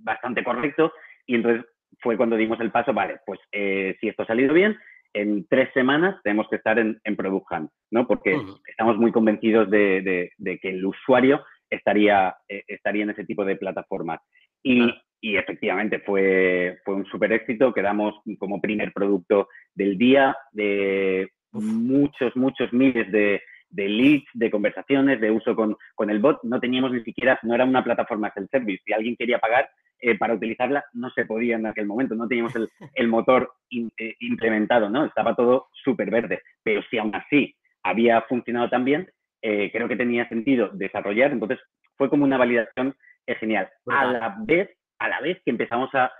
bastante 0.03 0.43
correcto 0.43 0.91
y 1.25 1.35
entonces 1.35 1.65
fue 2.01 2.17
cuando 2.17 2.35
dimos 2.35 2.59
el 2.59 2.71
paso, 2.71 2.93
vale, 2.93 3.19
pues 3.25 3.39
si 3.51 4.07
esto 4.07 4.23
ha 4.23 4.27
salido 4.27 4.53
bien, 4.53 4.77
en 5.13 5.45
tres 5.47 5.69
semanas 5.73 6.19
tenemos 6.23 6.47
que 6.49 6.57
estar 6.57 6.77
en, 6.77 6.99
en 7.03 7.15
Product 7.15 7.47
¿no? 7.91 8.07
Porque 8.07 8.39
estamos 8.67 8.97
muy 8.97 9.11
convencidos 9.11 9.69
de, 9.69 10.31
que 10.61 10.69
el 10.69 10.85
usuario 10.85 11.43
estaría, 11.69 12.35
estaría 12.47 13.03
en 13.03 13.09
ese 13.11 13.25
tipo 13.25 13.43
de 13.43 13.55
plataformas. 13.55 14.19
Y, 14.61 14.93
y 15.21 15.37
efectivamente 15.37 15.99
fue, 15.99 16.79
fue 16.85 16.95
un 16.95 17.05
súper 17.05 17.33
éxito. 17.33 17.73
Quedamos 17.73 18.15
como 18.37 18.61
primer 18.61 18.93
producto 18.93 19.47
del 19.73 19.97
día 19.97 20.35
de 20.51 21.29
muchos, 21.51 22.35
muchos 22.35 22.71
miles 22.71 23.11
de, 23.11 23.41
de, 23.69 23.89
leads, 23.89 24.27
de 24.33 24.51
conversaciones, 24.51 25.19
de 25.19 25.31
uso 25.31 25.55
con, 25.55 25.75
con, 25.95 26.09
el 26.09 26.19
bot. 26.19 26.43
No 26.43 26.59
teníamos 26.59 26.91
ni 26.91 27.03
siquiera, 27.03 27.39
no 27.43 27.55
era 27.55 27.65
una 27.65 27.83
plataforma 27.83 28.31
self-service. 28.33 28.83
Si 28.85 28.93
alguien 28.93 29.15
quería 29.15 29.39
pagar 29.39 29.69
eh, 30.01 30.17
para 30.17 30.33
utilizarla, 30.33 30.85
no 30.93 31.09
se 31.09 31.25
podía 31.25 31.57
en 31.57 31.65
aquel 31.65 31.85
momento. 31.85 32.15
No 32.15 32.27
teníamos 32.27 32.55
el, 32.55 32.69
el 32.93 33.07
motor 33.09 33.51
eh, 33.69 34.15
implementado, 34.19 34.89
¿no? 34.89 35.05
Estaba 35.05 35.35
todo 35.35 35.67
súper 35.83 36.09
verde. 36.09 36.41
Pero 36.63 36.81
si 36.89 36.97
aún 36.97 37.13
así 37.13 37.55
había 37.83 38.21
funcionado 38.21 38.69
tan 38.69 38.85
bien, 38.85 39.09
eh, 39.41 39.69
creo 39.71 39.89
que 39.89 39.97
tenía 39.97 40.27
sentido 40.29 40.69
desarrollar. 40.69 41.31
Entonces, 41.31 41.59
fue 41.97 42.09
como 42.09 42.23
una 42.23 42.37
validación 42.37 42.95
genial. 43.39 43.69
A 43.87 44.05
la 44.05 44.35
vez, 44.39 44.69
a 44.97 45.07
la 45.07 45.21
vez 45.21 45.39
que 45.43 45.51
empezamos 45.51 45.89
a, 45.93 46.11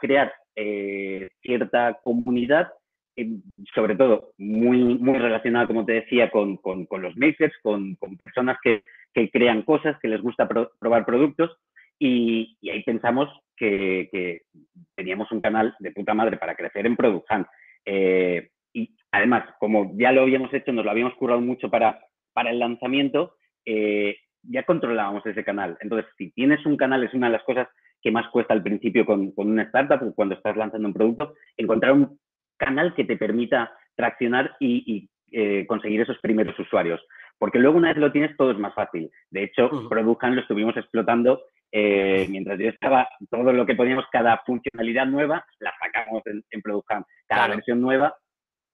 crear 0.00 0.32
cierta 1.42 2.00
comunidad, 2.02 2.72
sobre 3.72 3.94
todo 3.94 4.32
muy, 4.36 4.78
muy 4.78 5.16
relacionada, 5.16 5.68
como 5.68 5.84
te 5.84 5.92
decía, 5.92 6.28
con, 6.30 6.58
los 6.90 7.16
makers, 7.16 7.54
con, 7.62 7.96
personas 8.24 8.58
que, 8.64 8.82
crean 9.30 9.62
cosas, 9.62 9.96
que 10.00 10.08
les 10.08 10.20
gusta 10.20 10.48
probar 10.48 11.06
productos, 11.06 11.56
y, 11.98 12.56
ahí 12.70 12.82
pensamos 12.82 13.28
que, 13.56 14.42
teníamos 14.94 15.30
un 15.32 15.40
canal 15.40 15.74
de 15.78 15.92
puta 15.92 16.14
madre 16.14 16.36
para 16.36 16.54
crecer 16.54 16.86
en 16.86 16.96
Product 16.96 17.26
eh, 17.84 18.48
y 18.72 18.94
además, 19.12 19.44
como 19.58 19.92
ya 19.96 20.12
lo 20.12 20.22
habíamos 20.22 20.52
hecho, 20.52 20.72
nos 20.72 20.84
lo 20.84 20.90
habíamos 20.90 21.14
currado 21.14 21.40
mucho 21.40 21.70
para, 21.70 22.00
para 22.32 22.50
el 22.50 22.58
lanzamiento, 22.58 23.36
ya 24.48 24.62
controlábamos 24.64 25.24
ese 25.26 25.44
canal. 25.44 25.76
Entonces, 25.80 26.10
si 26.16 26.30
tienes 26.30 26.64
un 26.66 26.76
canal, 26.76 27.02
es 27.04 27.14
una 27.14 27.26
de 27.28 27.32
las 27.32 27.42
cosas 27.44 27.68
que 28.02 28.10
más 28.10 28.28
cuesta 28.30 28.54
al 28.54 28.62
principio 28.62 29.04
con, 29.04 29.32
una 29.36 29.64
startup 29.64 30.14
cuando 30.14 30.34
estás 30.34 30.56
lanzando 30.56 30.88
un 30.88 30.94
producto, 30.94 31.34
encontrar 31.56 31.92
un 31.92 32.18
canal 32.56 32.94
que 32.94 33.04
te 33.04 33.16
permita 33.16 33.72
traccionar 33.94 34.56
y, 34.60 35.08
eh, 35.32 35.66
conseguir 35.66 36.02
esos 36.02 36.18
primeros 36.18 36.58
usuarios. 36.58 37.04
Porque 37.38 37.58
luego 37.58 37.76
una 37.76 37.88
vez 37.88 37.98
lo 37.98 38.12
tienes, 38.12 38.36
todo 38.36 38.52
es 38.52 38.58
más 38.58 38.74
fácil. 38.74 39.10
De 39.30 39.42
hecho, 39.42 39.68
uh 39.68 39.88
lo 39.90 40.40
estuvimos 40.40 40.76
explotando 40.76 41.42
eh, 41.72 42.26
mientras 42.30 42.58
yo 42.58 42.68
estaba, 42.68 43.08
todo 43.30 43.52
lo 43.52 43.66
que 43.66 43.74
podíamos, 43.74 44.06
cada 44.10 44.42
funcionalidad 44.46 45.06
nueva, 45.06 45.44
la 45.60 45.72
sacamos 45.80 46.22
en, 46.26 46.42
en 46.50 46.62
cada 47.26 47.48
versión 47.48 47.80
nueva, 47.80 48.14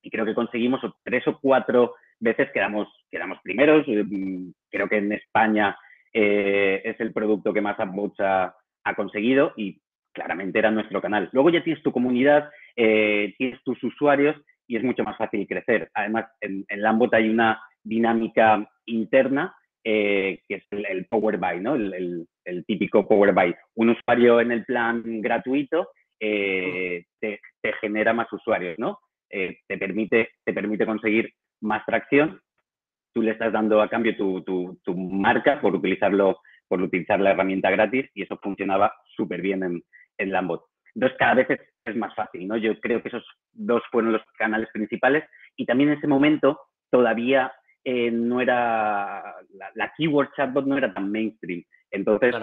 y 0.03 0.11
creo 0.11 0.25
que 0.25 0.35
conseguimos 0.35 0.81
tres 1.05 1.27
o 1.29 1.39
cuatro 1.41 1.95
veces 2.19 2.51
quedamos, 2.53 2.89
quedamos 3.11 3.39
primeros. 3.43 3.87
Mm, 3.87 4.51
creo 4.71 4.89
que 4.89 4.99
en 4.99 5.13
España 5.13 5.77
eh, 6.13 6.83
es 6.85 6.99
el 7.01 7.13
producto 7.13 7.53
que 7.53 7.61
más 7.61 7.77
mucha 7.87 8.55
ha 8.85 8.95
conseguido 8.95 9.53
y 9.57 9.81
claramente 10.13 10.59
era 10.59 10.71
nuestro 10.71 11.01
canal. 11.01 11.29
Luego 11.33 11.51
ya 11.51 11.63
tienes 11.63 11.83
tu 11.83 11.93
comunidad, 11.93 12.51
eh, 12.77 13.35
tienes 13.39 13.63
tus 13.63 13.83
usuarios 13.83 14.37
y 14.67 14.77
es 14.77 14.85
mucho 14.85 15.05
más 15.05 15.17
fácil 15.17 15.47
crecer. 15.47 15.91
Además, 15.95 16.27
en, 16.41 16.65
Lambot 16.69 17.13
hay 17.15 17.29
una 17.29 17.61
dinámica 17.83 18.69
interna 18.87 19.55
eh, 19.85 20.41
que 20.49 20.55
es 20.57 20.65
el, 20.71 21.07
Power 21.07 21.39
Buy, 21.39 21.61
¿no? 21.61 21.75
El, 21.75 22.27
típico 22.67 23.07
Power 23.07 23.33
Buy. 23.33 23.55
Un 23.75 23.91
usuario 23.91 24.41
en 24.41 24.53
el 24.53 24.65
plan 24.65 25.03
gratuito 25.21 25.89
eh, 26.21 27.05
te, 27.21 27.41
genera 27.81 28.13
más 28.13 28.33
usuarios, 28.33 28.79
¿no? 28.79 28.99
te, 29.31 29.79
permite, 29.79 30.31
te 30.45 30.53
permite 30.53 30.85
conseguir 30.85 31.33
más 31.61 31.85
tracción. 31.87 32.41
Tú 33.15 33.23
le 33.23 33.33
estás 33.33 33.53
dando 33.53 33.81
a 33.81 33.89
cambio 33.89 34.17
tu, 34.17 34.43
tu, 34.43 34.79
tu 34.85 34.95
marca 34.95 35.61
por 35.61 35.75
utilizarlo 35.75 36.39
por 36.73 36.81
utilizar 36.81 37.21
la 37.21 37.33
herramienta 37.33 37.71
gratis 37.71 38.09
y 38.15 38.23
eso 38.23 38.39
funcionaba 38.39 38.95
súper 39.15 39.43
bien 39.43 39.63
en, 39.63 39.83
en 40.17 40.33
Lambot. 40.33 40.65
Entonces, 40.95 41.19
cada 41.19 41.35
vez 41.35 41.49
es, 41.85 41.97
más 41.97 42.15
fácil, 42.15 42.49
¿no? 42.49 42.57
Yo 42.57 42.81
creo 42.81 43.03
que 43.03 43.09
esos 43.09 43.27
dos 43.53 43.83
fueron 43.91 44.13
los 44.13 44.23
canales 44.39 44.71
principales 44.73 45.23
y 45.55 45.67
también 45.67 45.91
en 45.91 45.99
ese 45.99 46.07
momento 46.07 46.59
todavía 46.91 47.53
eh, 47.85 48.11
no 48.11 48.41
era, 48.41 49.23
la, 49.75 49.93
keyword 49.97 50.31
chatbot 50.37 50.67
no 50.67 50.77
era 50.77 50.93
tan 50.93 51.11
mainstream. 51.11 51.65
Entonces, 51.91 52.35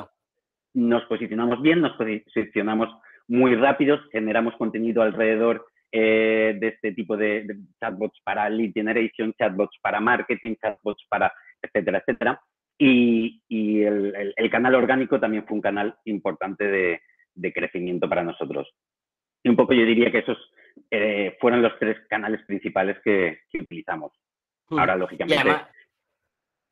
nos 0.73 1.03
posicionamos 1.05 1.61
bien, 1.61 1.81
nos 1.81 1.93
posicionamos 1.93 2.89
muy 3.27 3.55
rápidos, 3.55 4.01
generamos 4.11 4.55
contenido 4.55 5.01
alrededor 5.01 5.65
eh, 5.91 6.55
de 6.59 6.67
este 6.67 6.91
tipo 6.93 7.17
de, 7.17 7.47
chatbots 7.79 8.19
para 8.23 8.49
lead 8.49 8.73
generation, 8.73 9.33
chatbots 9.33 9.77
para 9.81 9.99
marketing, 9.99 10.55
chatbots 10.61 11.05
para 11.09 11.31
etcétera, 11.61 11.99
etcétera. 11.99 12.41
Y, 12.77 13.41
el, 13.83 14.49
canal 14.49 14.75
orgánico 14.75 15.19
también 15.19 15.45
fue 15.45 15.55
un 15.55 15.61
canal 15.61 15.95
importante 16.05 16.65
de, 16.65 17.53
crecimiento 17.53 18.07
para 18.07 18.23
nosotros. 18.23 18.69
Y 19.43 19.49
un 19.49 19.55
poco 19.55 19.73
yo 19.73 19.85
diría 19.85 20.11
que 20.11 20.19
esos 20.19 20.37
eh, 20.91 21.37
fueron 21.39 21.61
los 21.61 21.77
tres 21.79 21.97
canales 22.09 22.41
principales 22.45 22.97
que, 23.03 23.39
utilizamos. 23.59 24.11
Hmm. 24.69 24.79
Ahora, 24.79 24.95
lógicamente, 24.95 25.65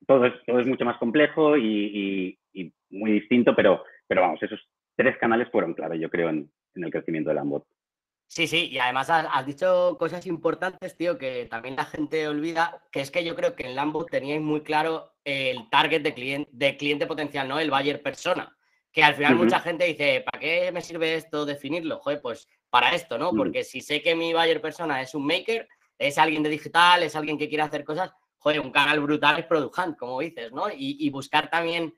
todo, 0.06 0.26
es, 0.26 0.34
todo 0.46 0.60
es 0.60 0.68
mucho 0.68 0.86
más 0.86 0.98
complejo 0.98 1.58
y, 1.58 2.38
muy 2.90 3.12
distinto, 3.12 3.54
pero, 3.54 3.84
pero 4.08 4.22
vamos, 4.22 4.42
esos 4.42 4.66
tres 4.96 5.18
canales 5.18 5.50
fueron 5.52 5.74
clave, 5.74 6.00
yo 6.00 6.10
creo, 6.10 6.30
en, 6.30 6.50
el 6.76 6.92
crecimiento 6.92 7.30
de 7.30 7.36
Lambot. 7.36 7.66
Sí, 8.28 8.48
sí, 8.48 8.70
y 8.70 8.78
además 8.78 9.10
has, 9.10 9.46
dicho 9.46 9.98
cosas 9.98 10.26
importantes, 10.26 10.96
tío, 10.96 11.18
que 11.18 11.48
también 11.50 11.76
la 11.76 11.86
gente 11.86 12.28
olvida, 12.28 12.82
que 12.92 13.02
es 13.02 13.12
que 13.12 13.26
yo 13.26 13.36
creo 13.36 13.56
que 13.56 13.66
en 13.66 13.76
Lambot 13.76 14.10
teníais 14.10 14.42
muy 14.42 14.62
claro 14.62 15.14
el 15.26 15.70
target 15.70 16.02
de 16.02 16.14
cliente, 16.14 16.50
de 16.54 16.78
cliente 16.78 17.08
potencial, 17.08 17.48
¿no? 17.48 17.60
El 17.60 17.72
buyer 17.72 18.02
persona. 18.02 18.56
Que 18.92 19.04
al 19.04 19.16
final 19.16 19.36
mucha 19.36 19.60
gente 19.60 19.86
dice, 19.86 20.24
¿para 20.26 20.40
qué 20.40 20.72
me 20.72 20.82
sirve 20.82 21.16
esto 21.16 21.46
definirlo? 21.46 22.00
Joder, 22.00 22.22
pues 22.22 22.48
para 22.70 22.94
esto, 22.94 23.18
¿no? 23.18 23.32
Porque 23.32 23.64
si 23.64 23.82
sé 23.82 24.02
que 24.02 24.16
mi 24.16 24.34
buyer 24.34 24.62
persona 24.62 25.02
es 25.02 25.14
un 25.16 25.26
maker, 25.26 25.68
es 25.98 26.18
alguien 26.18 26.44
de 26.44 26.50
digital, 26.50 27.04
es 27.04 27.16
alguien 27.16 27.38
que 27.38 27.50
quiere 27.50 27.64
hacer 27.64 27.84
cosas, 27.84 28.12
joder, 28.38 28.60
un 28.60 28.72
canal 28.72 29.00
brutal 29.00 29.40
es 29.40 29.46
Product 29.46 29.78
Hunt, 29.78 29.98
como 29.98 30.20
dices, 30.20 30.52
¿no? 30.52 30.66
Y, 30.74 31.10
buscar 31.10 31.50
también 31.50 31.94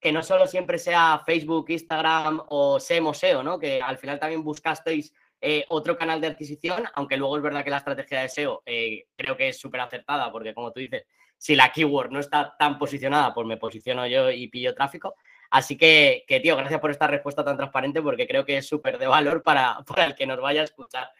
que 0.00 0.12
no 0.12 0.22
solo 0.22 0.46
siempre 0.46 0.78
sea 0.78 1.22
Facebook, 1.26 1.66
Instagram 1.68 2.42
o 2.48 2.80
SEM 2.80 3.12
SEO, 3.12 3.42
¿no? 3.42 3.58
Que 3.58 3.82
al 3.82 3.98
final 3.98 4.18
también 4.18 4.42
buscasteis 4.42 5.12
eh, 5.42 5.64
otro 5.68 5.96
canal 5.96 6.20
de 6.20 6.28
adquisición, 6.28 6.84
aunque 6.94 7.16
luego 7.16 7.36
es 7.36 7.42
verdad 7.42 7.64
que 7.64 7.70
la 7.70 7.78
estrategia 7.78 8.22
de 8.22 8.28
SEO 8.28 8.62
eh, 8.64 9.06
creo 9.16 9.36
que 9.36 9.48
es 9.48 9.58
súper 9.58 9.80
acertada, 9.80 10.30
porque 10.32 10.54
como 10.54 10.72
tú 10.72 10.80
dices, 10.80 11.04
si 11.36 11.56
la 11.56 11.72
keyword 11.72 12.10
no 12.10 12.20
está 12.20 12.54
tan 12.58 12.78
posicionada, 12.78 13.32
pues 13.32 13.46
me 13.46 13.56
posiciono 13.56 14.06
yo 14.06 14.30
y 14.30 14.48
pillo 14.48 14.74
tráfico. 14.74 15.14
Así 15.50 15.76
que, 15.76 16.24
que 16.28 16.38
tío, 16.40 16.56
gracias 16.56 16.80
por 16.80 16.90
esta 16.90 17.06
respuesta 17.06 17.44
tan 17.44 17.56
transparente, 17.56 18.02
porque 18.02 18.26
creo 18.26 18.44
que 18.44 18.58
es 18.58 18.68
súper 18.68 18.98
de 18.98 19.06
valor 19.06 19.42
para, 19.42 19.78
el 20.06 20.14
que 20.14 20.26
nos 20.26 20.40
vaya 20.40 20.60
a 20.60 20.64
escuchar. 20.64 21.10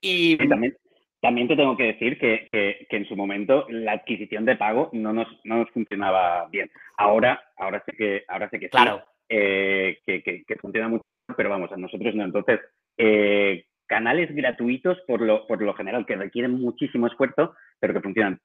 Y, 0.00 0.36
también, 0.48 0.76
también 1.24 1.48
te 1.48 1.56
tengo 1.56 1.74
que 1.74 1.84
decir 1.84 2.18
que, 2.18 2.48
que, 2.52 2.96
en 2.98 3.06
su 3.06 3.16
momento 3.16 3.64
la 3.70 3.92
adquisición 3.92 4.44
de 4.44 4.56
pago 4.56 4.90
no 4.92 5.14
nos, 5.14 5.26
no 5.44 5.56
nos 5.56 5.70
funcionaba 5.70 6.46
bien. 6.50 6.70
Ahora, 6.98 7.42
ahora 7.56 7.82
sé 7.86 7.92
que, 7.96 8.24
ahora 8.28 8.50
sé 8.50 8.60
que 8.60 8.68
claro. 8.68 9.02
Eh, 9.30 10.00
que, 10.04 10.22
que, 10.22 10.56
funciona 10.56 10.86
mucho, 10.86 11.02
pero 11.34 11.48
vamos, 11.48 11.72
a 11.72 11.78
nosotros 11.78 12.14
no. 12.14 12.24
Entonces, 12.24 12.60
eh, 12.98 13.64
canales 13.86 14.34
gratuitos 14.34 14.98
por 15.06 15.22
lo, 15.22 15.46
por 15.46 15.62
lo 15.62 15.72
general 15.72 16.04
que 16.04 16.14
requieren 16.14 16.60
muchísimo 16.60 17.06
esfuerzo, 17.06 17.54
pero 17.80 17.94
que 17.94 18.02
funcionan. 18.02 18.38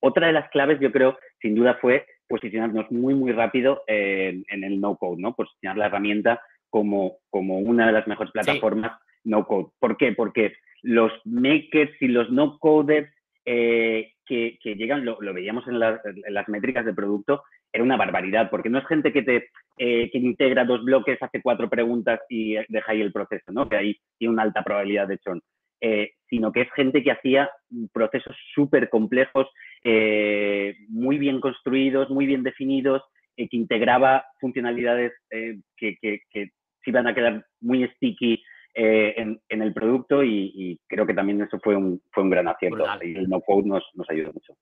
Otra 0.00 0.26
de 0.26 0.32
las 0.32 0.50
claves, 0.50 0.80
yo 0.80 0.90
creo, 0.90 1.16
sin 1.40 1.54
duda, 1.54 1.78
fue 1.80 2.04
posicionarnos 2.26 2.90
muy, 2.90 3.14
muy 3.14 3.30
rápido 3.30 3.84
en, 3.86 4.44
el 4.48 4.80
no-code, 4.80 5.22
¿no? 5.22 5.36
Posicionar 5.36 5.76
la 5.76 5.86
herramienta 5.86 6.40
como, 6.68 7.18
como 7.30 7.60
una 7.60 7.86
de 7.86 7.92
las 7.92 8.08
mejores 8.08 8.32
plataformas 8.32 8.98
no-code. 9.22 9.68
¿Por 9.78 9.96
qué? 9.96 10.10
Porque 10.10 10.54
los 10.84 11.12
makers 11.24 11.90
y 12.00 12.08
los 12.08 12.30
no-coders 12.30 13.10
eh, 13.46 14.12
que, 14.26 14.58
llegan, 14.62 15.04
lo, 15.04 15.18
veíamos 15.34 15.66
en, 15.66 15.78
las 15.78 16.48
métricas 16.48 16.84
de 16.84 16.94
producto, 16.94 17.42
era 17.72 17.84
una 17.84 17.96
barbaridad, 17.96 18.50
porque 18.50 18.70
no 18.70 18.78
es 18.78 18.86
gente 18.86 19.12
que 19.12 19.22
te 19.22 19.48
eh, 19.78 20.10
que 20.10 20.18
integra 20.18 20.64
dos 20.64 20.84
bloques, 20.84 21.20
hace 21.20 21.42
cuatro 21.42 21.68
preguntas 21.68 22.20
y 22.28 22.54
deja 22.68 22.92
ahí 22.92 23.00
el 23.00 23.12
proceso, 23.12 23.50
¿no? 23.50 23.68
Que 23.68 23.76
ahí 23.76 23.96
tiene 24.18 24.32
una 24.32 24.44
alta 24.44 24.62
probabilidad 24.62 25.08
de 25.08 25.18
chon. 25.18 25.42
Eh, 25.80 26.12
sino 26.30 26.52
que 26.52 26.62
es 26.62 26.72
gente 26.72 27.02
que 27.02 27.10
hacía 27.10 27.50
procesos 27.92 28.36
súper 28.54 28.88
complejos, 28.88 29.48
eh, 29.82 30.74
muy 30.88 31.18
bien 31.18 31.40
construidos, 31.40 32.08
muy 32.08 32.26
bien 32.26 32.42
definidos, 32.42 33.02
que 33.36 33.48
integraba 33.50 34.24
funcionalidades 34.40 35.12
que, 35.28 35.96
que, 36.00 36.20
que 36.30 36.50
se 36.84 36.90
iban 36.90 37.08
a 37.08 37.14
quedar 37.14 37.44
muy 37.60 37.84
sticky 37.96 38.40
en, 38.74 39.40
en, 39.48 39.62
el 39.62 39.72
producto 39.72 40.22
y, 40.22 40.80
creo 40.86 41.06
que 41.06 41.14
también 41.14 41.40
eso 41.42 41.58
fue 41.60 41.76
un, 41.76 42.02
fue 42.10 42.22
un 42.24 42.30
gran 42.30 42.48
acierto 42.48 42.84
y 43.02 43.16
el 43.16 43.28
no-code 43.28 43.68
nos, 43.68 43.84
nos 43.94 44.10
ayudó 44.10 44.32
mucho. 44.32 44.54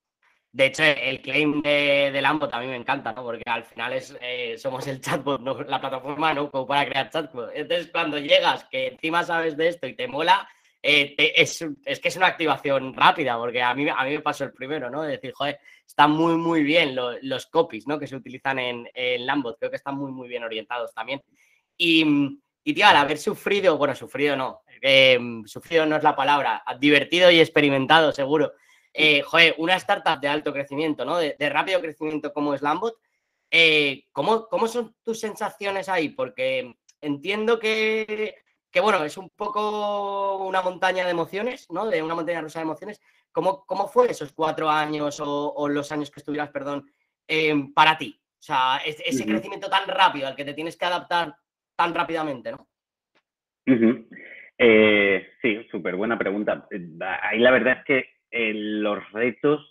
De 0.52 0.66
hecho, 0.66 0.82
el 0.84 1.22
claim 1.22 1.62
de, 1.62 2.10
de 2.12 2.20
Lambo 2.20 2.46
también 2.46 2.72
me 2.72 2.76
encanta, 2.76 3.14
¿no? 3.14 3.22
Porque 3.22 3.42
al 3.46 3.64
final 3.64 3.94
es, 3.94 4.14
eh, 4.20 4.58
somos 4.58 4.86
el 4.86 5.00
chatbot, 5.00 5.40
la 5.66 5.80
plataforma 5.80 6.34
no 6.34 6.50
como 6.50 6.66
para 6.66 6.84
crear 6.84 7.08
chatbot. 7.08 7.52
Entonces, 7.54 7.88
cuando 7.90 8.18
llegas, 8.18 8.64
que 8.70 8.88
encima 8.88 9.24
sabes 9.24 9.56
de 9.56 9.68
esto 9.68 9.86
y 9.86 9.94
te 9.94 10.06
mola, 10.06 10.46
eh, 10.82 11.14
es, 11.16 11.64
es, 11.86 12.00
que 12.00 12.08
es 12.08 12.16
una 12.18 12.26
activación 12.26 12.92
rápida, 12.92 13.38
porque 13.38 13.62
a 13.62 13.74
mí, 13.74 13.88
a 13.88 14.04
mí 14.04 14.10
me 14.10 14.20
pasó 14.20 14.44
el 14.44 14.52
primero, 14.52 14.90
¿no? 14.90 15.00
De 15.02 15.12
decir, 15.12 15.32
joder, 15.32 15.58
están 15.86 16.10
muy, 16.10 16.36
muy 16.36 16.62
bien 16.62 16.94
los 17.22 17.46
copies, 17.46 17.86
¿no? 17.86 17.98
Que 17.98 18.06
se 18.06 18.16
utilizan 18.16 18.58
en, 18.58 18.86
en 18.92 19.24
Lambot, 19.24 19.58
creo 19.58 19.70
que 19.70 19.76
están 19.78 19.96
muy, 19.96 20.12
muy 20.12 20.28
bien 20.28 20.44
orientados 20.44 20.92
también. 20.92 21.22
Y, 21.78 22.41
y 22.64 22.74
tío, 22.74 22.86
al 22.86 22.96
haber 22.96 23.18
sufrido, 23.18 23.76
bueno, 23.76 23.94
sufrido 23.94 24.36
no, 24.36 24.62
eh, 24.80 25.18
sufrido 25.46 25.86
no 25.86 25.96
es 25.96 26.02
la 26.02 26.16
palabra, 26.16 26.62
divertido 26.78 27.30
y 27.30 27.40
experimentado, 27.40 28.12
seguro 28.12 28.52
eh, 28.94 29.22
joder, 29.22 29.54
una 29.58 29.76
startup 29.76 30.20
de 30.20 30.28
alto 30.28 30.52
crecimiento, 30.52 31.04
¿no? 31.04 31.16
De, 31.16 31.36
rápido 31.48 31.80
crecimiento 31.80 32.32
como 32.32 32.54
es 32.54 32.62
Lambot, 32.62 32.96
eh, 33.50 34.04
¿cómo, 34.12 34.48
son 34.68 34.94
tus 35.02 35.20
sensaciones 35.20 35.88
ahí? 35.88 36.10
Porque 36.10 36.76
entiendo 37.00 37.58
que, 37.58 38.34
bueno, 38.80 39.02
es 39.04 39.16
un 39.16 39.30
poco 39.30 40.44
una 40.44 40.62
montaña 40.62 41.04
de 41.04 41.10
emociones, 41.10 41.70
¿no? 41.70 41.86
De 41.86 42.02
una 42.02 42.14
montaña 42.14 42.42
rusa 42.42 42.58
de 42.58 42.64
emociones. 42.64 43.00
¿Cómo, 43.30 43.64
cómo 43.64 43.88
fue 43.88 44.10
esos 44.10 44.32
cuatro 44.32 44.68
años 44.68 45.18
o, 45.20 45.68
los 45.68 45.90
años 45.90 46.10
que 46.10 46.20
estuvieras, 46.20 46.50
perdón, 46.50 46.90
em, 47.26 47.72
para 47.72 47.96
ti? 47.96 48.20
O 48.38 48.42
sea, 48.42 48.78
ese, 48.84 49.24
crecimiento 49.24 49.70
tan 49.70 49.88
rápido 49.88 50.26
al 50.26 50.36
que 50.36 50.44
te 50.44 50.52
tienes 50.52 50.76
que 50.76 50.84
adaptar 50.84 51.34
tan 51.82 51.94
rápidamente, 51.94 52.52
¿no? 52.52 52.68
Eh, 54.58 55.26
sí, 55.40 55.66
súper 55.70 55.96
buena 55.96 56.16
pregunta. 56.16 56.68
Ahí 57.22 57.40
la 57.40 57.50
verdad 57.50 57.78
es 57.78 57.84
que 57.84 57.98
eh, 58.30 58.52
los 58.54 59.10
retos 59.12 59.68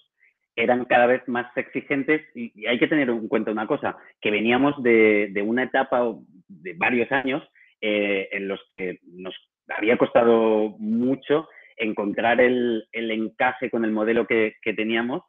eran 0.58 0.84
cada 0.86 1.08
vez 1.08 1.26
más 1.28 1.56
exigentes 1.56 2.21
y, 2.36 2.65
hay 2.67 2.78
que 2.78 2.88
tener 2.88 3.10
en 3.10 3.30
cuenta 3.30 3.52
una 3.52 3.65
cosa, 3.65 3.97
que 4.19 4.30
veníamos 4.30 4.82
de, 4.84 5.41
una 5.45 5.63
etapa 5.63 6.13
de 6.47 6.74
varios 6.74 7.10
años 7.13 7.41
eh, 7.80 8.28
en 8.34 8.50
los 8.50 8.60
que 8.76 9.00
nos 9.04 9.34
había 9.69 9.97
costado 9.97 10.76
mucho 10.80 11.47
encontrar 11.78 12.41
el, 12.41 12.86
encaje 12.91 13.69
con 13.69 13.86
el 13.86 13.91
modelo 13.91 14.28
que, 14.28 14.56
teníamos 14.76 15.24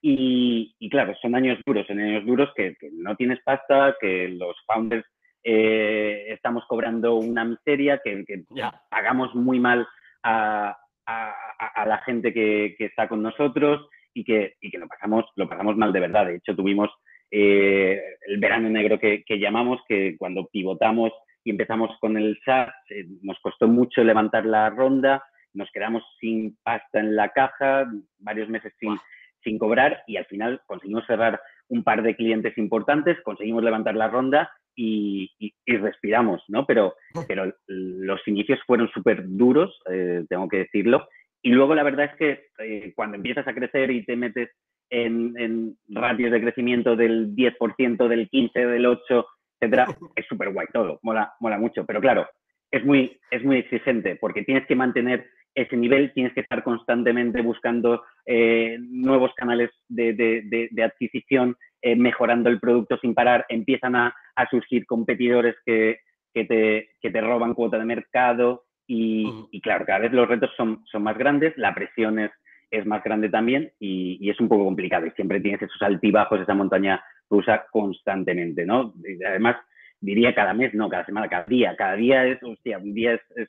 y, 0.00 0.74
claro, 0.90 1.14
son 1.20 1.34
años 1.34 1.58
duros, 1.66 1.86
son 1.86 2.00
años 2.00 2.24
duros 2.24 2.50
que, 2.56 2.76
no 2.92 3.14
tienes 3.16 3.40
pasta, 3.44 3.94
que 4.00 4.28
los 4.30 4.56
founders 4.66 5.04
eh, 5.44 6.24
estamos 6.28 6.64
cobrando 6.66 7.16
una 7.16 7.44
miseria, 7.44 8.00
que, 8.02 8.24
que 8.24 8.44
pagamos 8.90 9.34
muy 9.34 9.60
mal 9.60 9.86
a, 10.22 10.76
a, 11.06 11.86
la 11.86 11.98
gente 11.98 12.32
que, 12.32 12.76
está 12.78 13.08
con 13.08 13.22
nosotros 13.22 13.86
y 14.12 14.24
que, 14.24 14.54
y 14.60 14.70
que 14.70 14.78
lo, 14.78 14.88
pasamos, 14.88 15.24
lo 15.36 15.48
pasamos 15.48 15.76
mal 15.76 15.92
de 15.92 16.00
verdad. 16.00 16.26
De 16.26 16.36
hecho, 16.36 16.56
tuvimos 16.56 16.90
eh, 17.30 18.00
el 18.26 18.38
verano 18.38 18.68
negro 18.68 18.98
que, 18.98 19.24
llamamos, 19.28 19.80
que 19.88 20.16
cuando 20.18 20.46
pivotamos 20.46 21.12
y 21.42 21.50
empezamos 21.50 21.90
con 22.00 22.16
el 22.16 22.38
SaaS, 22.44 22.74
eh, 22.90 23.04
nos 23.22 23.38
costó 23.40 23.68
mucho 23.68 24.02
levantar 24.02 24.46
la 24.46 24.70
ronda, 24.70 25.22
nos 25.52 25.70
quedamos 25.72 26.02
sin 26.20 26.56
pasta 26.62 27.00
en 27.00 27.16
la 27.16 27.28
caja, 27.30 27.86
varios 28.18 28.48
meses 28.48 28.72
sin, 28.80 28.96
sin 29.42 29.58
cobrar 29.58 30.02
y 30.06 30.16
al 30.16 30.24
final 30.26 30.60
conseguimos 30.66 31.06
cerrar 31.06 31.40
un 31.74 31.82
par 31.82 32.02
de 32.02 32.14
clientes 32.14 32.56
importantes, 32.56 33.20
conseguimos 33.22 33.62
levantar 33.64 33.96
la 33.96 34.08
ronda 34.08 34.50
y, 34.76 35.30
respiramos, 35.66 36.42
¿no? 36.48 36.66
Pero, 36.66 36.94
pero 37.26 37.52
los 37.66 38.20
inicios 38.28 38.60
fueron 38.66 38.88
súper 38.90 39.24
duros, 39.26 39.76
eh, 39.90 40.24
tengo 40.28 40.48
que 40.48 40.58
decirlo. 40.58 41.08
Y 41.42 41.50
luego 41.50 41.74
la 41.74 41.82
verdad 41.82 42.06
es 42.06 42.16
que 42.16 42.46
eh, 42.58 42.92
cuando 42.94 43.16
empiezas 43.16 43.46
a 43.46 43.54
crecer 43.54 43.90
y 43.90 44.04
te 44.04 44.16
metes 44.16 44.50
en, 44.88 45.76
ratios 45.88 46.30
de 46.30 46.40
crecimiento 46.40 46.94
del 46.96 47.34
10%, 47.34 48.08
del 48.08 48.30
15%, 48.30 48.52
del 48.70 48.86
8%, 48.86 49.26
etcétera, 49.60 49.86
es 50.16 50.26
súper 50.26 50.52
guay 50.52 50.68
todo, 50.72 51.00
mola, 51.02 51.34
mola 51.40 51.58
mucho. 51.58 51.84
Pero 51.84 52.00
claro, 52.00 52.28
es 52.70 52.84
muy, 52.84 53.18
es 53.30 53.44
muy 53.44 53.58
exigente 53.58 54.16
porque 54.16 54.42
tienes 54.42 54.66
que 54.66 54.76
mantener 54.76 55.28
ese 55.54 55.76
nivel, 55.76 56.12
tienes 56.12 56.32
que 56.32 56.40
estar 56.40 56.62
constantemente 56.62 57.40
buscando 57.42 58.02
eh, 58.26 58.76
nuevos 58.80 59.32
canales 59.34 59.70
de, 59.88 60.12
de 60.12 60.82
adquisición, 60.82 61.56
eh, 61.86 61.96
mejorando 61.96 62.48
el 62.48 62.60
producto 62.60 62.96
sin 62.96 63.12
parar, 63.12 63.44
empiezan 63.50 63.94
a, 63.94 64.14
surgir 64.50 64.86
competidores 64.86 65.54
que, 65.66 65.98
te, 66.32 66.88
te, 67.02 67.20
roban 67.20 67.52
cuota 67.52 67.78
de 67.78 67.84
mercado 67.84 68.64
y, 68.86 69.60
claro, 69.62 69.84
cada 69.84 69.98
vez 69.98 70.12
los 70.12 70.26
retos 70.26 70.50
son, 70.56 70.82
son 70.90 71.02
más 71.02 71.18
grandes, 71.18 71.52
la 71.58 71.74
presión 71.74 72.18
es, 72.18 72.30
es 72.70 72.86
más 72.86 73.04
grande 73.04 73.28
también 73.28 73.70
y, 73.78 74.30
es 74.30 74.40
un 74.40 74.48
poco 74.48 74.64
complicado 74.64 75.04
y 75.04 75.10
siempre 75.10 75.40
tienes 75.40 75.60
esos 75.60 75.82
altibajos, 75.82 76.40
esa 76.40 76.54
montaña 76.54 77.04
rusa 77.28 77.66
constantemente, 77.70 78.64
¿no? 78.64 78.94
además, 79.28 79.56
diría 80.00 80.34
cada 80.34 80.54
mes, 80.54 80.72
no, 80.72 80.88
cada 80.88 81.04
semana, 81.04 81.28
cada 81.28 81.44
día, 81.44 81.76
cada 81.76 81.96
día 81.96 82.24
es, 82.24 82.42
hostia, 82.42 82.78
un 82.78 82.94
día 82.94 83.12
es, 83.12 83.20
es 83.36 83.48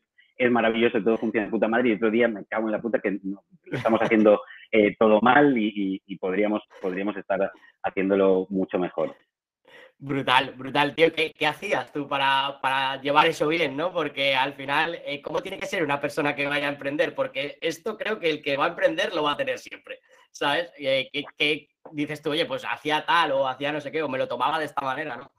maravilloso, 0.52 1.02
todo 1.02 1.18
funciona 1.18 1.46
de 1.46 1.52
puta 1.52 1.68
madre 1.68 1.90
y 1.90 1.94
otro 1.94 2.12
día 2.12 2.28
me 2.28 2.46
cago 2.46 2.68
en 2.68 2.72
la 2.72 2.82
puta 2.82 3.00
que 3.00 3.20
lo 3.24 3.44
estamos 3.72 4.02
haciendo 4.02 4.42
eh, 4.72 4.96
todo 4.98 5.22
mal 5.22 5.56
y, 5.58 6.02
podríamos, 6.20 6.64
podríamos 6.82 7.16
estar 7.18 7.52
haciéndolo 7.84 8.48
mucho 8.50 8.78
mejor. 8.80 9.16
Brutal, 9.98 10.54
brutal, 10.58 10.94
tío. 10.94 11.14
¿Qué, 11.14 11.34
hacías 11.48 11.92
tú 11.94 12.08
para, 12.08 12.60
para, 12.62 13.02
llevar 13.02 13.28
eso 13.28 13.48
bien, 13.48 13.78
no? 13.78 13.94
Porque 13.94 14.36
al 14.36 14.54
final, 14.54 15.00
eh, 15.06 15.22
¿cómo 15.22 15.42
tiene 15.42 15.58
que 15.58 15.68
ser 15.68 15.84
una 15.84 16.02
persona 16.02 16.36
que 16.36 16.48
vaya 16.48 16.68
a 16.68 16.72
emprender? 16.72 17.16
Porque 17.16 17.58
esto 17.62 17.98
creo 17.98 18.20
que 18.20 18.30
el 18.30 18.42
que 18.42 18.58
va 18.58 18.66
a 18.66 18.70
emprender 18.70 19.16
lo 19.16 19.24
va 19.24 19.32
a 19.32 19.38
tener 19.38 19.58
siempre, 19.58 20.00
¿sabes? 20.32 20.70
Eh, 20.78 21.10
¿qué, 21.38 21.70
dices 21.94 22.22
tú? 22.22 22.32
Oye, 22.32 22.46
pues 22.46 22.66
hacía 22.66 23.06
tal 23.06 23.32
o 23.32 23.48
hacía 23.48 23.72
no 23.72 23.80
sé 23.80 23.92
qué, 23.92 24.04
o 24.04 24.10
me 24.10 24.18
lo 24.18 24.28
tomaba 24.28 24.60
de 24.60 24.66
esta 24.66 24.82
manera, 24.82 25.16
¿no? 25.16 25.32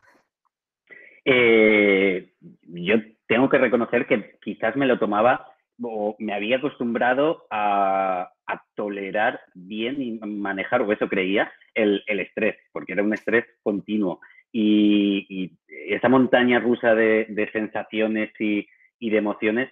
Eh, 1.29 2.33
yo 2.63 2.95
tengo 3.27 3.49
que 3.49 3.59
reconocer 3.59 4.07
que 4.07 4.39
quizás 4.43 4.77
me 4.77 4.87
lo 4.87 4.99
tomaba 4.99 5.47
o 5.83 6.17
me 6.19 6.33
había 6.33 6.57
acostumbrado 6.57 7.47
a, 7.51 8.33
tolerar 8.75 9.41
bien 9.55 10.01
y 10.01 10.13
manejar, 10.19 10.83
o 10.83 10.93
eso 10.93 11.09
creía, 11.09 11.51
el, 11.75 12.03
el 12.07 12.21
estrés, 12.21 12.57
porque 12.73 12.93
era 12.93 13.03
un 13.03 13.13
estrés 13.13 13.45
continuo 13.63 14.21
y, 14.59 15.53
esa 15.69 16.09
montaña 16.09 16.59
rusa 16.59 16.95
de, 16.95 17.49
sensaciones 17.53 18.31
y, 18.39 18.67
de 19.01 19.17
emociones 19.17 19.71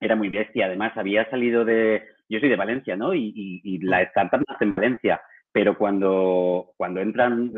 era 0.00 0.16
muy 0.16 0.28
bestia. 0.28 0.66
Además, 0.66 0.96
había 0.96 1.28
salido 1.30 1.64
de... 1.64 2.02
Yo 2.28 2.40
soy 2.40 2.48
de 2.48 2.56
Valencia, 2.56 2.96
¿no? 2.96 3.14
Y, 3.14 3.78
la 3.82 4.02
startup 4.02 4.44
nace 4.48 4.64
en 4.64 4.74
Valencia, 4.74 5.20
pero 5.52 5.78
cuando, 5.78 6.72
cuando 6.76 7.00
entran 7.00 7.52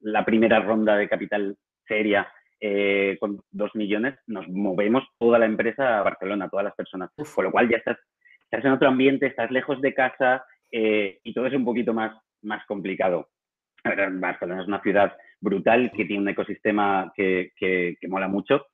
la 0.00 0.24
primera 0.24 0.60
ronda 0.60 0.96
de 0.96 1.08
capital 1.08 1.56
seria 1.86 2.26
eh, 2.60 3.16
con 3.20 3.40
dos 3.50 3.70
millones, 3.74 4.14
nos 4.26 4.48
movemos 4.48 5.04
toda 5.18 5.38
la 5.38 5.46
empresa 5.46 5.98
a 5.98 6.02
Barcelona, 6.02 6.48
todas 6.48 6.64
las 6.64 6.74
personas. 6.74 7.10
Con 7.34 7.44
lo 7.44 7.52
cual 7.52 7.68
ya 7.68 7.78
estás, 7.78 7.98
estás 8.44 8.64
en 8.64 8.72
otro 8.72 8.88
ambiente, 8.88 9.26
estás 9.26 9.50
lejos 9.50 9.80
de 9.80 9.94
casa 9.94 10.44
eh, 10.70 11.20
y 11.22 11.32
todo 11.32 11.46
es 11.46 11.54
un 11.54 11.64
poquito 11.64 11.94
más, 11.94 12.16
más 12.42 12.64
complicado. 12.66 13.28
Barcelona 13.84 14.62
es 14.62 14.68
una 14.68 14.80
ciudad 14.80 15.14
brutal, 15.40 15.92
que 15.94 16.04
tiene 16.06 16.22
un 16.22 16.28
ecosistema 16.28 17.12
que, 17.14 17.52
que, 17.56 17.96
mola 18.08 18.28
mucho. 18.28 18.66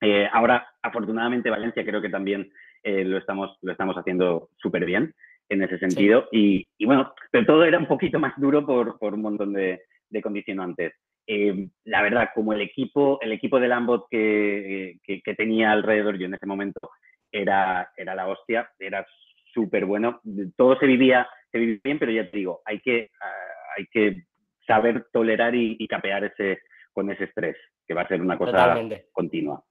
Eh, 0.00 0.28
ahora, 0.32 0.66
afortunadamente, 0.82 1.50
Valencia 1.50 1.84
creo 1.84 2.02
que 2.02 2.10
también 2.10 2.50
eh, 2.82 3.04
lo, 3.04 3.18
estamos, 3.18 3.56
lo 3.62 3.72
estamos 3.72 3.96
haciendo 3.96 4.50
súper 4.56 4.84
bien 4.84 5.14
en 5.48 5.62
ese 5.62 5.78
sentido. 5.78 6.28
Y, 6.32 6.66
y, 6.76 6.86
bueno, 6.86 7.14
pero 7.30 7.46
todo 7.46 7.64
era 7.64 7.78
un 7.78 7.86
poquito 7.86 8.18
más 8.18 8.34
duro 8.36 8.66
por, 8.66 8.98
por 8.98 9.14
un 9.14 9.22
montón 9.22 9.52
de, 9.52 9.80
de 10.10 10.22
condicionantes. 10.22 10.94
Eh, 11.30 11.68
la 11.84 12.00
verdad, 12.00 12.30
como 12.34 12.54
el 12.54 12.62
equipo, 12.62 13.18
el 13.20 13.32
equipo 13.32 13.60
de 13.60 13.68
Lambot 13.68 14.06
que, 14.10 14.96
que, 15.04 15.20
que, 15.20 15.34
tenía 15.34 15.72
alrededor 15.72 16.16
yo 16.16 16.24
en 16.24 16.32
ese 16.32 16.46
momento 16.46 16.90
era, 17.30 17.92
era 17.98 18.14
la 18.14 18.26
hostia, 18.28 18.70
era 18.78 19.06
súper 19.52 19.84
bueno. 19.84 20.22
Todo 20.56 20.78
se 20.78 20.86
vivía, 20.86 21.28
se 21.52 21.58
vivía 21.58 21.80
bien, 21.84 21.98
pero 21.98 22.12
ya 22.12 22.30
te 22.30 22.38
digo, 22.38 22.62
hay 22.64 22.80
que, 22.80 23.10
ah, 23.20 23.74
hay 23.76 23.86
que 23.88 24.24
saber 24.66 25.06
tolerar 25.12 25.54
y, 25.54 25.86
capear 25.86 26.24
ese, 26.24 26.60
con 26.92 27.10
ese 27.10 27.24
estrés, 27.24 27.56
que 27.86 27.92
va 27.92 28.02
a 28.02 28.08
ser 28.08 28.22
una 28.22 28.38
cosa 28.38 28.78
continua. 29.12 29.62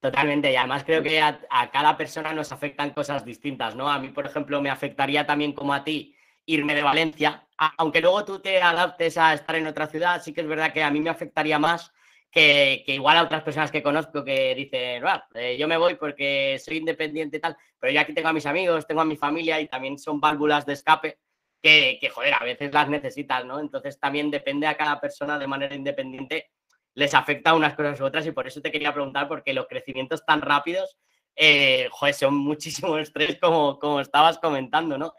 Totalmente, 0.00 0.50
y 0.50 0.56
además 0.56 0.82
creo 0.82 1.00
que 1.00 1.20
a, 1.20 1.38
cada 1.72 1.96
persona 1.96 2.32
nos 2.32 2.50
afectan 2.50 2.90
cosas 2.90 3.24
distintas, 3.24 3.76
¿no? 3.76 3.88
A 3.88 4.00
mí, 4.00 4.08
por 4.08 4.26
ejemplo, 4.26 4.60
me 4.60 4.68
afectaría 4.68 5.26
también 5.26 5.52
como 5.52 5.72
a 5.72 5.84
ti 5.84 6.16
irme 6.44 6.74
de 6.74 6.82
Valencia, 6.82 7.46
aunque 7.76 8.00
luego 8.00 8.24
tú 8.24 8.38
te 8.40 8.60
adaptes 8.60 9.16
a 9.18 9.34
estar 9.34 9.56
en 9.56 9.66
otra 9.66 9.86
ciudad, 9.86 10.22
sí 10.22 10.32
que 10.32 10.40
es 10.40 10.46
verdad 10.46 10.72
que 10.72 10.82
a 10.82 10.90
mí 10.90 11.00
me 11.00 11.10
afectaría 11.10 11.58
más 11.58 11.92
que, 12.30 12.82
igual 12.86 13.18
a 13.18 13.22
otras 13.24 13.42
personas 13.42 13.70
que 13.70 13.82
conozco 13.82 14.24
que 14.24 14.54
dicen, 14.54 15.04
eh, 15.34 15.56
yo 15.58 15.68
me 15.68 15.76
voy 15.76 15.96
porque 15.96 16.58
soy 16.58 16.78
independiente 16.78 17.36
y 17.36 17.40
tal, 17.40 17.56
pero 17.78 17.92
yo 17.92 18.00
aquí 18.00 18.14
tengo 18.14 18.28
a 18.28 18.32
mis 18.32 18.46
amigos, 18.46 18.86
tengo 18.86 19.02
a 19.02 19.04
mi 19.04 19.16
familia 19.16 19.60
y 19.60 19.68
también 19.68 19.98
son 19.98 20.18
válvulas 20.18 20.64
de 20.64 20.72
escape 20.72 21.18
que, 21.60 22.10
joder, 22.12 22.34
a 22.34 22.42
veces 22.42 22.72
las 22.72 22.88
necesitas, 22.88 23.44
¿no? 23.44 23.60
Entonces 23.60 24.00
también 24.00 24.30
depende 24.30 24.66
a 24.66 24.76
cada 24.76 25.00
persona 25.00 25.38
de 25.38 25.46
manera 25.46 25.74
independiente, 25.74 26.50
les 26.94 27.14
afecta 27.14 27.54
unas 27.54 27.74
cosas 27.74 28.00
u 28.00 28.04
otras 28.04 28.26
y 28.26 28.32
por 28.32 28.46
eso 28.46 28.60
te 28.60 28.72
quería 28.72 28.92
preguntar, 28.92 29.28
porque 29.28 29.52
los 29.52 29.68
crecimientos 29.68 30.24
tan 30.26 30.40
rápidos, 30.40 30.96
eh, 31.36 31.88
joder, 31.92 32.14
son 32.14 32.34
muchísimo 32.34 32.98
estrés 32.98 33.38
como, 33.38 33.78
como 33.78 34.00
estabas 34.00 34.38
comentando, 34.38 34.98
¿no? 34.98 35.12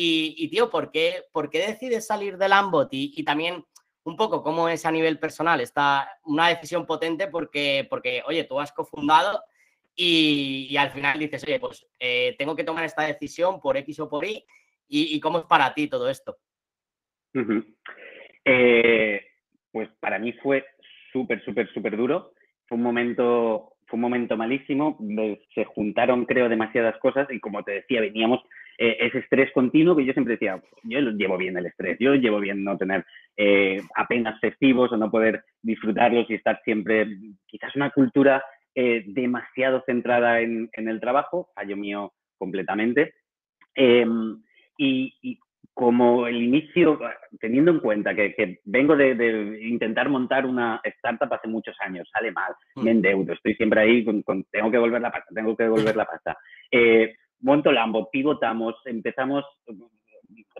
Y, 0.00 0.48
tío, 0.48 0.70
¿por 0.70 0.92
qué, 0.92 1.24
¿por 1.32 1.50
qué 1.50 1.58
decides 1.58 2.06
salir 2.06 2.38
del 2.38 2.52
Ambot? 2.52 2.88
Y, 2.92 3.24
también 3.24 3.64
un 4.04 4.16
poco 4.16 4.44
cómo 4.44 4.68
es 4.68 4.86
a 4.86 4.92
nivel 4.92 5.18
personal. 5.18 5.60
Está 5.60 6.08
una 6.22 6.46
decisión 6.46 6.86
potente 6.86 7.26
porque, 7.26 7.84
porque 7.90 8.22
oye, 8.24 8.44
tú 8.44 8.60
has 8.60 8.70
cofundado 8.70 9.42
y, 9.96 10.76
al 10.76 10.92
final 10.92 11.18
dices, 11.18 11.42
oye, 11.42 11.58
pues 11.58 11.84
eh, 11.98 12.36
tengo 12.38 12.54
que 12.54 12.62
tomar 12.62 12.84
esta 12.84 13.02
decisión 13.02 13.60
por 13.60 13.76
X 13.76 13.98
o 13.98 14.08
por 14.08 14.24
Y 14.24 14.44
¿Y, 14.86 15.18
cómo 15.18 15.40
es 15.40 15.44
para 15.46 15.74
ti 15.74 15.88
todo 15.88 16.08
esto? 16.08 16.38
Eh, 18.44 19.26
pues 19.72 19.88
para 19.98 20.20
mí 20.20 20.32
fue 20.34 20.64
súper, 21.12 21.44
súper, 21.44 21.68
súper 21.74 21.96
duro. 21.96 22.34
Fue 22.66 22.78
un 22.78 22.84
momento, 22.84 23.74
fue 23.86 23.96
un 23.96 24.02
momento 24.02 24.36
malísimo. 24.36 24.96
Se 25.54 25.64
juntaron, 25.64 26.24
creo, 26.24 26.48
demasiadas 26.48 26.96
cosas 26.98 27.26
y 27.32 27.40
como 27.40 27.64
te 27.64 27.72
decía, 27.72 28.00
veníamos 28.00 28.40
eh, 28.78 28.96
ese 29.00 29.18
estrés 29.18 29.52
continuo 29.52 29.96
que 29.96 30.04
yo 30.04 30.12
siempre 30.12 30.34
decía, 30.34 30.62
yo 30.84 31.00
llevo 31.00 31.36
bien 31.36 31.56
el 31.58 31.66
estrés, 31.66 31.98
yo 32.00 32.14
llevo 32.14 32.40
bien 32.40 32.64
no 32.64 32.78
tener 32.78 33.04
eh, 33.36 33.82
apenas 33.96 34.40
festivos 34.40 34.92
o 34.92 34.96
no 34.96 35.10
poder 35.10 35.42
disfrutarlos 35.60 36.30
y 36.30 36.34
estar 36.34 36.60
siempre, 36.64 37.06
quizás 37.46 37.74
una 37.76 37.90
cultura 37.90 38.42
demasiado 39.06 39.82
centrada 39.86 40.40
en, 40.40 40.70
en, 40.72 40.88
el 40.88 41.00
trabajo, 41.00 41.50
fallo 41.52 41.76
mío 41.76 42.12
completamente. 42.38 43.12
Em, 43.74 44.42
y, 44.76 45.38
como 45.72 46.26
el 46.26 46.42
inicio, 46.42 46.98
teniendo 47.38 47.70
en 47.70 47.78
cuenta 47.78 48.12
que, 48.12 48.58
vengo 48.64 48.96
de, 48.96 49.60
intentar 49.62 50.08
montar 50.08 50.44
una 50.44 50.80
startup 50.82 51.32
hace 51.32 51.46
muchos 51.46 51.76
años, 51.80 52.08
sale 52.12 52.32
mal, 52.32 52.52
mm. 52.74 52.82
me 52.82 52.90
endeudo, 52.90 53.32
estoy 53.32 53.54
siempre 53.54 53.82
ahí 53.82 54.04
con, 54.04 54.24
tengo 54.50 54.72
que 54.72 54.78
volver 54.78 55.00
la 55.00 55.12
pasta, 55.12 55.32
tengo 55.32 55.56
que 55.56 55.62
devolver 55.62 55.94
la 55.94 56.04
pasta. 56.04 56.36
Eh, 56.72 57.14
monto 57.40 57.72
Lambo, 57.72 58.10
pivotamos, 58.10 58.74
empezamos, 58.84 59.44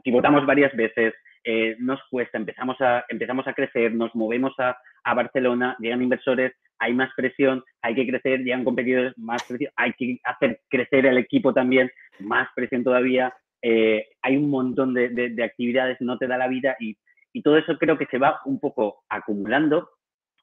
pivotamos 0.03 0.47
varias 0.47 0.75
veces, 0.77 1.15
eh, 1.45 1.77
nos 1.79 2.01
cuesta, 2.11 2.39
empezamos 2.39 2.81
a, 2.81 3.05
empezamos 3.09 3.47
a 3.47 3.55
crecer, 3.55 3.95
nos 3.95 4.15
movemos 4.15 4.53
a, 4.59 4.77
a, 5.05 5.15
Barcelona, 5.15 5.77
llegan 5.79 6.03
inversores, 6.03 6.53
hay 6.79 6.95
más 6.95 7.11
presión, 7.17 7.65
hay 7.83 7.95
que 7.95 8.07
crecer, 8.07 8.41
llegan 8.41 8.65
competidores, 8.65 9.17
más 9.17 9.43
presión, 9.45 9.73
hay 9.77 9.93
que 9.95 10.21
hacer 10.25 10.61
crecer 10.69 11.07
el 11.07 11.19
equipo 11.19 11.53
también, 11.53 11.91
más 12.21 12.49
presión 12.55 12.85
todavía, 12.85 13.35
eh, 13.63 14.07
hay 14.23 14.37
un 14.37 14.51
montón 14.51 14.95
de, 14.95 15.43
actividades, 15.43 16.01
no 16.01 16.19
te 16.19 16.27
da 16.27 16.39
la 16.39 16.49
vida 16.49 16.77
y, 16.79 16.97
todo 17.45 17.57
eso 17.57 17.79
creo 17.79 17.97
que 17.97 18.07
se 18.07 18.19
va 18.19 18.41
un 18.47 18.59
poco 18.59 19.05
acumulando. 19.09 19.91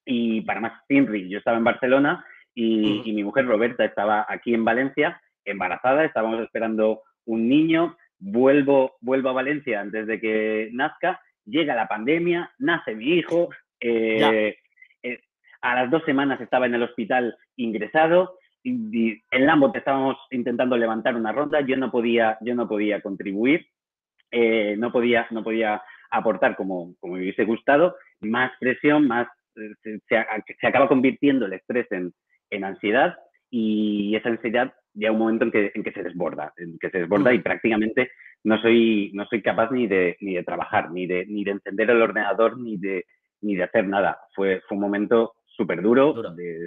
Y 0.05 0.39
para 0.41 0.61
más, 0.61 0.81
Sinri, 0.87 1.27
yo 1.27 1.39
estaba 1.39 1.57
en 1.57 1.65
Barcelona 1.65 2.25
y, 2.53 3.11
mi 3.13 3.21
mujer 3.21 3.45
Roberta 3.45 3.83
estaba 3.83 4.25
aquí 4.29 4.53
en 4.53 4.63
Valencia, 4.63 5.21
embarazada, 5.45 6.03
estábamos 6.03 6.41
esperando 6.41 7.01
un 7.25 7.47
niño, 7.47 7.97
vuelvo, 8.19 8.95
vuelvo 9.01 9.29
a 9.29 9.33
Valencia 9.33 9.81
antes 9.81 10.07
de 10.07 10.19
que 10.19 10.69
nazca, 10.73 11.21
llega 11.45 11.75
la 11.75 11.87
pandemia, 11.87 12.51
nace 12.57 12.95
mi 12.95 13.13
hijo, 13.13 13.49
eh, 13.79 14.57
eh, 15.03 15.19
a 15.61 15.75
las 15.75 15.91
dos 15.91 16.03
semanas 16.05 16.41
estaba 16.41 16.65
en 16.65 16.75
el 16.75 16.83
hospital 16.83 17.35
ingresado, 17.55 18.37
en 18.63 19.45
Lambot 19.45 19.75
estábamos 19.75 20.17
intentando 20.31 20.75
levantar 20.75 21.15
una 21.15 21.31
ronda, 21.31 21.61
yo 21.61 21.77
no 21.77 21.91
podía, 21.91 22.37
yo 22.41 22.55
no 22.55 22.67
podía 22.67 23.01
contribuir, 23.01 23.67
eh, 24.31 24.75
no, 24.77 24.91
podía, 24.91 25.27
no 25.29 25.43
podía 25.43 25.81
aportar 26.09 26.55
como, 26.55 26.95
como 26.99 27.13
me 27.13 27.21
hubiese 27.21 27.45
gustado, 27.45 27.95
más 28.21 28.51
presión, 28.59 29.07
más 29.07 29.27
se, 29.83 29.99
se, 30.07 30.67
acaba 30.67 30.87
convirtiendo 30.87 31.45
el 31.45 31.53
estrés 31.53 31.89
en, 31.91 32.11
en, 32.49 32.63
ansiedad 32.63 33.15
y 33.49 34.15
esa 34.15 34.29
ansiedad 34.29 34.73
llega 34.95 35.11
un 35.11 35.19
momento 35.19 35.45
en 35.45 35.51
que, 35.51 35.71
en 35.75 35.83
que 35.83 35.91
se 35.91 36.03
desborda, 36.03 36.53
en 36.57 36.77
que 36.79 36.89
se 36.89 36.99
desborda 36.99 37.33
y 37.33 37.39
mm. 37.39 37.43
prácticamente 37.43 38.11
no 38.43 38.59
soy, 38.61 39.11
no 39.13 39.25
soy 39.25 39.41
capaz 39.41 39.71
ni 39.71 39.87
de, 39.87 40.17
ni 40.21 40.35
de 40.35 40.43
trabajar, 40.43 40.91
ni 40.91 41.05
de, 41.07 41.25
ni 41.27 41.43
de 41.43 41.51
encender 41.51 41.89
el 41.89 42.01
ordenador, 42.01 42.59
ni 42.59 42.77
de, 42.77 43.05
ni 43.41 43.55
de 43.55 43.63
hacer 43.63 43.87
nada. 43.87 44.19
Fue, 44.33 44.61
fue 44.67 44.75
un 44.75 44.81
momento 44.81 45.35
súper 45.45 45.81
duro, 45.81 46.13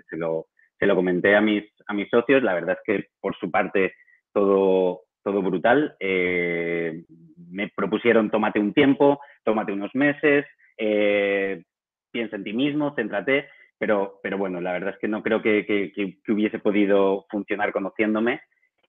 se 0.08 0.16
lo, 0.16 0.46
se 0.78 0.86
lo 0.86 0.94
comenté 0.94 1.34
a 1.34 1.40
mis, 1.40 1.64
a 1.86 1.94
mis 1.94 2.08
socios, 2.08 2.42
la 2.42 2.54
verdad 2.54 2.78
es 2.78 2.84
que 2.84 3.08
por 3.20 3.36
su 3.36 3.50
parte 3.50 3.94
todo, 4.32 5.02
todo 5.22 5.42
brutal. 5.42 5.96
Eh, 6.00 7.04
me 7.50 7.68
propusieron 7.68 8.30
tómate 8.30 8.58
un 8.58 8.72
tiempo, 8.72 9.20
tómate 9.44 9.72
unos 9.72 9.94
meses, 9.94 10.46
eh, 10.76 11.62
piensa 12.10 12.36
en 12.36 12.44
ti 12.44 12.52
mismo, 12.52 12.94
céntrate, 12.94 13.48
pero, 13.78 14.20
pero 14.22 14.38
bueno, 14.38 14.60
la 14.60 14.72
verdad 14.72 14.90
es 14.94 14.98
que 14.98 15.08
no 15.08 15.22
creo 15.22 15.40
que, 15.40 15.92
hubiese 16.28 16.58
podido 16.58 17.26
funcionar 17.30 17.72
conociéndome. 17.72 18.40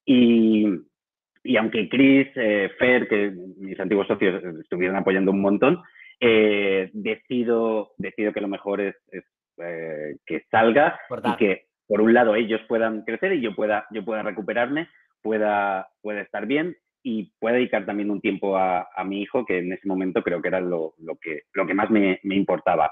Y, 0.06 0.66
aunque 1.58 1.88
Chris, 1.90 2.28
eh, 2.36 2.70
Fer, 2.78 3.08
que 3.08 3.32
mis 3.58 3.80
antiguos 3.80 4.08
socios 4.08 4.44
estuvieron 4.62 4.98
apoyando 4.98 5.32
un 5.32 5.42
montón, 5.42 5.82
decido, 6.20 7.92
decido 7.98 8.34
que 8.34 8.42
lo 8.42 8.48
mejor 8.48 8.82
es, 8.82 8.96
que 10.26 10.44
salga 10.52 11.00
y 11.24 11.36
que 11.38 11.66
por 11.88 12.02
un 12.02 12.14
lado 12.14 12.36
ellos 12.36 12.62
puedan 12.68 13.04
crecer 13.04 13.34
y 13.34 13.42
yo 13.42 13.56
pueda, 13.56 13.86
yo 13.92 14.06
pueda 14.06 14.22
recuperarme, 14.22 14.88
pueda, 15.22 15.90
pueda 16.02 16.22
estar 16.22 16.46
bien 16.46 16.78
y 17.02 17.32
pueda 17.40 17.56
dedicar 17.56 17.86
también 17.86 18.12
un 18.12 18.22
tiempo 18.22 18.58
a, 18.58 18.88
mi 19.06 19.22
hijo, 19.22 19.46
que 19.46 19.60
en 19.60 19.74
ese 19.74 19.88
momento 19.88 20.22
creo 20.22 20.42
que 20.42 20.50
era 20.50 20.60
lo, 20.60 20.94
que, 21.22 21.44
lo 21.54 21.66
que 21.66 21.74
más 21.74 21.90
me, 21.90 22.20
me 22.24 22.36
importaba. 22.36 22.92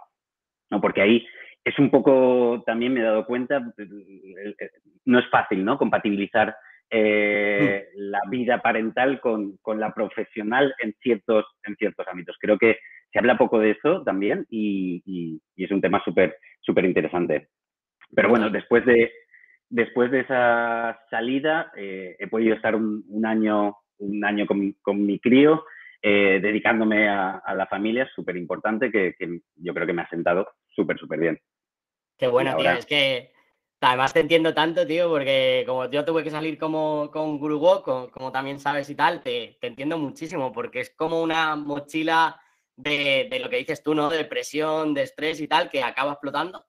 ¿no? 0.72 0.82
Porque 0.82 1.02
ahí 1.02 1.28
es 1.68 1.78
un 1.80 1.90
poco, 1.90 2.64
también 2.66 2.94
me 2.94 3.02
he 3.02 3.04
dado 3.04 3.26
cuenta, 3.26 3.62
no 5.04 5.20
es 5.20 5.30
fácil, 5.30 5.66
¿no? 5.66 5.78
Compatibilizar 5.78 6.56
eh, 6.90 7.90
mm. 7.94 8.00
la 8.00 8.22
vida 8.30 8.62
parental 8.62 9.20
con, 9.20 9.58
con, 9.58 9.78
la 9.78 9.94
profesional 9.94 10.74
en 10.82 10.94
ciertos, 11.02 11.46
en 11.66 11.76
ciertos 11.76 12.08
ámbitos. 12.08 12.38
Creo 12.40 12.58
que 12.58 12.78
se 13.12 13.20
habla 13.20 13.38
poco 13.38 13.60
de 13.60 13.72
eso 13.72 14.02
también 14.04 14.46
y, 14.50 15.04
y, 15.06 15.64
es 15.64 15.72
un 15.72 15.82
tema 15.82 16.02
súper 16.06 16.38
súper 16.62 16.86
interesante. 16.86 17.50
Pero 18.16 18.30
bueno, 18.30 18.50
después 18.50 18.86
de, 18.86 19.12
después 19.70 20.10
de 20.10 20.22
esa 20.22 20.98
salida 21.10 21.74
eh, 21.76 22.16
he 22.18 22.28
podido 22.28 22.56
estar 22.56 22.76
un, 22.76 23.04
un, 23.10 23.26
año, 23.26 23.76
un 23.98 24.24
año 24.24 24.46
con, 24.46 24.74
con 24.82 25.06
mi 25.06 25.20
crío, 25.20 25.66
eh, 26.02 26.40
dedicándome 26.42 27.10
a, 27.10 27.40
a, 27.40 27.54
la 27.56 27.68
familia, 27.68 28.08
súper 28.16 28.38
importante, 28.38 28.90
que, 28.90 29.16
que, 29.20 29.42
yo 29.58 29.74
creo 29.74 29.86
que 29.86 29.92
me 29.92 30.04
ha 30.04 30.10
sentado 30.10 30.48
súper, 30.74 30.98
súper 30.98 31.20
bien. 31.20 31.40
Qué 32.18 32.28
bueno, 32.28 32.56
tío. 32.58 32.72
Es 32.72 32.86
que 32.86 33.32
además 33.82 34.14
te 34.14 34.22
entiendo 34.22 34.54
tanto, 34.54 34.86
tío, 34.86 35.10
porque 35.10 35.64
como 35.68 35.90
yo 35.90 36.04
tuve 36.04 36.24
que 36.24 36.32
salir 36.32 36.58
como 36.58 37.10
con 37.12 37.38
Guru 37.38 37.60
como, 37.84 38.32
también 38.32 38.60
sabes 38.60 38.90
y 38.90 38.96
tal, 38.96 39.22
te, 39.22 39.58
entiendo 39.62 39.98
muchísimo, 39.98 40.52
porque 40.52 40.82
es 40.82 40.90
como 40.96 41.22
una 41.22 41.56
mochila 41.56 42.42
de, 42.76 43.30
lo 43.40 43.50
que 43.50 43.58
dices 43.58 43.84
tú, 43.84 43.94
¿no? 43.94 44.10
De 44.10 44.26
presión, 44.26 44.94
de 44.94 45.04
estrés 45.04 45.40
y 45.42 45.48
tal, 45.48 45.70
que 45.70 45.84
acaba 45.84 46.14
explotando 46.14 46.66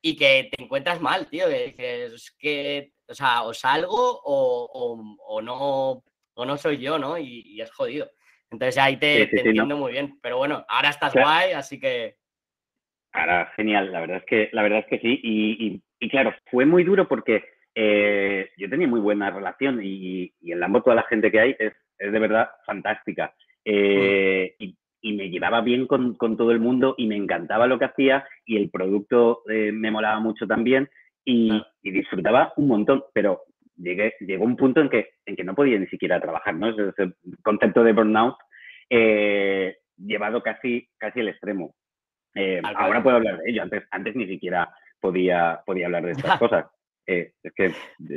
y 0.00 0.16
que 0.16 0.50
te 0.50 0.62
encuentras 0.62 1.00
mal, 1.00 1.26
tío, 1.28 1.48
que 1.48 2.08
dices, 2.10 2.34
que, 2.38 2.92
o 3.08 3.14
sea, 3.14 3.42
o 3.42 3.54
salgo 3.54 4.20
o, 4.24 5.40
no, 5.42 6.04
o 6.34 6.44
no 6.44 6.56
soy 6.56 6.78
yo, 6.78 6.98
¿no? 6.98 7.18
Y, 7.18 7.60
es 7.60 7.70
jodido. 7.72 8.10
Entonces 8.50 8.78
ahí 8.78 8.98
te, 8.98 9.22
entiendo 9.22 9.76
muy 9.76 9.92
bien. 9.92 10.18
Pero 10.20 10.38
bueno, 10.38 10.64
ahora 10.68 10.90
estás 10.90 11.14
guay, 11.14 11.52
así 11.52 11.80
que. 11.80 12.18
Ahora, 13.12 13.52
genial, 13.56 13.92
la 13.92 14.00
verdad 14.00 14.18
es 14.18 14.24
que, 14.24 14.48
la 14.52 14.62
verdad 14.62 14.80
es 14.80 14.86
que 14.86 14.98
sí. 14.98 15.20
Y, 15.22 15.82
y, 16.00 16.08
claro, 16.08 16.34
fue 16.50 16.64
muy 16.64 16.82
duro 16.82 17.06
porque 17.08 17.44
eh, 17.74 18.50
yo 18.56 18.70
tenía 18.70 18.88
muy 18.88 19.00
buena 19.00 19.30
relación 19.30 19.80
y, 19.82 20.32
y 20.40 20.52
en 20.52 20.60
Lambo 20.60 20.82
toda 20.82 20.96
la 20.96 21.02
gente 21.04 21.30
que 21.30 21.40
hay 21.40 21.56
es, 21.58 21.72
es 21.98 22.12
de 22.12 22.18
verdad 22.18 22.50
fantástica. 22.64 23.34
Eh, 23.64 24.54
y, 24.58 24.74
y, 25.02 25.12
me 25.12 25.28
llevaba 25.28 25.60
bien 25.60 25.86
con, 25.86 26.14
con, 26.14 26.36
todo 26.36 26.52
el 26.52 26.58
mundo 26.58 26.94
y 26.96 27.06
me 27.06 27.16
encantaba 27.16 27.66
lo 27.66 27.78
que 27.78 27.84
hacía 27.84 28.26
y 28.46 28.56
el 28.56 28.70
producto 28.70 29.42
eh, 29.48 29.72
me 29.72 29.90
molaba 29.90 30.18
mucho 30.18 30.46
también 30.46 30.88
y, 31.24 31.62
y, 31.82 31.90
disfrutaba 31.90 32.52
un 32.56 32.66
montón, 32.66 33.04
pero 33.12 33.42
llegué, 33.76 34.14
llegó 34.20 34.44
un 34.44 34.56
punto 34.56 34.80
en 34.80 34.88
que, 34.88 35.10
en 35.26 35.36
que 35.36 35.44
no 35.44 35.54
podía 35.54 35.78
ni 35.78 35.86
siquiera 35.86 36.20
trabajar, 36.20 36.54
¿no? 36.54 36.70
Ese, 36.70 36.88
ese 36.88 37.12
concepto 37.42 37.84
de 37.84 37.92
burnout 37.92 38.36
llevado 39.96 40.42
casi, 40.42 40.88
casi 40.98 41.20
al 41.20 41.28
extremo. 41.28 41.74
Eh, 42.34 42.60
ahora 42.62 43.02
puedo 43.02 43.16
hablar 43.16 43.38
de 43.38 43.50
ello, 43.50 43.62
antes, 43.62 43.82
antes 43.90 44.16
ni 44.16 44.26
siquiera 44.26 44.74
podía, 45.00 45.62
podía 45.66 45.86
hablar 45.86 46.04
de 46.04 46.12
estas 46.12 46.38
cosas. 46.38 46.66
Eh, 47.06 47.34
es 47.42 47.52
que 47.54 47.74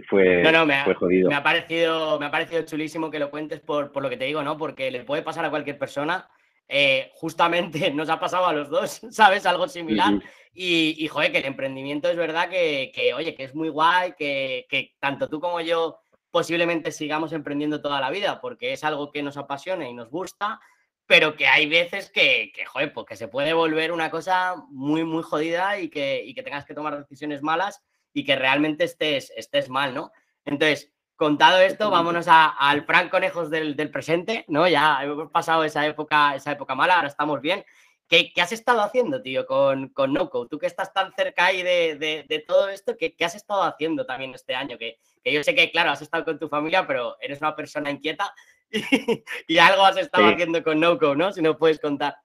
fue, 0.08 0.44
me 0.44 0.94
jodido. 0.94 1.30
Me 1.30 1.36
ha, 1.36 1.44
parecido, 1.44 2.20
me 2.20 2.28
ha 2.28 2.32
parecido 2.32 2.62
chulísimo 2.64 3.10
que 3.10 3.20
lo 3.20 3.32
cuentes 3.32 3.60
por, 3.60 3.92
por 3.92 4.04
lo 4.04 4.10
que 4.10 4.18
te 4.18 4.26
digo, 4.26 4.44
¿no? 4.44 4.58
Porque 4.58 4.92
le 4.92 5.04
puede 5.04 5.24
pasar 5.24 5.44
a 5.44 5.50
cualquier 5.50 5.80
persona. 5.80 6.30
Eh, 6.68 7.12
justamente 7.14 7.92
nos 7.92 8.10
ha 8.10 8.20
pasado 8.20 8.46
a 8.46 8.54
los 8.54 8.70
dos, 8.70 9.02
¿sabes? 9.10 9.46
Algo 9.46 9.68
similar. 9.68 10.14
y, 10.54 10.96
y, 10.98 11.08
joder, 11.08 11.32
que 11.32 11.40
el 11.40 11.46
emprendimiento 11.46 12.10
es 12.10 12.16
verdad 12.16 12.50
que, 12.50 12.92
que 12.94 13.14
oye, 13.14 13.36
que 13.36 13.44
es 13.44 13.56
muy 13.56 13.70
guay, 13.70 14.14
que, 14.18 14.66
que, 14.70 14.94
tanto 15.00 15.28
tú 15.28 15.40
como 15.40 15.62
yo 15.62 16.00
posiblemente 16.32 16.92
sigamos 16.92 17.32
emprendiendo 17.34 17.82
toda 17.82 18.02
la 18.02 18.12
vida, 18.12 18.42
porque 18.42 18.74
es 18.74 18.84
algo 18.84 19.12
que 19.12 19.24
nos 19.24 19.38
apasiona 19.38 19.88
y 19.88 19.94
nos 19.94 20.10
gusta, 20.10 20.60
pero 21.08 21.36
que 21.36 21.48
hay 21.48 21.68
veces 21.68 22.10
que, 22.10 22.52
que, 22.54 22.66
joder, 22.66 22.94
pues 22.94 23.06
que 23.06 23.16
se 23.16 23.28
puede 23.28 23.54
volver 23.54 23.92
una 23.92 24.10
cosa 24.10 24.56
muy, 24.70 25.04
muy 25.04 25.24
jodida 25.24 25.80
y 25.80 25.90
que, 25.90 26.24
y 26.24 26.34
que 26.34 26.44
tengas 26.44 26.66
que 26.66 26.74
tomar 26.74 26.98
decisiones 26.98 27.42
malas 27.44 27.84
y 28.14 28.26
que 28.26 28.36
realmente 28.36 28.86
estés, 28.86 29.32
estés 29.36 29.70
mal, 29.70 29.94
¿no? 29.94 30.12
Entonces, 30.46 30.92
contado 31.16 31.60
esto, 31.60 31.92
vámonos 31.92 32.28
al 32.28 32.86
Frank 32.86 33.10
Conejos 33.12 33.50
del, 33.50 33.76
del, 33.76 33.92
presente, 33.92 34.46
¿no? 34.48 34.68
Ya 34.68 35.00
hemos 35.04 35.32
pasado 35.32 35.64
esa 35.64 35.86
época, 35.86 36.36
esa 36.36 36.52
época 36.54 36.76
mala, 36.76 36.96
ahora 36.96 37.08
estamos 37.08 37.42
bien. 37.42 37.64
¿Qué, 38.08 38.32
qué 38.34 38.42
has 38.42 38.52
estado 38.52 38.82
haciendo, 38.82 39.22
tío, 39.22 39.48
con, 39.48 39.90
con 39.90 40.14
NoCo? 40.14 40.48
Tú 40.48 40.60
que 40.60 40.68
estás 40.68 40.94
tan 40.94 41.12
cerca 41.14 41.46
ahí 41.46 41.64
de, 41.64 41.96
de, 41.96 42.26
de 42.28 42.40
todo 42.40 42.70
esto, 42.70 42.96
¿qué, 42.98 43.16
¿qué, 43.16 43.26
has 43.26 43.34
estado 43.34 43.64
haciendo 43.64 44.06
también 44.06 44.34
este 44.36 44.54
año? 44.54 44.78
Que, 44.78 45.00
que 45.24 45.34
yo 45.34 45.44
sé 45.44 45.56
que, 45.56 45.72
claro, 45.72 45.90
has 45.92 46.04
estado 46.04 46.24
con 46.24 46.38
tu 46.38 46.48
familia, 46.48 46.86
pero 46.86 47.18
eres 47.20 47.42
una 47.42 47.56
persona 47.56 47.90
inquieta 47.90 48.34
y, 49.48 49.58
algo 49.58 49.86
has 49.86 49.98
estado 49.98 50.28
haciendo 50.28 50.64
con 50.64 50.80
NoCo, 50.80 51.16
¿no? 51.16 51.32
Si 51.32 51.42
no 51.42 51.58
puedes 51.58 51.80
contar. 51.80 52.16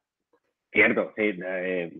Cierto, 0.72 1.12
sí. 1.16 1.32
Eh, 1.44 1.92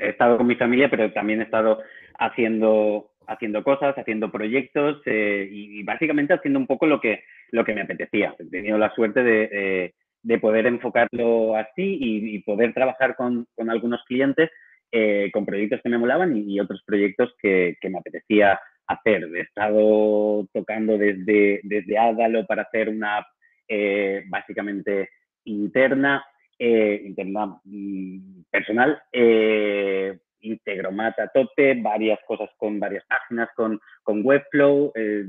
he 0.00 0.08
estado 0.08 0.38
con 0.38 0.46
mi 0.46 0.56
familia, 0.56 0.88
pero 0.88 1.12
también 1.12 1.40
he 1.40 1.44
estado 1.44 1.80
haciendo, 2.18 3.10
haciendo 3.26 3.64
cosas, 3.64 3.96
haciendo 3.98 4.30
proyectos 4.30 5.02
eh, 5.06 5.48
y, 5.50 5.82
básicamente 5.82 6.34
haciendo 6.34 6.58
un 6.58 6.66
poco 6.66 6.86
lo 6.86 7.00
que, 7.00 7.24
lo 7.50 7.64
que 7.64 7.74
me 7.74 7.82
apetecía. 7.82 8.34
He 8.38 8.44
tenido 8.46 8.78
la 8.78 8.94
suerte 8.94 9.22
de, 9.22 9.94
de 10.22 10.38
poder 10.38 10.66
enfocarlo 10.66 11.56
así 11.56 11.98
y, 12.00 12.38
poder 12.40 12.74
trabajar 12.74 13.14
con, 13.14 13.46
con 13.54 13.70
algunos 13.70 14.02
clientes 14.06 14.50
eh, 14.90 15.30
con 15.32 15.44
proyectos 15.44 15.80
que 15.82 15.88
me 15.88 15.98
molaban 15.98 16.36
y, 16.36 16.58
otros 16.58 16.82
proyectos 16.84 17.32
que, 17.40 17.76
que, 17.80 17.90
me 17.90 17.98
apetecía 17.98 18.58
hacer. 18.86 19.24
He 19.34 19.40
estado 19.40 20.48
tocando 20.52 20.96
desde, 20.98 21.60
desde 21.62 21.98
Adalo 21.98 22.46
para 22.46 22.62
hacer 22.62 22.88
una 22.88 23.24
eh, 23.68 24.24
básicamente 24.28 25.10
interna, 25.44 26.24
eh, 26.58 27.02
interna 27.04 27.60
mm, 27.64 28.42
personal, 28.50 29.00
eh, 29.12 30.18
Integromat 30.40 31.18
a 31.18 31.28
tope, 31.28 31.74
varias 31.80 32.20
cosas 32.26 32.48
con 32.56 32.78
varias 32.78 33.04
páginas, 33.06 33.48
con, 33.56 33.80
con 34.02 34.24
Webflow, 34.24 34.92
eh, 34.94 35.24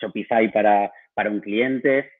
Shopify 0.00 0.50
para, 0.50 0.90
para 1.14 1.30
un 1.30 1.40
cliente, 1.40 2.10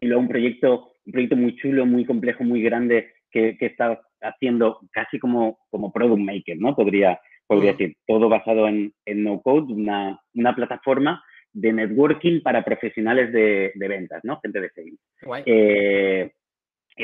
y 0.00 0.06
luego 0.06 0.22
un 0.22 0.28
proyecto, 0.28 0.92
un 1.06 1.12
proyecto 1.12 1.36
muy 1.36 1.56
chulo, 1.56 1.86
muy 1.86 2.04
complejo, 2.04 2.44
muy 2.44 2.62
grande, 2.62 3.12
que, 3.30 3.56
que 3.56 3.66
está 3.66 4.00
haciendo 4.20 4.80
casi 4.92 5.18
como, 5.18 5.58
como 5.70 5.92
product 5.92 6.20
maker, 6.20 6.58
¿no? 6.58 6.74
Podría, 6.74 7.20
podría 7.46 7.72
decir, 7.72 7.96
todo 8.06 8.28
basado 8.28 8.68
en, 8.68 8.92
en 9.06 9.24
no 9.24 9.40
code, 9.40 9.72
una, 9.72 10.20
una 10.34 10.54
plataforma 10.54 11.22
de 11.60 11.72
networking 11.72 12.40
para 12.40 12.64
profesionales 12.64 13.32
de, 13.32 13.72
de 13.74 13.88
ventas, 13.88 14.24
¿no? 14.24 14.40
Gente 14.40 14.60
de 14.60 14.70
sales. 14.70 15.42
Eh, 15.46 16.30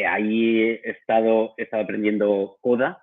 ahí 0.07 0.61
he 0.61 0.90
estado, 0.90 1.55
he 1.57 1.62
estado 1.64 1.83
aprendiendo 1.83 2.57
Coda, 2.61 3.03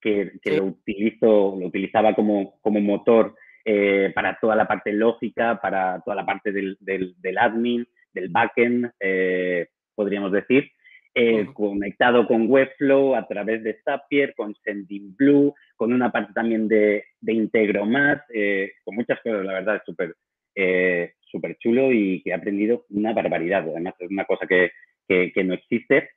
que, 0.00 0.32
que 0.42 0.56
lo, 0.56 0.64
utilizo, 0.64 1.56
lo 1.58 1.66
utilizaba 1.66 2.14
como, 2.14 2.58
como 2.60 2.80
motor 2.80 3.34
eh, 3.64 4.12
para 4.14 4.38
toda 4.40 4.56
la 4.56 4.66
parte 4.66 4.92
lógica, 4.92 5.60
para 5.60 6.00
toda 6.04 6.16
la 6.16 6.24
parte 6.24 6.52
del, 6.52 6.76
del, 6.80 7.14
del 7.18 7.38
admin, 7.38 7.86
del 8.12 8.28
backend, 8.28 8.90
eh, 9.00 9.68
podríamos 9.94 10.32
decir. 10.32 10.70
Eh, 11.12 11.44
conectado 11.54 12.24
con 12.26 12.48
Webflow 12.48 13.16
a 13.16 13.26
través 13.26 13.64
de 13.64 13.80
Zapier, 13.84 14.32
con 14.36 14.54
Sendinblue, 14.62 15.52
con 15.74 15.92
una 15.92 16.12
parte 16.12 16.32
también 16.32 16.68
de, 16.68 17.04
de 17.20 17.32
Integromat, 17.32 18.22
eh, 18.32 18.74
con 18.84 18.94
muchas 18.94 19.20
cosas, 19.20 19.44
la 19.44 19.54
verdad, 19.54 19.76
es 19.76 19.82
súper 19.84 20.14
eh, 20.54 21.12
súper 21.30 21.56
chulo 21.58 21.92
y 21.92 22.22
que 22.22 22.30
he 22.30 22.34
aprendido 22.34 22.86
una 22.90 23.12
barbaridad. 23.12 23.68
Además, 23.68 23.94
es 23.98 24.10
una 24.10 24.24
cosa 24.24 24.46
que, 24.46 24.72
que, 25.08 25.32
que 25.32 25.44
no 25.44 25.54
existe. 25.54 26.10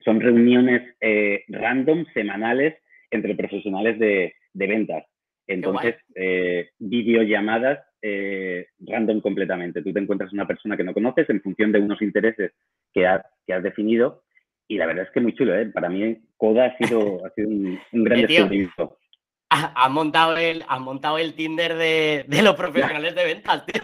Son 0.00 0.20
reuniones 0.20 0.82
eh, 1.00 1.44
random, 1.48 2.06
semanales, 2.14 2.74
entre 3.10 3.34
profesionales 3.34 3.98
de, 3.98 4.34
de 4.52 4.66
ventas. 4.66 5.04
Entonces, 5.46 5.96
eh, 6.14 6.70
videollamadas 6.78 7.80
eh, 8.02 8.66
random 8.80 9.20
completamente. 9.20 9.82
Tú 9.82 9.92
te 9.92 10.00
encuentras 10.00 10.32
una 10.32 10.46
persona 10.46 10.76
que 10.76 10.84
no 10.84 10.94
conoces 10.94 11.28
en 11.28 11.40
función 11.42 11.72
de 11.72 11.80
unos 11.80 12.00
intereses 12.00 12.52
que 12.94 13.06
has, 13.06 13.22
que 13.46 13.54
has 13.54 13.62
definido 13.62 14.22
y 14.68 14.76
la 14.78 14.86
verdad 14.86 15.04
es 15.04 15.10
que 15.10 15.20
muy 15.20 15.34
chulo, 15.34 15.58
¿eh? 15.58 15.66
Para 15.66 15.88
mí, 15.88 16.16
Coda 16.36 16.66
ha 16.66 16.76
sido, 16.78 17.26
ha 17.26 17.30
sido 17.30 17.48
un, 17.48 17.78
un 17.92 18.04
gran 18.04 18.22
descubrimiento 18.22 18.98
has 19.50 19.90
montado 19.90 20.36
el, 20.36 20.64
montado 20.80 21.18
el 21.18 21.34
Tinder 21.34 21.76
de, 21.76 22.24
los 22.42 22.54
profesionales 22.54 23.14
de 23.14 23.24
ventas, 23.24 23.66
tío. 23.66 23.82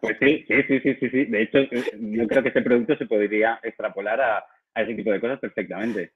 Pues 0.00 0.16
sí, 0.20 0.44
sí, 0.46 0.62
sí, 0.68 0.80
sí, 0.80 1.10
sí, 1.10 1.24
De 1.24 1.42
hecho, 1.42 1.58
eh, 1.58 1.84
yo 2.00 2.26
creo 2.28 2.42
que 2.42 2.48
este 2.48 2.62
producto 2.62 2.96
se 2.96 3.06
podría 3.06 3.58
extrapolar 3.62 4.20
a, 4.20 4.46
ese 4.76 4.94
tipo 4.94 5.10
de 5.10 5.20
cosas 5.20 5.40
perfectamente. 5.40 6.12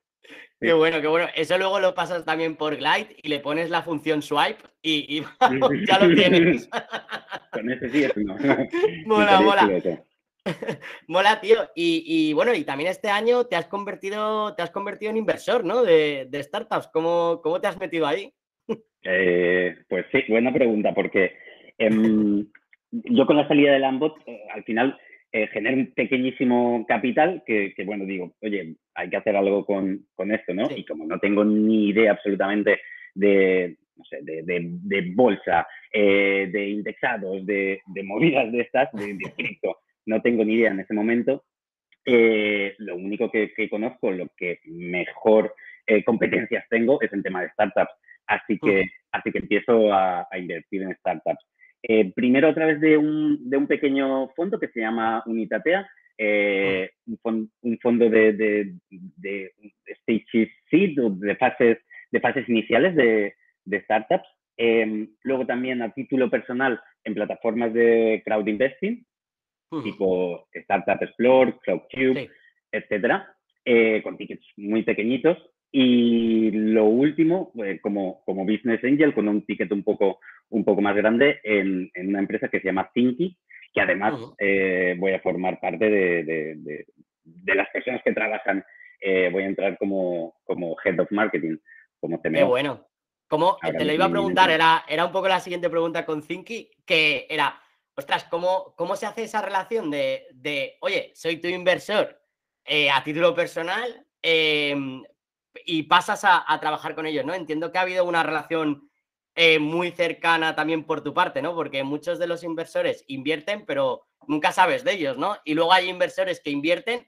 Qué 0.60 0.72
bueno, 0.72 1.00
qué 1.00 1.08
bueno. 1.08 1.26
Eso 1.34 1.58
luego 1.58 1.80
lo 1.80 1.94
pasas 1.94 2.24
también 2.24 2.54
por 2.54 2.76
Glide 2.76 3.16
y 3.20 3.28
le 3.28 3.40
pones 3.40 3.70
la 3.70 3.82
función 3.82 4.22
swipe 4.22 4.62
y, 4.80 5.20
ya 5.88 5.98
lo 5.98 6.14
tienes. 6.14 6.70
Con 7.52 7.70
ese 7.72 7.88
sí 7.88 8.04
es 8.04 8.16
no. 8.16 8.36
Mola, 9.06 9.40
mola. 9.40 9.68
Mola, 11.08 11.40
tío. 11.40 11.68
Y, 11.74 12.32
bueno, 12.34 12.54
y 12.54 12.62
también 12.62 12.90
este 12.90 13.08
año 13.08 13.46
te 13.46 13.56
has 13.56 13.66
convertido, 13.66 14.54
te 14.54 14.62
has 14.62 14.70
convertido 14.70 15.10
en 15.10 15.16
inversor, 15.16 15.64
¿no? 15.64 15.82
De, 15.82 16.28
de 16.30 16.42
startups. 16.42 16.88
¿Cómo, 16.92 17.40
¿Cómo 17.42 17.60
te 17.60 17.66
has 17.66 17.78
metido 17.80 18.06
ahí? 18.06 18.32
Eh, 19.04 19.76
pues 19.88 20.06
sí, 20.12 20.24
buena 20.28 20.52
pregunta, 20.52 20.92
porque 20.94 21.32
Em, 21.78 22.46
yo 22.90 23.26
con 23.26 23.36
la 23.36 23.48
salida 23.48 23.72
de 23.72 23.78
Lambot, 23.78 24.16
eh, 24.26 24.42
al 24.52 24.64
final 24.64 24.98
eh, 25.32 25.48
generé 25.48 25.76
un 25.76 25.92
pequeñísimo 25.92 26.84
capital 26.86 27.42
que, 27.46 27.74
bueno, 27.84 28.04
digo, 28.04 28.34
oye, 28.42 28.76
hay 28.94 29.10
que 29.10 29.16
hacer 29.16 29.34
algo 29.36 29.64
con, 29.64 30.06
esto, 30.30 30.54
¿no? 30.54 30.68
Y 30.74 30.84
como 30.84 31.06
no 31.06 31.18
tengo 31.18 31.44
ni 31.44 31.88
idea 31.88 32.12
absolutamente 32.12 32.80
de, 33.14 33.76
no 33.96 34.04
sé, 34.04 34.18
de, 34.22 35.12
bolsa, 35.14 35.66
eh, 35.92 36.48
de 36.52 36.68
indexados, 36.68 37.44
de, 37.46 37.80
movidas 38.04 38.52
de 38.52 38.60
estas, 38.60 38.92
de, 38.92 39.16
cripto, 39.36 39.78
no 40.06 40.20
tengo 40.20 40.44
ni 40.44 40.54
idea 40.54 40.70
en 40.70 40.80
ese 40.80 40.94
momento. 40.94 41.44
lo 42.04 42.96
único 42.96 43.30
que, 43.30 43.68
conozco, 43.70 44.10
lo 44.10 44.28
que 44.36 44.60
mejor 44.66 45.54
competencias 46.04 46.64
tengo 46.68 47.00
es 47.00 47.12
en 47.12 47.22
tema 47.22 47.42
de 47.42 47.50
startups. 47.50 47.92
Así 48.26 48.58
que, 48.58 48.84
así 49.10 49.30
que 49.30 49.38
empiezo 49.38 49.92
a 49.92 50.26
invertir 50.36 50.82
en 50.82 50.94
startups. 50.96 51.44
Eh, 51.82 52.12
primero 52.14 52.48
a 52.48 52.54
través 52.54 52.80
de 52.80 52.96
un, 52.96 53.50
de 53.50 53.56
un, 53.56 53.66
pequeño 53.66 54.28
fondo 54.36 54.58
que 54.60 54.68
se 54.68 54.80
llama 54.80 55.22
Unitatea, 55.26 55.88
eh, 56.16 56.90
un, 57.24 57.78
fondo 57.82 58.08
de, 58.08 58.32
de, 58.34 58.74
de, 59.16 59.52
stage 59.86 60.52
seed, 60.70 60.96
de 60.96 61.36
fases, 61.36 61.78
de 62.12 62.20
fases 62.20 62.48
iniciales 62.48 62.94
de, 62.94 63.34
startups. 63.82 64.28
Em, 64.56 65.08
luego 65.24 65.44
también 65.44 65.82
a 65.82 65.92
título 65.92 66.30
personal 66.30 66.80
en 67.04 67.14
plataformas 67.14 67.72
de 67.72 68.22
crowd 68.24 68.46
investing, 68.46 69.04
tipo 69.82 70.46
Startup 70.52 71.02
Explore, 71.02 71.54
CrowdCube, 71.64 72.30
etcétera, 72.70 73.34
eh, 73.64 74.02
con 74.04 74.16
tickets 74.16 74.46
muy 74.56 74.82
pequeñitos. 74.82 75.36
Y 75.74 76.50
lo 76.50 76.84
último, 76.84 77.50
eh, 77.64 77.80
como, 77.80 78.22
como 78.26 78.44
Business 78.44 78.84
Angel, 78.84 79.14
con 79.14 79.26
un 79.26 79.46
ticket 79.46 79.72
un 79.72 79.82
poco, 79.82 80.20
un 80.50 80.64
poco 80.66 80.82
más 80.82 80.94
grande 80.94 81.40
en, 81.42 81.90
en 81.94 82.08
una 82.08 82.18
empresa 82.18 82.48
que 82.48 82.60
se 82.60 82.66
llama 82.66 82.90
Thinky, 82.92 83.38
que 83.72 83.80
además 83.80 84.12
eh, 84.38 84.94
voy 84.98 85.12
a 85.12 85.20
formar 85.20 85.58
parte 85.60 85.88
de, 85.88 86.24
de, 86.24 86.86
de, 87.24 87.54
las 87.54 87.70
personas 87.70 88.02
que 88.04 88.12
trabajan. 88.12 88.62
Eh, 89.00 89.30
voy 89.32 89.44
a 89.44 89.46
entrar 89.46 89.78
como, 89.78 90.34
como 90.44 90.76
Head 90.84 91.00
of 91.00 91.10
Marketing, 91.10 91.56
como 91.98 92.20
CMO. 92.20 92.36
Qué 92.36 92.44
bueno. 92.44 92.86
Como 93.26 93.56
te 93.56 93.86
lo 93.86 93.94
iba 93.94 94.04
a 94.04 94.10
preguntar, 94.10 94.50
era, 94.50 94.84
era 94.86 95.06
un 95.06 95.12
poco 95.12 95.26
la 95.26 95.40
siguiente 95.40 95.70
pregunta 95.70 96.04
con 96.04 96.20
Thinky, 96.20 96.70
que 96.84 97.26
era, 97.30 97.58
ostras, 97.94 98.24
¿cómo, 98.24 98.74
cómo 98.76 98.94
se 98.94 99.06
hace 99.06 99.22
esa 99.22 99.40
relación 99.40 99.90
de, 99.90 100.26
de 100.34 100.76
oye, 100.82 101.12
soy 101.14 101.38
tu 101.38 101.48
inversor 101.48 102.20
a 102.92 103.02
título 103.02 103.34
personal, 103.34 104.04
em, 104.20 105.02
y 105.64 105.84
pasas 105.84 106.24
a, 106.24 106.58
trabajar 106.60 106.94
con 106.94 107.06
ellos, 107.06 107.24
¿no? 107.24 107.34
Entiendo 107.34 107.70
que 107.70 107.78
ha 107.78 107.82
habido 107.82 108.04
una 108.04 108.22
relación 108.22 108.88
eh, 109.34 109.58
muy 109.58 109.90
cercana 109.90 110.54
también 110.54 110.84
por 110.84 111.02
tu 111.02 111.14
parte, 111.14 111.42
¿no? 111.42 111.54
Porque 111.54 111.84
muchos 111.84 112.18
de 112.18 112.26
los 112.26 112.44
inversores 112.44 113.04
invierten, 113.08 113.64
pero 113.66 114.06
nunca 114.26 114.52
sabes 114.52 114.84
de 114.84 114.92
ellos, 114.94 115.18
¿no? 115.18 115.36
Y 115.44 115.54
luego 115.54 115.72
hay 115.72 115.88
inversores 115.88 116.40
que 116.40 116.50
invierten 116.50 117.06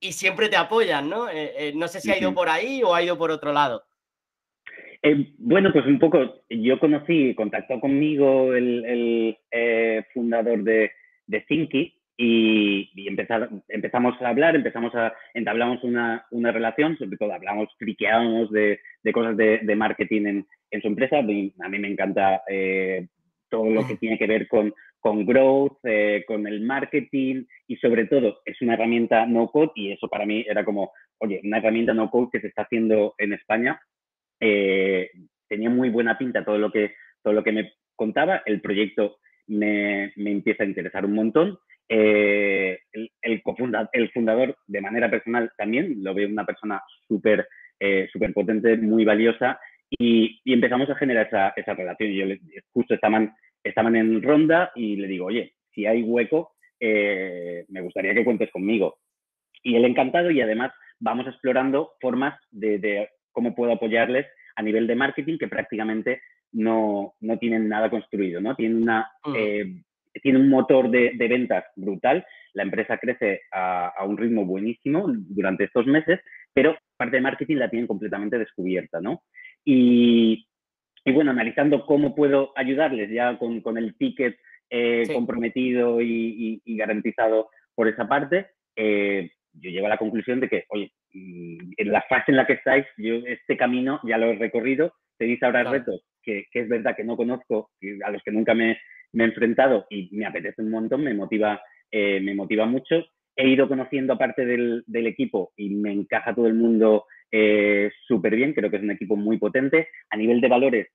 y 0.00 0.12
siempre 0.12 0.48
te 0.48 0.56
apoyan, 0.56 1.08
¿no? 1.08 1.28
Eh, 1.28 1.52
eh, 1.56 1.72
no 1.74 1.88
sé 1.88 2.00
si 2.00 2.10
ha 2.10 2.18
ido 2.18 2.34
por 2.34 2.48
ahí 2.48 2.82
o 2.82 2.94
ha 2.94 3.02
ido 3.02 3.16
por 3.16 3.30
otro 3.30 3.52
lado. 3.52 3.84
bueno, 5.38 5.72
pues 5.72 5.86
un 5.86 5.98
poco, 5.98 6.42
yo 6.48 6.78
conocí, 6.78 7.34
contactó 7.34 7.80
conmigo 7.80 8.54
el, 8.54 9.36
fundador 10.12 10.62
de, 10.62 10.92
de 11.26 11.40
Thinky, 11.40 12.03
y, 12.16 12.90
empezamos 13.68 14.20
a 14.20 14.28
hablar, 14.28 14.54
empezamos 14.54 14.94
a, 14.94 15.12
entablamos 15.34 15.82
una, 15.82 16.24
una 16.30 16.52
relación, 16.52 16.96
sobre 16.96 17.16
todo 17.16 17.32
hablamos, 17.32 17.68
friqueábamos 17.78 18.50
de, 18.50 18.80
de 19.02 19.12
cosas 19.12 19.36
de, 19.36 19.60
de, 19.62 19.76
marketing 19.76 20.26
en, 20.26 20.46
en, 20.70 20.82
su 20.82 20.88
empresa. 20.88 21.18
A 21.18 21.22
mí, 21.22 21.52
me 21.68 21.88
encanta 21.88 22.42
eh, 22.48 23.08
todo 23.48 23.68
lo 23.70 23.86
que 23.86 23.96
tiene 23.96 24.18
que 24.18 24.26
ver 24.26 24.46
con, 24.46 24.72
con 25.00 25.26
growth, 25.26 25.78
eh, 25.84 26.24
con 26.26 26.46
el 26.46 26.60
marketing 26.60 27.44
y 27.66 27.76
sobre 27.76 28.06
todo 28.06 28.40
es 28.44 28.60
una 28.62 28.74
herramienta 28.74 29.26
no 29.26 29.50
code 29.50 29.72
y 29.74 29.92
eso 29.92 30.08
para 30.08 30.24
mí 30.24 30.44
era 30.48 30.64
como, 30.64 30.92
oye, 31.18 31.40
una 31.42 31.58
herramienta 31.58 31.94
no 31.94 32.10
code 32.10 32.28
que 32.32 32.40
se 32.40 32.46
está 32.48 32.62
haciendo 32.62 33.14
en 33.18 33.32
España. 33.32 33.80
Eh, 34.40 35.10
tenía 35.48 35.70
muy 35.70 35.90
buena 35.90 36.16
pinta 36.16 36.44
todo 36.44 36.58
lo 36.58 36.70
que, 36.70 36.94
todo 37.22 37.34
lo 37.34 37.42
que 37.42 37.52
me 37.52 37.72
contaba, 37.96 38.42
el 38.46 38.60
proyecto 38.60 39.18
me, 39.46 40.12
me 40.16 40.30
empieza 40.30 40.62
a 40.62 40.66
interesar 40.66 41.04
un 41.04 41.14
montón 41.14 41.58
eh, 41.88 42.78
el, 42.92 43.10
el, 43.22 43.42
el, 43.92 44.10
fundador, 44.12 44.56
de 44.66 44.80
manera 44.80 45.10
personal, 45.10 45.50
también 45.56 46.02
lo 46.02 46.14
veo 46.14 46.28
una 46.28 46.44
persona 46.44 46.82
súper 47.06 47.46
eh, 47.78 48.08
potente, 48.34 48.76
muy 48.76 49.04
valiosa, 49.04 49.58
y, 49.90 50.40
empezamos 50.44 50.88
a 50.90 50.96
generar 50.96 51.26
esa, 51.26 51.52
esa 51.56 51.74
relación. 51.74 52.10
Y 52.10 52.16
yo 52.18 52.26
justo 52.72 52.94
estaban, 52.94 53.34
estaban 53.62 53.96
en 53.96 54.22
ronda 54.22 54.72
y 54.74 54.96
le 54.96 55.06
digo, 55.06 55.26
oye, 55.26 55.54
si 55.74 55.86
hay 55.86 56.02
hueco, 56.02 56.54
eh, 56.80 57.64
me 57.68 57.80
gustaría 57.80 58.14
que 58.14 58.24
cuentes 58.24 58.50
conmigo. 58.50 58.98
Y 59.62 59.76
él 59.76 59.84
encantado 59.84 60.30
y 60.30 60.40
además 60.40 60.72
vamos 60.98 61.26
explorando 61.26 61.92
formas 62.00 62.38
de, 62.50 63.08
cómo 63.32 63.54
puedo 63.54 63.72
apoyarles 63.72 64.26
a 64.56 64.62
nivel 64.62 64.86
de 64.86 64.94
marketing 64.94 65.38
que 65.38 65.48
prácticamente 65.48 66.20
no, 66.52 67.14
no 67.20 67.38
tienen 67.38 67.68
nada 67.68 67.90
construido, 67.90 68.40
¿no? 68.40 68.54
Tienen 68.54 68.82
una 68.82 69.10
mm 69.24 69.82
tiene 70.22 70.38
un 70.38 70.48
motor 70.48 70.90
de, 70.90 71.12
ventas 71.18 71.64
brutal. 71.76 72.24
La 72.52 72.62
empresa 72.62 72.98
crece 72.98 73.42
a, 73.52 73.92
un 74.06 74.16
ritmo 74.16 74.44
buenísimo 74.44 75.06
durante 75.08 75.64
estos 75.64 75.86
meses, 75.86 76.20
pero 76.52 76.76
parte 76.96 77.16
de 77.16 77.22
marketing 77.22 77.56
la 77.56 77.70
tienen 77.70 77.86
completamente 77.86 78.38
descubierta, 78.38 79.00
¿no? 79.00 79.22
Y, 79.64 80.46
bueno, 81.06 81.32
analizando 81.32 81.84
cómo 81.84 82.14
puedo 82.14 82.52
ayudarles 82.56 83.10
ya 83.10 83.38
con, 83.38 83.78
el 83.78 83.96
ticket 83.96 84.36
eh, 84.70 85.04
comprometido 85.12 86.00
y, 86.00 86.62
garantizado 86.64 87.48
por 87.74 87.88
esa 87.88 88.06
parte, 88.08 88.46
eh, 88.76 89.30
yo 89.52 89.70
llego 89.70 89.86
a 89.86 89.90
la 89.90 89.98
conclusión 89.98 90.40
de 90.40 90.48
que, 90.48 90.64
oye, 90.68 90.92
mm, 91.12 91.72
en 91.76 91.92
la 91.92 92.02
fase 92.08 92.30
en 92.30 92.36
la 92.36 92.46
que 92.46 92.54
estáis, 92.54 92.86
yo 92.96 93.16
este 93.26 93.56
camino 93.56 94.00
ya 94.04 94.18
lo 94.18 94.26
he 94.26 94.36
recorrido, 94.36 94.94
tenéis 95.18 95.42
ahora 95.42 95.64
retos 95.64 96.04
que, 96.22 96.46
que, 96.50 96.60
es 96.60 96.68
verdad 96.68 96.96
que 96.96 97.04
no 97.04 97.16
conozco, 97.16 97.70
a 98.04 98.10
los 98.10 98.22
que 98.22 98.32
nunca 98.32 98.54
me, 98.54 98.78
me 99.14 99.24
he 99.24 99.28
enfrentado 99.28 99.86
y 99.88 100.08
me 100.12 100.26
apetece 100.26 100.62
un 100.62 100.70
montón, 100.70 101.02
me 101.02 101.14
motiva, 101.14 101.60
eh, 101.90 102.20
me 102.20 102.34
motiva 102.34 102.66
mucho. 102.66 103.06
He 103.36 103.48
ido 103.48 103.68
conociendo 103.68 104.12
a 104.12 104.18
parte 104.18 104.44
del, 104.44 104.84
equipo 104.88 105.52
y 105.56 105.70
me 105.70 105.92
encaja 105.92 106.34
todo 106.34 106.46
el 106.46 106.54
mundo 106.54 107.06
eh, 107.30 107.90
súper 108.06 108.36
bien, 108.36 108.52
creo 108.52 108.70
que 108.70 108.76
es 108.76 108.82
un 108.82 108.90
equipo 108.90 109.16
muy 109.16 109.38
potente. 109.38 109.88
A 110.10 110.16
nivel 110.16 110.40
de 110.40 110.48
valores 110.48 110.88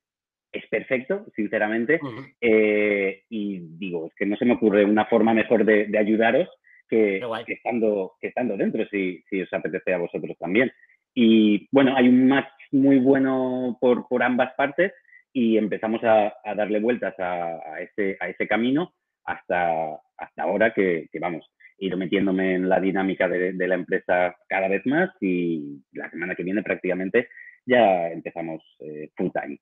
es 0.52 0.66
perfecto, 0.68 1.26
sinceramente. 1.36 2.00
Eh, 2.40 3.24
y 3.30 3.60
digo, 3.78 4.08
es 4.08 4.16
que 4.16 4.26
no 4.26 4.38
se 4.38 4.46
me 4.46 4.54
ocurre 4.54 4.86
una 4.86 5.06
forma 5.06 5.34
mejor 5.34 5.66
de, 5.66 5.90
ayudaros 5.98 6.48
que, 6.88 7.22
estando, 7.48 8.14
que 8.20 8.28
estando 8.28 8.58
dentro, 8.58 8.86
si, 8.90 9.22
si 9.30 9.42
os 9.42 9.54
apetece 9.54 9.94
a 9.94 10.00
vosotros 10.00 10.38
también. 10.40 10.72
Y 11.14 11.68
bueno, 11.72 11.96
hay 11.96 12.08
un 12.08 12.28
match 12.28 12.52
muy 12.72 13.00
bueno 13.00 13.78
por, 13.82 14.08
por 14.08 14.24
ambas 14.24 14.54
partes 14.56 14.94
y 15.34 15.58
empezamos 15.58 16.02
a, 16.04 16.34
darle 16.56 16.80
vueltas 16.80 17.16
a, 17.20 17.80
ese, 17.80 18.48
camino 18.48 18.94
hasta, 19.24 20.00
hasta 20.18 20.44
ahora 20.44 20.74
que, 20.74 21.08
vamos, 21.20 21.46
ido 21.78 21.98
metiéndome 21.98 22.56
en 22.56 22.70
la 22.70 22.80
dinámica 22.80 23.28
de, 23.28 23.54
la 23.68 23.76
empresa 23.76 24.36
cada 24.48 24.68
vez 24.68 24.86
más 24.86 25.10
y 25.22 25.82
la 25.94 26.10
semana 26.10 26.36
que 26.36 26.44
viene 26.44 26.64
prácticamente 26.64 27.30
ya 27.66 28.10
empezamos 28.10 28.64
eh, 28.80 29.12
full 29.16 29.30
time. 29.32 29.60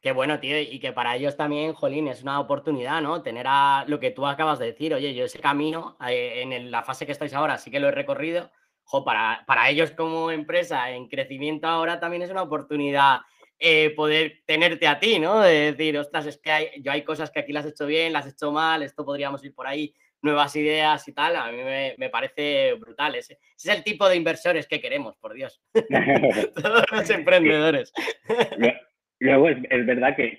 Qué 0.00 0.12
bueno, 0.12 0.38
tío, 0.38 0.60
y 0.60 0.78
que 0.78 0.92
para 0.92 1.16
ellos 1.16 1.36
también, 1.36 1.72
Jolín, 1.72 2.06
es 2.06 2.22
una 2.22 2.38
oportunidad, 2.38 3.02
¿no? 3.02 3.22
Tener 3.22 3.46
a 3.48 3.84
lo 3.88 3.98
que 3.98 4.12
tú 4.12 4.26
acabas 4.26 4.60
de 4.60 4.66
decir, 4.66 4.94
oye, 4.94 5.12
yo 5.12 5.24
ese 5.24 5.40
camino, 5.40 5.96
eh, 6.08 6.42
en 6.42 6.70
la 6.70 6.84
fase 6.84 7.04
que 7.04 7.12
estáis 7.12 7.34
ahora, 7.34 7.58
sí 7.58 7.70
que 7.70 7.80
lo 7.80 7.88
he 7.88 7.92
recorrido, 7.92 8.50
jo, 8.84 9.04
para, 9.04 9.44
para 9.46 9.68
ellos 9.68 9.90
como 9.90 10.30
empresa 10.30 10.90
en 10.90 11.08
crecimiento 11.08 11.66
ahora 11.66 12.00
también 12.00 12.22
es 12.22 12.30
una 12.30 12.42
oportunidad 12.42 13.20
eh, 13.58 13.90
poder 13.90 14.42
tenerte 14.46 14.86
a 14.86 14.98
ti, 14.98 15.18
¿no? 15.18 15.40
De 15.40 15.72
decir, 15.72 15.98
ostras, 15.98 16.26
es 16.26 16.38
que 16.38 16.50
hay, 16.50 16.66
yo 16.80 16.92
hay 16.92 17.02
cosas 17.02 17.30
que 17.30 17.40
aquí 17.40 17.52
las 17.52 17.66
he 17.66 17.70
hecho 17.70 17.86
bien, 17.86 18.12
las 18.12 18.26
he 18.26 18.30
hecho 18.30 18.52
mal, 18.52 18.82
esto 18.82 19.04
podríamos 19.04 19.44
ir 19.44 19.54
por 19.54 19.66
ahí, 19.66 19.94
nuevas 20.22 20.54
ideas 20.56 21.06
y 21.08 21.12
tal, 21.12 21.36
a 21.36 21.50
mí 21.50 21.58
me, 21.96 22.10
parece 22.10 22.74
brutal. 22.74 23.14
Ese, 23.14 23.38
es 23.56 23.66
el 23.66 23.82
tipo 23.82 24.08
de 24.08 24.16
inversores 24.16 24.66
que 24.66 24.80
queremos, 24.80 25.16
por 25.16 25.34
Dios. 25.34 25.60
Todos 26.54 26.84
los 26.90 27.10
emprendedores. 27.10 27.92
Luego 29.20 29.48
es, 29.48 29.86
verdad 29.86 30.14
que, 30.16 30.38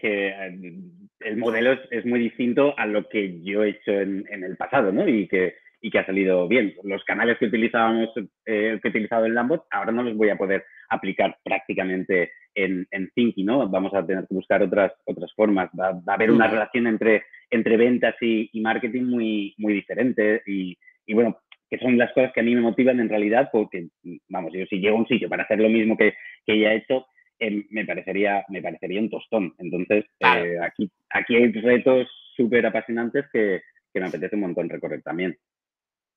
el 1.19 1.37
modelo 1.37 1.77
es, 1.91 2.05
muy 2.05 2.19
distinto 2.19 2.73
a 2.77 2.85
lo 2.85 3.07
que 3.09 3.41
yo 3.41 3.63
he 3.63 3.71
hecho 3.71 3.91
en, 3.91 4.25
el 4.29 4.55
pasado, 4.55 4.91
¿no? 4.91 5.07
Y 5.07 5.27
que, 5.27 5.55
y 5.81 5.89
que 5.89 5.99
ha 5.99 6.05
salido 6.05 6.47
bien. 6.47 6.73
Los 6.83 7.03
canales 7.03 7.37
que 7.37 7.45
utilizábamos, 7.45 8.09
eh, 8.45 8.79
que 8.81 8.87
he 8.87 8.89
utilizado 8.89 9.25
en 9.25 9.35
Lambot, 9.35 9.65
ahora 9.71 9.91
no 9.91 10.03
los 10.03 10.15
voy 10.15 10.29
a 10.29 10.37
poder 10.37 10.65
aplicar 10.89 11.37
prácticamente 11.43 12.31
en, 12.53 12.87
en 12.91 13.09
Thinking, 13.11 13.45
¿no? 13.45 13.67
Vamos 13.69 13.93
a 13.93 14.05
tener 14.05 14.27
que 14.27 14.35
buscar 14.35 14.61
otras, 14.61 14.91
otras 15.05 15.33
formas. 15.33 15.69
Va, 15.79 16.01
a 16.05 16.13
haber 16.13 16.31
una 16.31 16.47
relación 16.47 16.87
entre, 16.87 17.23
entre 17.49 17.77
ventas 17.77 18.15
y, 18.21 18.49
marketing 18.61 19.03
muy, 19.03 19.53
muy 19.57 19.73
diferente 19.73 20.41
y, 20.45 20.77
y, 21.05 21.13
bueno, 21.13 21.39
que 21.69 21.77
son 21.77 21.97
las 21.97 22.11
cosas 22.13 22.33
que 22.33 22.41
a 22.41 22.43
mí 22.43 22.55
me 22.55 22.61
motivan 22.61 22.99
en 22.99 23.09
realidad 23.09 23.49
porque, 23.51 23.87
vamos, 24.27 24.51
yo 24.53 24.65
si 24.65 24.79
llego 24.79 24.97
a 24.97 24.99
un 24.99 25.07
sitio 25.07 25.29
para 25.29 25.43
hacer 25.43 25.59
lo 25.59 25.69
mismo 25.69 25.95
que, 25.95 26.15
que 26.45 26.59
ya 26.59 26.73
he 26.73 26.77
hecho, 26.77 27.05
em, 27.39 27.65
me, 27.69 27.85
parecería, 27.85 28.43
me 28.49 28.61
parecería 28.61 28.99
un 28.99 29.09
tostón. 29.09 29.53
Entonces, 29.59 30.05
eh, 30.19 30.57
aquí, 30.61 30.91
aquí 31.11 31.35
hay 31.35 31.51
retos 31.51 32.07
súper 32.35 32.65
apasionantes 32.65 33.25
que, 33.31 33.61
me 33.93 34.05
apetece 34.05 34.35
un 34.35 34.41
montón 34.43 34.69
recorrer 34.69 35.01
también. 35.01 35.37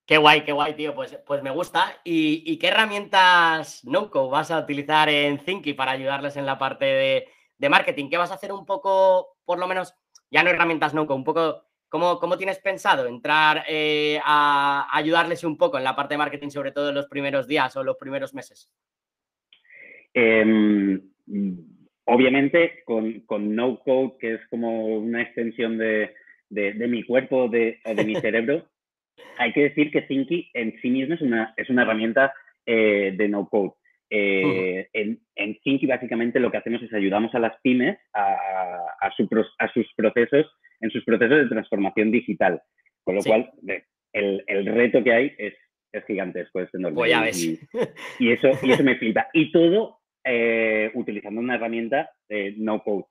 Qué 0.07 0.17
guay, 0.19 0.43
qué 0.45 0.53
guay, 0.53 0.75
tío. 0.75 0.95
Pues, 0.95 1.17
pues 1.27 1.43
me 1.43 1.51
gusta. 1.51 2.01
¿Y, 2.05 2.59
qué 2.59 2.69
herramientas 2.69 3.85
NoCo 3.85 4.29
vas 4.29 4.51
a 4.51 4.59
utilizar 4.59 5.09
en 5.09 5.39
Thinky 5.39 5.75
para 5.75 5.93
ayudarles 5.93 6.37
en 6.37 6.47
la 6.47 6.59
parte 6.59 6.85
de, 6.85 7.69
marketing? 7.69 8.11
¿Qué 8.11 8.17
vas 8.17 8.33
a 8.33 8.35
hacer 8.35 8.53
un 8.53 8.67
poco, 8.67 9.37
por 9.45 9.59
lo 9.59 9.69
menos, 9.69 9.95
ya 10.31 10.43
no 10.43 10.51
herramientas 10.51 10.95
NoCo, 10.95 11.15
un 11.15 11.23
poco, 11.23 11.65
¿cómo, 11.89 12.19
cómo 12.19 12.37
tienes 12.37 12.59
pensado 12.59 13.07
entrar 13.07 13.65
eh, 13.69 14.21
a 14.25 14.89
ayudarles 14.91 15.45
un 15.45 15.57
poco 15.57 15.79
en 15.79 15.85
la 15.85 15.95
parte 15.95 16.15
de 16.15 16.19
marketing, 16.19 16.49
sobre 16.49 16.73
todo 16.73 16.89
en 16.89 16.97
los 16.97 17.07
primeros 17.07 17.47
días 17.47 17.77
o 17.77 17.85
los 17.85 17.97
primeros 17.97 18.35
meses? 18.35 18.69
Em, 20.15 21.01
obviamente 22.05 22.83
con, 22.85 23.21
con 23.21 23.55
no 23.55 23.79
code, 23.81 24.17
que 24.19 24.35
es 24.35 24.41
como 24.51 24.87
una 24.87 25.23
extensión 25.23 25.79
de, 25.79 26.15
mi 26.51 27.05
cuerpo 27.05 27.49
de, 27.49 27.79
o 27.85 27.95
de 27.95 28.05
mi 28.05 28.15
cerebro, 28.21 28.67
hay 29.39 29.53
que 29.53 29.63
decir 29.63 29.91
que 29.91 30.03
Thinky 30.03 30.51
en 30.55 30.79
sí 30.81 30.91
mismo 30.91 31.15
es 31.15 31.21
una, 31.21 31.55
es 31.57 31.69
una 31.71 31.83
herramienta 31.83 32.33
eh, 32.67 33.15
de 33.17 33.29
no 33.29 33.49
code. 33.49 33.73
Eh, 34.15 34.89
en, 34.93 35.21
en 35.37 35.59
Thinky 35.61 35.87
básicamente 35.87 36.39
lo 36.39 36.51
que 36.51 36.59
hacemos 36.59 36.83
es 36.83 36.93
ayudamos 36.93 37.35
a 37.35 37.39
las 37.39 37.59
pymes 37.63 37.99
a, 38.13 38.37
a, 39.01 39.11
sus 39.17 39.29
procesos, 39.97 40.47
en 40.81 40.91
sus 40.91 41.03
procesos 41.05 41.39
de 41.39 41.49
transformación 41.49 42.11
digital. 42.11 42.61
Con 43.05 43.17
lo 43.17 43.23
cual, 43.23 43.51
el, 44.13 44.45
el, 44.47 44.67
reto 44.67 45.03
que 45.03 45.13
hay 45.13 45.35
es, 45.39 45.55
es 45.93 46.05
gigantesco, 46.05 46.61
es 46.61 46.73
enorme. 46.75 46.97
Pues 46.97 47.43
y, 47.43 47.59
y, 48.19 48.33
eso, 48.33 48.51
y 48.63 48.73
eso 48.73 48.85
me 48.85 48.97
flipa. 48.97 49.29
Y 49.33 49.51
todo 49.51 50.03
eh, 50.25 50.91
utilizando 50.95 51.41
una 51.41 51.57
herramienta 51.57 52.11
de 52.29 52.55
no 52.57 52.83
code. 52.83 53.07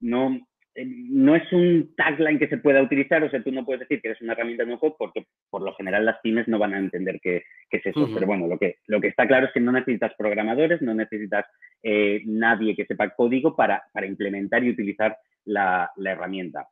No, 0.00 0.36
eh, 0.36 0.40
no 0.76 1.34
es 1.34 1.52
un 1.52 1.94
tagline 1.96 2.38
que 2.38 2.48
se 2.48 2.58
pueda 2.58 2.82
utilizar, 2.82 3.22
o 3.22 3.30
sea, 3.30 3.42
tú 3.42 3.50
no 3.50 3.64
puedes 3.64 3.80
decir 3.80 4.00
que 4.00 4.08
eres 4.08 4.22
una 4.22 4.32
herramienta 4.32 4.64
no 4.64 4.78
code 4.78 4.94
porque 4.98 5.26
por 5.50 5.62
lo 5.62 5.74
general 5.74 6.04
las 6.04 6.20
pymes 6.20 6.46
no 6.48 6.58
van 6.58 6.74
a 6.74 6.78
entender 6.78 7.20
qué, 7.20 7.42
es 7.70 7.86
eso. 7.86 8.08
Pero 8.14 8.26
bueno, 8.26 8.46
lo 8.46 8.58
que, 8.58 8.76
lo 8.86 9.00
que 9.00 9.08
está 9.08 9.26
claro 9.26 9.46
es 9.46 9.52
que 9.52 9.60
no 9.60 9.72
necesitas 9.72 10.12
programadores, 10.16 10.80
no 10.80 10.94
necesitas 10.94 11.44
eh, 11.82 12.22
nadie 12.24 12.76
que 12.76 12.86
sepa 12.86 13.10
código 13.10 13.56
para, 13.56 13.82
para 13.92 14.06
implementar 14.06 14.62
y 14.62 14.70
utilizar 14.70 15.16
la, 15.44 15.90
la 15.96 16.12
herramienta. 16.12 16.68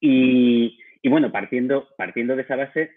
Y, 0.00 0.78
y, 1.02 1.08
bueno, 1.08 1.30
partiendo, 1.30 1.88
partiendo 1.96 2.34
de 2.34 2.42
esa 2.42 2.56
base, 2.56 2.92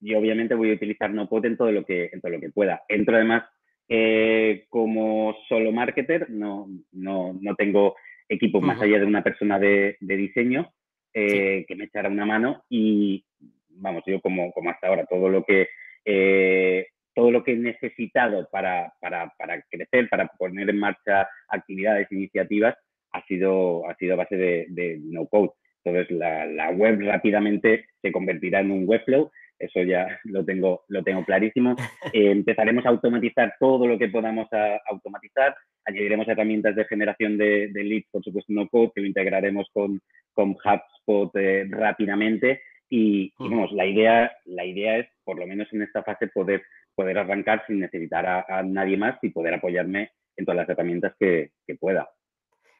yo 0.00 0.18
obviamente 0.18 0.54
voy 0.54 0.70
a 0.70 0.74
utilizar 0.74 1.10
no 1.10 1.28
code 1.28 1.48
en 1.48 1.56
todo 1.56 1.72
lo 1.72 1.84
que, 1.84 2.10
en 2.12 2.20
todo 2.20 2.32
lo 2.32 2.40
que 2.40 2.50
pueda. 2.50 2.82
Entro 2.88 3.16
además 3.16 3.44
eh, 3.92 4.66
como 4.68 5.36
solo 5.48 5.72
marketer, 5.72 6.30
no, 6.30 6.68
no, 6.92 7.36
no 7.40 7.54
tengo 7.56 7.96
equipos 8.30 8.62
más 8.62 8.80
allá 8.80 8.98
de 8.98 9.04
una 9.04 9.22
persona 9.22 9.58
de, 9.58 9.96
de 10.00 10.16
diseño 10.16 10.72
eh, 11.12 11.64
que 11.66 11.74
me 11.74 11.84
echara 11.84 12.08
una 12.08 12.24
mano 12.24 12.62
y, 12.70 13.24
vamos, 13.68 14.04
yo 14.06 14.20
como, 14.20 14.52
como 14.52 14.70
hasta 14.70 14.86
ahora, 14.86 15.04
todo 15.04 15.28
lo 15.28 15.44
que, 15.44 15.68
eh, 16.04 16.86
todo 17.12 17.32
lo 17.32 17.42
que 17.42 17.52
he 17.52 17.56
necesitado 17.56 18.48
para, 18.50 18.94
para, 19.00 19.34
para, 19.36 19.60
crecer, 19.62 20.08
para 20.08 20.28
poner 20.38 20.70
en 20.70 20.78
marcha 20.78 21.28
actividades, 21.48 22.10
iniciativas, 22.12 22.76
ha 23.12 23.24
sido, 23.26 23.88
ha 23.88 23.96
sido 23.96 24.14
a 24.14 24.18
base 24.18 24.36
de, 24.36 24.66
de 24.68 25.00
no 25.02 25.26
code. 25.26 25.50
Entonces, 25.84 26.10
la, 26.16 26.46
la, 26.46 26.70
web 26.70 27.00
rápidamente 27.00 27.86
se 28.02 28.12
convertirá 28.12 28.60
en 28.60 28.70
un 28.70 28.88
webflow 28.88 29.30
eso 29.60 29.82
ya 29.82 30.18
lo 30.24 30.42
tengo, 30.44 30.84
lo 30.88 31.04
tengo 31.04 31.24
clarísimo. 31.24 31.76
Eh, 32.12 32.32
empezaremos 32.32 32.84
a 32.84 32.88
automatizar 32.88 33.54
todo 33.60 33.86
lo 33.86 33.96
que 33.96 34.08
podamos 34.08 34.48
automatizar, 34.88 35.54
añadiremos 35.84 36.26
herramientas 36.26 36.74
de 36.74 36.84
generación 36.86 37.38
de, 37.38 37.70
leads, 37.72 38.08
por 38.10 38.24
supuesto 38.24 38.52
no 38.52 38.68
code, 38.68 38.90
que 38.92 39.02
lo 39.02 39.06
integraremos 39.06 39.68
con, 39.72 40.00
con 40.32 40.56
HubSpot 40.56 41.30
eh, 41.36 41.66
rápidamente 41.68 42.62
y, 42.88 43.32
vamos, 43.38 43.70
la 43.72 43.86
idea, 43.86 44.32
la 44.46 44.64
idea 44.64 44.98
es, 44.98 45.08
por 45.22 45.38
lo 45.38 45.46
menos 45.46 45.68
en 45.72 45.82
esta 45.82 46.02
fase, 46.02 46.26
poder, 46.28 46.62
poder 46.96 47.18
arrancar 47.18 47.62
sin 47.68 47.78
necesitar 47.78 48.26
a, 48.26 48.62
nadie 48.64 48.96
más 48.96 49.16
y 49.22 49.28
poder 49.28 49.54
apoyarme 49.54 50.10
en 50.36 50.44
todas 50.44 50.56
las 50.56 50.68
herramientas 50.68 51.14
que, 51.20 51.50
que 51.64 51.76
pueda. 51.76 52.10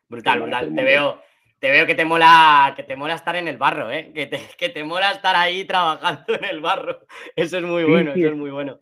Brutal, 0.08 0.40
brutal. 0.40 0.74
Te 0.74 0.82
veo, 0.82 1.22
te 1.60 1.70
veo 1.70 1.86
que 1.86 1.94
te 1.94 2.06
mola, 2.06 2.72
que 2.74 2.82
te 2.82 2.96
mola 2.96 3.14
estar 3.14 3.36
en 3.36 3.46
el 3.46 3.58
barro, 3.58 3.90
¿eh? 3.92 4.10
que, 4.14 4.26
te, 4.26 4.38
que 4.58 4.70
te 4.70 4.82
mola 4.82 5.12
estar 5.12 5.36
ahí 5.36 5.64
trabajando 5.64 6.34
en 6.34 6.44
el 6.46 6.60
barro. 6.60 7.00
Eso 7.36 7.58
es 7.58 7.64
muy 7.64 7.84
bueno, 7.84 8.12
eso 8.12 8.28
es 8.28 8.36
muy 8.36 8.50
bueno. 8.50 8.80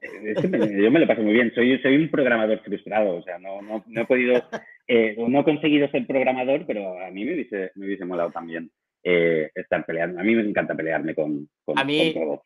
yo 0.81 0.91
me 0.91 1.01
lo 1.01 1.07
paso 1.07 1.23
muy 1.23 1.33
bien. 1.33 1.53
Soy, 1.55 1.79
soy 1.83 1.97
un 1.97 2.09
programador 2.09 2.61
frustrado, 2.61 3.17
o 3.17 3.23
sea, 3.23 3.39
no, 3.39 3.61
no, 3.63 3.85
no 3.87 4.01
he 4.01 4.07
podido, 4.07 4.43
eh, 4.87 5.17
no 5.19 5.41
he 5.41 5.45
conseguido 5.45 5.89
ser 5.91 6.07
programador, 6.07 6.67
pero 6.67 7.05
a 7.05 7.11
mí 7.11 7.25
me 7.25 7.35
hubiese, 7.35 7.73
me 7.75 7.87
hubiese 7.87 8.05
molado 8.05 8.31
también 8.31 8.71
eh, 9.03 9.51
estar 9.55 9.85
peleando. 9.85 10.21
A 10.21 10.23
mí 10.23 10.35
me 10.37 10.43
encanta 10.43 10.77
pelearme 10.77 11.17
con, 11.17 11.49
con, 11.65 11.79
a 11.79 11.85
mí, 11.85 12.13
todo 12.15 12.45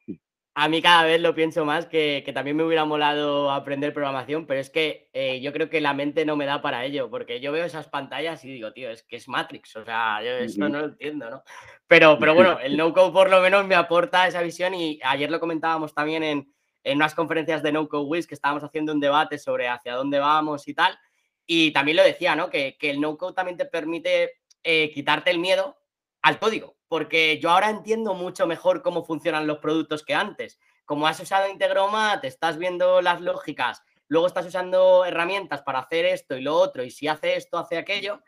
a 0.54 0.68
mí 0.68 0.82
cada 0.82 1.04
vez 1.04 1.20
lo 1.20 1.34
pienso 1.34 1.64
más 1.64 1.86
que, 1.86 2.30
también 2.34 2.56
me 2.56 2.64
hubiera 2.64 2.84
molado 2.84 3.50
aprender 3.50 3.94
programación, 3.94 4.46
pero 4.46 4.60
es 4.60 4.68
que 4.68 5.08
eh, 5.14 5.40
yo 5.40 5.52
creo 5.52 5.70
que 5.70 5.80
la 5.80 5.94
mente 5.94 6.26
no 6.26 6.36
me 6.36 6.44
da 6.44 6.60
para 6.60 6.84
ello, 6.84 7.08
porque 7.08 7.40
yo 7.40 7.52
veo 7.52 7.64
esas 7.64 7.88
pantallas 7.88 8.44
y 8.44 8.52
digo, 8.52 8.72
tío, 8.72 8.90
es 8.90 9.02
que 9.02 9.16
es 9.16 9.28
Matrix, 9.28 9.76
o 9.76 9.84
sea, 9.84 10.22
yo 10.22 10.30
esto 10.30 10.68
no 10.68 10.80
lo 10.80 10.84
entiendo, 10.86 11.30
¿no? 11.30 11.42
Pero, 11.86 12.18
pero 12.18 12.34
bueno, 12.34 12.58
el 12.58 12.76
no-code 12.76 13.12
por 13.12 13.30
lo 13.30 13.40
menos 13.40 13.66
me 13.66 13.74
aporta 13.74 14.26
esa 14.26 14.42
visión 14.42 14.74
y 14.74 15.00
ayer 15.02 15.30
lo 15.30 15.40
comentábamos 15.40 15.94
también 15.94 16.22
en, 16.22 16.54
en 16.84 16.96
unas 16.96 17.14
conferencias 17.14 17.62
de 17.62 17.72
no-code 17.72 18.04
Wiz 18.04 18.26
que 18.26 18.34
estábamos 18.34 18.62
haciendo 18.62 18.92
un 18.92 19.00
debate 19.00 19.38
sobre 19.38 19.68
hacia 19.68 19.94
dónde 19.94 20.18
vamos 20.18 20.68
y 20.68 20.74
tal, 20.74 20.98
y 21.46 21.72
también 21.72 21.96
lo 21.96 22.02
decía, 22.02 22.36
¿no? 22.36 22.50
Que, 22.50 22.76
que 22.78 22.90
el 22.90 23.00
no-code 23.00 23.34
también 23.34 23.56
te 23.56 23.64
permite 23.64 24.42
eh, 24.62 24.90
quitarte 24.92 25.30
el 25.30 25.38
miedo 25.38 25.78
al 26.20 26.38
código, 26.38 26.76
porque 26.92 27.38
yo 27.38 27.48
ahora 27.48 27.70
entiendo 27.70 28.12
mucho 28.12 28.46
mejor 28.46 28.82
cómo 28.82 29.02
funcionan 29.02 29.46
los 29.46 29.60
productos 29.60 30.04
que 30.04 30.12
antes. 30.12 30.60
Como 30.84 31.06
has 31.06 31.18
usado 31.20 31.48
Integromat, 31.48 32.22
estás 32.22 32.58
viendo 32.58 33.00
las 33.00 33.22
lógicas, 33.22 33.82
luego 34.08 34.26
estás 34.26 34.44
usando 34.44 35.06
herramientas 35.06 35.62
para 35.62 35.78
hacer 35.78 36.04
esto 36.04 36.36
y 36.36 36.42
lo 36.42 36.54
otro, 36.54 36.84
y 36.84 36.90
si 36.90 37.08
hace 37.08 37.36
esto, 37.36 37.56
hace 37.56 37.78
aquello, 37.78 38.20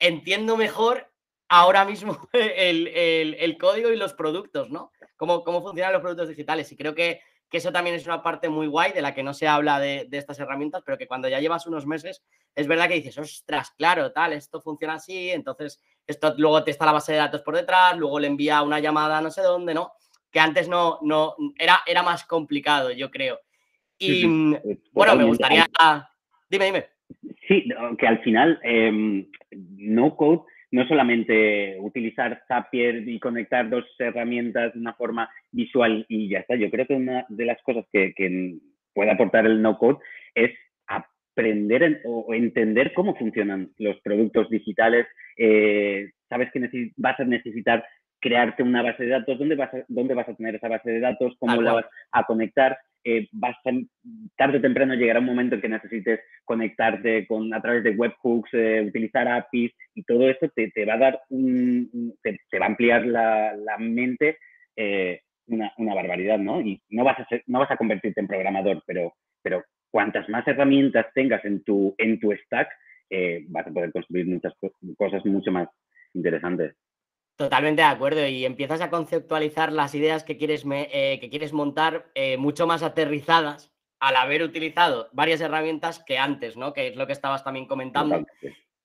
entiendo 0.00 0.56
mejor 0.56 1.08
ahora 1.48 1.84
mismo 1.84 2.18
el, 2.32 3.56
código 3.60 3.90
y 3.90 3.96
los 3.96 4.14
productos, 4.14 4.70
¿no? 4.70 4.90
Cómo, 5.16 5.44
cómo 5.44 5.62
funcionan 5.62 5.92
los 5.92 6.02
productos 6.02 6.30
digitales. 6.30 6.72
Y 6.72 6.76
creo 6.76 6.96
que, 6.96 7.20
eso 7.58 7.72
también 7.72 7.96
es 7.96 8.06
una 8.06 8.22
parte 8.22 8.48
muy 8.48 8.66
guay 8.66 8.92
de 8.92 9.02
la 9.02 9.14
que 9.14 9.22
no 9.22 9.34
se 9.34 9.48
habla 9.48 9.80
de, 9.80 10.06
de, 10.08 10.18
estas 10.18 10.38
herramientas, 10.38 10.82
pero 10.84 10.96
que 10.96 11.06
cuando 11.06 11.28
ya 11.28 11.40
llevas 11.40 11.66
unos 11.66 11.86
meses, 11.86 12.22
es 12.54 12.66
verdad 12.66 12.88
que 12.88 12.94
dices, 12.94 13.18
ostras, 13.18 13.72
claro, 13.72 14.12
tal, 14.12 14.32
esto 14.32 14.60
funciona 14.60 14.94
así, 14.94 15.30
entonces 15.30 15.82
esto 16.06 16.34
luego 16.38 16.62
te 16.64 16.70
está 16.70 16.86
la 16.86 16.92
base 16.92 17.12
de 17.12 17.18
datos 17.18 17.42
por 17.42 17.56
detrás, 17.56 17.96
luego 17.96 18.18
le 18.20 18.26
envía 18.26 18.62
una 18.62 18.80
llamada 18.80 19.20
no 19.20 19.30
sé 19.30 19.42
dónde, 19.42 19.74
¿no? 19.74 19.92
Que 20.30 20.40
antes 20.40 20.68
no, 20.68 20.98
no, 21.02 21.34
era, 21.58 21.80
era 21.86 22.02
más 22.02 22.24
complicado, 22.24 22.92
yo 22.92 23.10
creo. 23.10 23.40
Y 23.98 24.26
mm, 24.26 24.56
bueno, 24.92 25.16
me 25.16 25.24
gustaría... 25.24 25.68
Dime, 26.48 26.64
dime. 26.64 26.86
Sí, 27.46 27.64
que 27.98 28.06
al 28.06 28.22
final 28.22 28.58
em, 28.62 29.28
no 29.50 30.16
code 30.16 30.42
no 30.70 30.86
solamente 30.86 31.76
utilizar 31.80 32.42
Zapier 32.46 33.08
y 33.08 33.18
conectar 33.18 33.68
dos 33.68 33.84
herramientas 33.98 34.72
de 34.72 34.80
una 34.80 34.94
forma 34.94 35.28
visual 35.50 36.04
y 36.08 36.28
ya 36.28 36.40
está. 36.40 36.54
Yo 36.54 36.70
creo 36.70 36.86
que 36.86 36.94
una 36.94 37.26
de 37.28 37.44
las 37.44 37.60
cosas 37.62 37.84
que, 37.92 38.14
que 38.14 38.56
puede 38.94 39.10
aportar 39.10 39.46
el 39.46 39.60
no 39.62 39.78
code 39.78 39.98
es 40.34 40.52
aprender 40.86 42.02
o 42.04 42.34
entender 42.34 42.92
cómo 42.94 43.16
funcionan 43.16 43.70
los 43.78 44.00
productos 44.00 44.48
digitales. 44.50 45.06
Eh, 45.36 46.10
sabes 46.28 46.50
que 46.52 46.92
vas 46.96 47.18
a 47.18 47.24
necesitar 47.24 47.84
crearte 48.20 48.62
una 48.62 48.82
base 48.82 49.04
de 49.04 49.10
datos, 49.10 49.38
¿dónde 49.38 49.56
vas 49.56 49.72
a, 49.72 49.84
dónde 49.88 50.14
vas 50.14 50.28
a 50.28 50.34
tener 50.34 50.54
esa 50.54 50.68
base 50.68 50.90
de 50.90 51.00
datos? 51.00 51.34
¿Cómo 51.38 51.60
la 51.62 51.72
vas 51.72 51.86
a 52.12 52.24
conectar? 52.24 52.78
Eh, 53.04 53.28
tarde 54.36 54.58
o 54.58 54.60
temprano 54.60 54.94
llegará 54.94 55.20
un 55.20 55.26
momento 55.26 55.54
en 55.54 55.60
que 55.60 55.68
necesites 55.68 56.20
conectarte 56.44 57.26
con, 57.26 57.52
a 57.54 57.60
través 57.62 57.82
de 57.82 57.90
webhooks, 57.90 58.50
eh, 58.52 58.84
utilizar 58.86 59.26
APIs 59.26 59.72
y 59.94 60.02
todo 60.02 60.28
eso 60.28 60.48
te, 60.54 60.70
te 60.70 60.84
va 60.84 60.94
a 60.94 60.98
dar 60.98 61.20
un, 61.30 62.14
te, 62.22 62.58
va 62.58 62.66
a 62.66 62.68
ampliar 62.68 63.06
la, 63.06 63.56
la 63.56 63.78
mente 63.78 64.38
una, 65.46 65.72
una, 65.76 65.94
barbaridad, 65.94 66.38
¿no? 66.38 66.60
Y 66.60 66.80
no 66.90 67.04
vas 67.04 67.18
a 67.18 67.26
no 67.46 67.58
vas 67.58 67.70
a 67.70 67.76
convertirte 67.76 68.20
en 68.20 68.28
programador, 68.28 68.82
pero, 68.86 69.14
pero 69.42 69.64
cuantas 69.90 70.28
más 70.28 70.46
herramientas 70.46 71.06
tengas 71.14 71.44
en 71.44 71.62
tu, 71.64 71.94
en 71.98 72.18
tu 72.18 72.32
stack, 72.32 72.68
eh, 73.10 73.44
vas 73.48 73.66
a 73.66 73.70
poder 73.70 73.92
construir 73.92 74.26
muchas 74.26 74.54
cosas 74.96 75.24
mucho 75.26 75.50
más 75.50 75.68
interesantes. 76.14 76.76
Totalmente 77.36 77.82
de 77.82 77.88
acuerdo. 77.88 78.26
Y 78.26 78.44
empiezas 78.44 78.80
a 78.80 78.90
conceptualizar 78.90 79.72
las 79.72 79.94
ideas 79.94 80.24
que 80.24 80.36
quieres, 80.36 80.64
eh, 80.70 81.18
que 81.20 81.30
quieres 81.30 81.52
montar 81.52 82.10
eh, 82.14 82.36
mucho 82.36 82.66
más 82.66 82.82
aterrizadas 82.82 83.72
al 83.98 84.16
haber 84.16 84.42
utilizado 84.42 85.08
varias 85.12 85.40
herramientas 85.40 86.02
que 86.04 86.18
antes, 86.18 86.56
¿no? 86.56 86.72
Que 86.72 86.88
es 86.88 86.96
lo 86.96 87.06
que 87.06 87.12
estabas 87.12 87.44
también 87.44 87.66
comentando. 87.66 88.24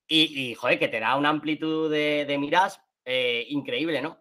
Y, 0.07 0.49
y, 0.49 0.55
joder, 0.55 0.77
que 0.77 0.87
te 0.87 0.99
da 0.99 1.15
una 1.15 1.29
amplitud 1.29 1.91
de, 1.91 2.25
de 2.25 2.37
miras 2.37 2.81
increíble, 3.49 4.01
¿no? 4.01 4.19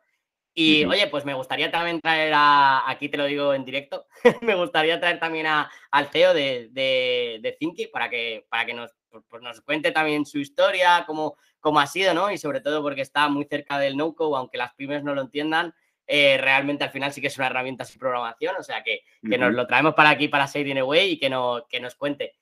Y 0.56 0.84
oye, 0.84 1.08
pues 1.08 1.24
me 1.24 1.34
gustaría 1.34 1.68
también 1.72 2.00
traer 2.00 2.32
a, 2.32 2.88
aquí 2.88 3.08
te 3.08 3.16
lo 3.16 3.24
digo 3.24 3.54
en 3.54 3.64
directo, 3.64 4.06
me 4.40 4.54
gustaría 4.54 5.00
traer 5.00 5.18
también 5.18 5.46
a, 5.48 5.68
al 5.90 6.06
CEO 6.06 6.32
de, 6.32 6.68
de, 6.70 7.40
de 7.42 7.52
Thinky 7.58 7.88
para 7.88 8.08
que, 8.08 8.46
para 8.48 8.64
que 8.64 8.72
nos, 8.72 8.92
pues, 9.10 9.24
pues 9.28 9.42
nos 9.42 9.60
cuente 9.62 9.90
también 9.90 10.24
su 10.24 10.38
historia, 10.38 11.02
cómo, 11.08 11.36
cómo 11.64 11.80
ha 11.80 11.86
sido, 11.86 12.12
¿no? 12.12 12.30
Y 12.30 12.36
sobre 12.36 12.60
todo 12.60 12.82
porque 12.82 13.00
está 13.00 13.26
muy 13.30 13.46
cerca 13.46 13.78
del 13.78 13.96
no-code, 13.96 14.36
aunque 14.36 14.58
las 14.58 14.74
pymes 14.74 15.02
no 15.02 15.14
lo 15.14 15.22
entiendan, 15.22 15.74
eh, 16.06 16.36
realmente 16.36 16.84
al 16.84 16.90
final 16.90 17.10
sí 17.10 17.22
que 17.22 17.28
es 17.28 17.38
una 17.38 17.46
herramienta 17.46 17.86
sin 17.86 17.98
programación, 17.98 18.54
o 18.58 18.62
sea 18.62 18.84
que, 18.84 19.00
nos 19.22 19.50
lo 19.54 19.66
traemos 19.66 19.94
para 19.94 20.10
aquí, 20.10 20.28
para 20.28 20.46
Save 20.46 20.68
in 20.68 20.82
Way 20.82 21.12
y 21.12 21.18
que, 21.18 21.30
no, 21.30 21.64
que 21.66 21.80
nos 21.80 21.94
cuente. 21.94 22.34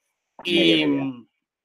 Y, 0.42 0.82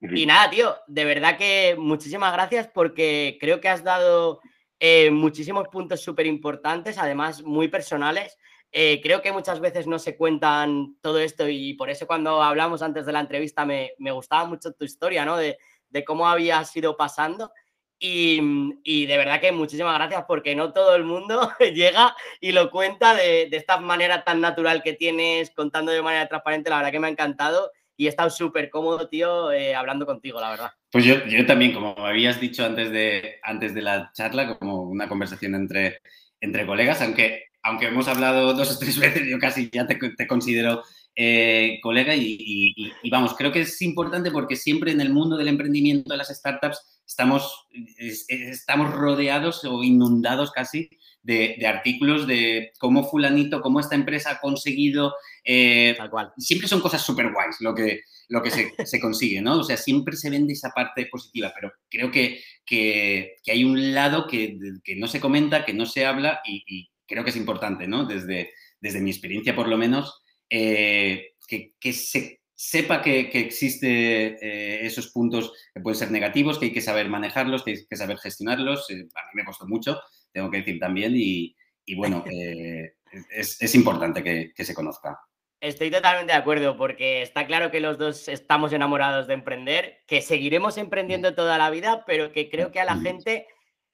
y, 0.01 0.26
nada, 0.28 0.51
tío, 0.51 0.76
de 0.86 1.03
verdad 1.03 1.36
que 1.36 1.76
muchísimas 1.80 2.32
gracias 2.32 2.68
porque 2.68 3.39
creo 3.41 3.60
que 3.60 3.70
has 3.70 3.84
dado 3.84 4.39
eh, 4.80 5.10
muchísimos 5.10 5.68
puntos 5.70 5.99
súper 5.99 6.28
importantes, 6.28 6.99
además 6.99 7.41
muy 7.41 7.70
personales. 7.70 8.38
Eh, 8.72 8.99
creo 9.01 9.24
que 9.24 9.32
muchas 9.32 9.60
veces 9.60 9.88
no 9.88 9.97
se 9.97 10.16
cuentan 10.16 10.97
todo 11.01 11.18
esto 11.18 11.49
y 11.49 11.74
por 11.74 11.89
eso 11.89 12.05
cuando 12.05 12.43
hablamos 12.43 12.84
antes 12.84 13.08
de 13.08 13.14
la 13.14 13.22
entrevista 13.22 13.66
me, 13.66 13.93
me 13.97 14.12
gustaba 14.12 14.45
mucho 14.45 14.74
tu 14.74 14.86
historia, 14.86 15.26
¿no? 15.26 15.38
De, 15.38 15.58
de 15.90 16.04
cómo 16.04 16.28
habías 16.28 16.76
ido 16.76 16.98
pasando. 16.98 17.52
Y, 18.00 19.06
de 19.08 19.18
verdad 19.18 19.42
que 19.42 19.52
muchísimas 19.52 19.96
gracias 19.96 20.26
porque 20.28 20.56
no 20.56 20.72
todo 20.72 20.96
el 20.96 21.04
mundo 21.04 21.52
llega 21.74 22.16
y 22.40 22.52
lo 22.52 22.70
cuenta 22.70 23.16
de, 23.16 23.50
esta 23.52 23.80
manera 23.80 24.24
tan 24.24 24.40
natural 24.40 24.84
que 24.84 24.94
tienes, 24.94 25.52
contando 25.52 25.92
de 25.92 26.02
manera 26.02 26.28
transparente. 26.28 26.70
La 26.70 26.78
verdad 26.78 26.92
que 26.92 27.00
me 27.00 27.08
ha 27.08 27.12
encantado 27.12 27.72
y 27.96 28.06
he 28.06 28.10
estado 28.10 28.30
súper 28.30 28.70
cómodo, 28.70 29.10
tío, 29.10 29.52
eh, 29.52 29.74
hablando 29.74 30.06
contigo, 30.06 30.40
la 30.40 30.52
verdad. 30.52 30.72
Pues 30.92 31.04
yo, 31.04 31.26
yo 31.26 31.46
también, 31.48 31.74
como 31.74 31.96
habías 31.98 32.40
dicho 32.40 32.64
antes 32.64 32.92
de, 32.92 33.40
antes 33.42 33.74
de 33.74 33.82
la 33.82 34.12
charla, 34.14 34.60
como 34.60 34.84
una 34.84 35.08
conversación 35.10 35.56
entre, 35.56 36.02
entre 36.40 36.68
colegas, 36.68 37.02
aunque, 37.02 37.46
aunque 37.64 37.88
hemos 37.88 38.08
hablado 38.08 38.54
dos 38.54 38.76
o 38.76 38.78
tres 38.78 39.00
veces, 39.00 39.28
yo 39.28 39.40
casi 39.40 39.72
ya 39.72 39.88
te, 39.88 39.96
te 39.96 40.28
considero 40.28 40.84
eh, 41.20 41.80
colega 41.82 42.15
y, 42.15 42.76
vamos, 43.09 43.34
creo 43.36 43.51
que 43.51 43.61
es 43.61 43.82
importante 43.82 44.30
porque 44.30 44.55
siempre 44.55 44.91
en 44.91 45.01
el 45.01 45.09
mundo 45.09 45.36
del 45.36 45.47
emprendimiento 45.47 46.11
de 46.11 46.18
las 46.18 46.28
startups 46.28 47.01
estamos, 47.07 47.68
estamos 48.28 48.93
rodeados 48.93 49.65
o 49.65 49.84
inundados 49.84 50.51
casi 50.51 50.88
de, 51.24 51.57
artículos 51.65 52.28
de 52.28 52.72
cómo 52.78 53.03
fulanito, 53.03 53.61
cómo 53.61 53.80
esta 53.80 53.95
empresa 53.95 54.32
ha 54.32 54.39
conseguido... 54.39 55.15
Eh, 55.43 55.95
Tal 55.97 56.11
cual. 56.11 56.32
Siempre 56.38 56.68
son 56.68 56.82
cosas 56.82 57.01
súper 57.01 57.34
guays 57.34 57.55
lo 57.61 57.74
que, 57.74 58.01
lo 58.30 58.43
que 58.43 58.51
se, 58.86 58.99
consigue, 58.99 59.41
¿no? 59.41 59.57
O 59.57 59.63
sea, 59.63 59.76
siempre 59.76 60.15
se 60.15 60.30
vende 60.30 60.53
esa 60.53 60.70
parte 60.70 61.07
positiva, 61.07 61.51
pero 61.55 61.74
creo 61.89 62.11
que, 62.11 62.43
que, 62.63 63.38
hay 63.47 63.63
un 63.63 63.95
lado 63.95 64.28
que, 64.28 64.55
que, 64.84 64.95
no 64.95 65.07
se 65.07 65.20
comenta, 65.20 65.65
que 65.65 65.74
no 65.74 65.88
se 65.88 66.05
habla 66.05 66.41
y, 66.45 66.91
creo 67.07 67.24
que 67.24 67.32
es 67.32 67.38
importante, 67.38 67.88
¿no? 67.88 68.05
Desde, 68.05 68.51
desde 68.80 69.01
mi 69.01 69.09
experiencia, 69.09 69.55
por 69.55 69.68
lo 69.68 69.78
menos, 69.78 70.22
eh, 70.50 71.34
que, 71.48 71.93
se 71.93 72.41
sepa 72.56 73.02
que, 73.02 73.20
existen 73.20 73.45
existe 73.45 74.28
eh, 74.41 74.86
esos 74.86 75.10
puntos 75.10 75.54
que 75.74 75.82
pueden 75.82 75.98
ser 75.98 76.12
negativos, 76.12 76.58
que 76.58 76.66
hay 76.66 76.74
que 76.74 76.82
saber 76.82 77.10
manejarlos, 77.10 77.64
que 77.64 77.72
hay 77.72 77.86
que 77.88 77.95
saber 77.95 78.18
gestionarlos. 78.18 78.89
Eh, 78.89 79.08
a 79.16 79.26
mí 79.28 79.32
me 79.34 79.45
costó 79.45 79.68
mucho, 79.68 80.00
tengo 80.32 80.50
que 80.50 80.58
decir 80.58 80.80
también, 80.80 81.14
y, 81.16 81.56
bueno, 81.95 82.24
es, 83.32 83.76
importante 83.76 84.24
que, 84.24 84.66
se 84.66 84.74
conozca. 84.74 85.20
Estoy 85.60 85.89
totalmente 85.89 86.34
de 86.34 86.38
acuerdo 86.38 86.78
porque 86.78 87.24
está 87.24 87.48
claro 87.48 87.72
que 87.72 87.80
los 87.80 87.98
dos 87.98 88.28
estamos 88.28 88.74
enamorados 88.74 89.26
de 89.28 89.34
emprender, 89.34 90.04
que 90.06 90.22
seguiremos 90.22 90.78
emprendiendo 90.78 91.34
toda 91.34 91.58
la 91.58 91.72
vida, 91.72 92.04
pero 92.06 92.32
que 92.32 92.50
creo 92.50 92.72
que 92.72 92.80
a 92.80 92.86
la 92.86 92.98
gente 92.98 93.48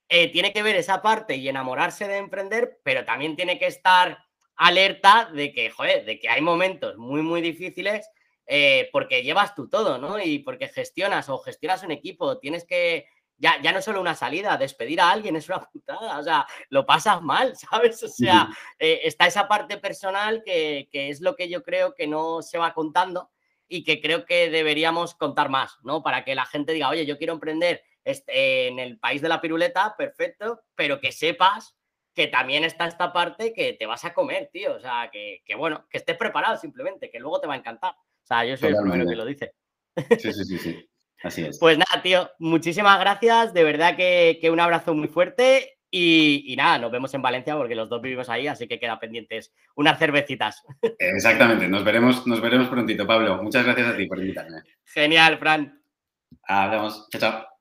tiene 0.09 0.51
que 0.51 0.61
ver 0.61 0.75
esa 0.75 1.01
parte 1.01 1.37
y 1.37 1.47
enamorarse 1.47 2.07
de 2.07 2.17
emprender, 2.17 2.79
pero 2.83 3.05
también 3.05 3.35
tiene 3.35 3.57
que 3.57 3.67
estar 3.67 4.19
alerta 4.55 5.29
de 5.33 5.53
que, 5.53 5.69
joder, 5.69 6.05
de 6.05 6.19
que 6.19 6.29
hay 6.29 6.41
momentos 6.41 6.97
muy, 6.97 7.21
muy 7.21 7.41
difíciles 7.41 8.09
eh, 8.45 8.89
porque 8.91 9.23
llevas 9.23 9.55
tú 9.55 9.69
todo, 9.69 9.97
¿no? 9.97 10.19
Y 10.19 10.39
porque 10.39 10.67
gestionas 10.67 11.29
o 11.29 11.37
gestionas 11.39 11.83
un 11.83 11.91
equipo, 11.91 12.39
tienes 12.39 12.65
que, 12.65 13.07
ya, 13.37 13.61
ya 13.61 13.71
no 13.71 13.81
solo 13.81 14.01
una 14.01 14.15
salida, 14.15 14.57
despedir 14.57 15.01
a 15.01 15.11
alguien 15.11 15.35
es 15.35 15.47
una 15.47 15.59
putada, 15.71 16.19
o 16.19 16.23
sea, 16.23 16.45
lo 16.69 16.85
pasas 16.85 17.21
mal, 17.21 17.55
¿sabes? 17.71 18.03
O 18.03 18.07
sea, 18.07 18.49
eh, 18.79 19.01
está 19.03 19.27
esa 19.27 19.47
parte 19.47 19.77
personal 19.77 20.43
que, 20.43 20.87
que 20.91 21.09
es 21.09 21.21
lo 21.21 21.35
que 21.35 21.49
yo 21.49 21.63
creo 21.63 21.95
que 21.95 22.07
no 22.07 22.41
se 22.41 22.57
va 22.57 22.73
contando 22.73 23.31
y 23.67 23.83
que 23.83 24.01
creo 24.01 24.25
que 24.25 24.49
deberíamos 24.49 25.15
contar 25.15 25.49
más, 25.49 25.77
¿no? 25.83 26.03
Para 26.03 26.23
que 26.25 26.35
la 26.35 26.45
gente 26.45 26.73
diga, 26.73 26.89
oye, 26.89 27.05
yo 27.05 27.17
quiero 27.17 27.33
emprender 27.33 27.81
este, 28.03 28.67
en 28.67 28.79
el 28.79 28.99
país 28.99 29.21
de 29.21 29.29
la 29.29 29.41
piruleta, 29.41 29.95
perfecto, 29.97 30.61
pero 30.75 30.99
que 30.99 31.11
sepas 31.11 31.75
que 32.13 32.27
también 32.27 32.63
está 32.63 32.87
esta 32.87 33.11
parte 33.11 33.53
que 33.53 33.73
te 33.73 33.85
vas 33.85 34.05
a 34.05 34.13
comer, 34.13 34.49
tío. 34.51 34.75
O 34.75 34.79
sea, 34.79 35.09
que, 35.11 35.41
bueno, 35.57 35.85
que 35.89 35.97
estés 35.97 36.17
preparado 36.17 36.57
simplemente, 36.57 37.09
que 37.09 37.19
luego 37.19 37.39
te 37.39 37.47
va 37.47 37.55
a 37.55 37.57
encantar. 37.57 37.91
O 37.91 38.25
sea, 38.25 38.45
yo 38.45 38.55
soy 38.55 38.69
el 38.69 38.77
primero 38.77 39.09
que 39.09 39.15
lo 39.15 39.25
dice. 39.25 39.53
Sí, 40.19 40.33
sí, 40.33 40.45
sí, 40.45 40.57
sí. 40.57 40.89
Así 41.23 41.45
es. 41.45 41.57
Pues 41.59 41.77
nada, 41.77 42.01
tío, 42.01 42.29
muchísimas 42.39 42.99
gracias. 42.99 43.53
De 43.53 43.63
verdad 43.63 43.95
que, 43.95 44.49
un 44.51 44.59
abrazo 44.59 44.93
muy 44.93 45.07
fuerte. 45.07 45.77
Y, 45.89 46.55
nada, 46.57 46.79
nos 46.79 46.91
vemos 46.91 47.13
en 47.13 47.21
Valencia 47.21 47.55
porque 47.55 47.75
los 47.75 47.87
dos 47.87 48.01
vivimos 48.01 48.27
ahí, 48.27 48.47
así 48.47 48.67
que 48.67 48.79
queda 48.79 48.99
pendientes 48.99 49.53
unas 49.75 49.99
cervecitas. 49.99 50.63
Exactamente, 50.97 51.67
nos 51.67 51.83
veremos, 51.83 52.25
nos 52.25 52.41
veremos 52.41 52.67
prontito, 52.67 53.05
Pablo. 53.05 53.43
Muchas 53.43 53.63
gracias 53.63 53.89
a 53.89 53.95
ti 53.95 54.07
por 54.07 54.19
invitarme. 54.19 54.63
Genial, 54.85 55.37
Fran. 55.37 55.83
Hablamos. 56.47 57.07
Chao, 57.11 57.21
chao. 57.21 57.52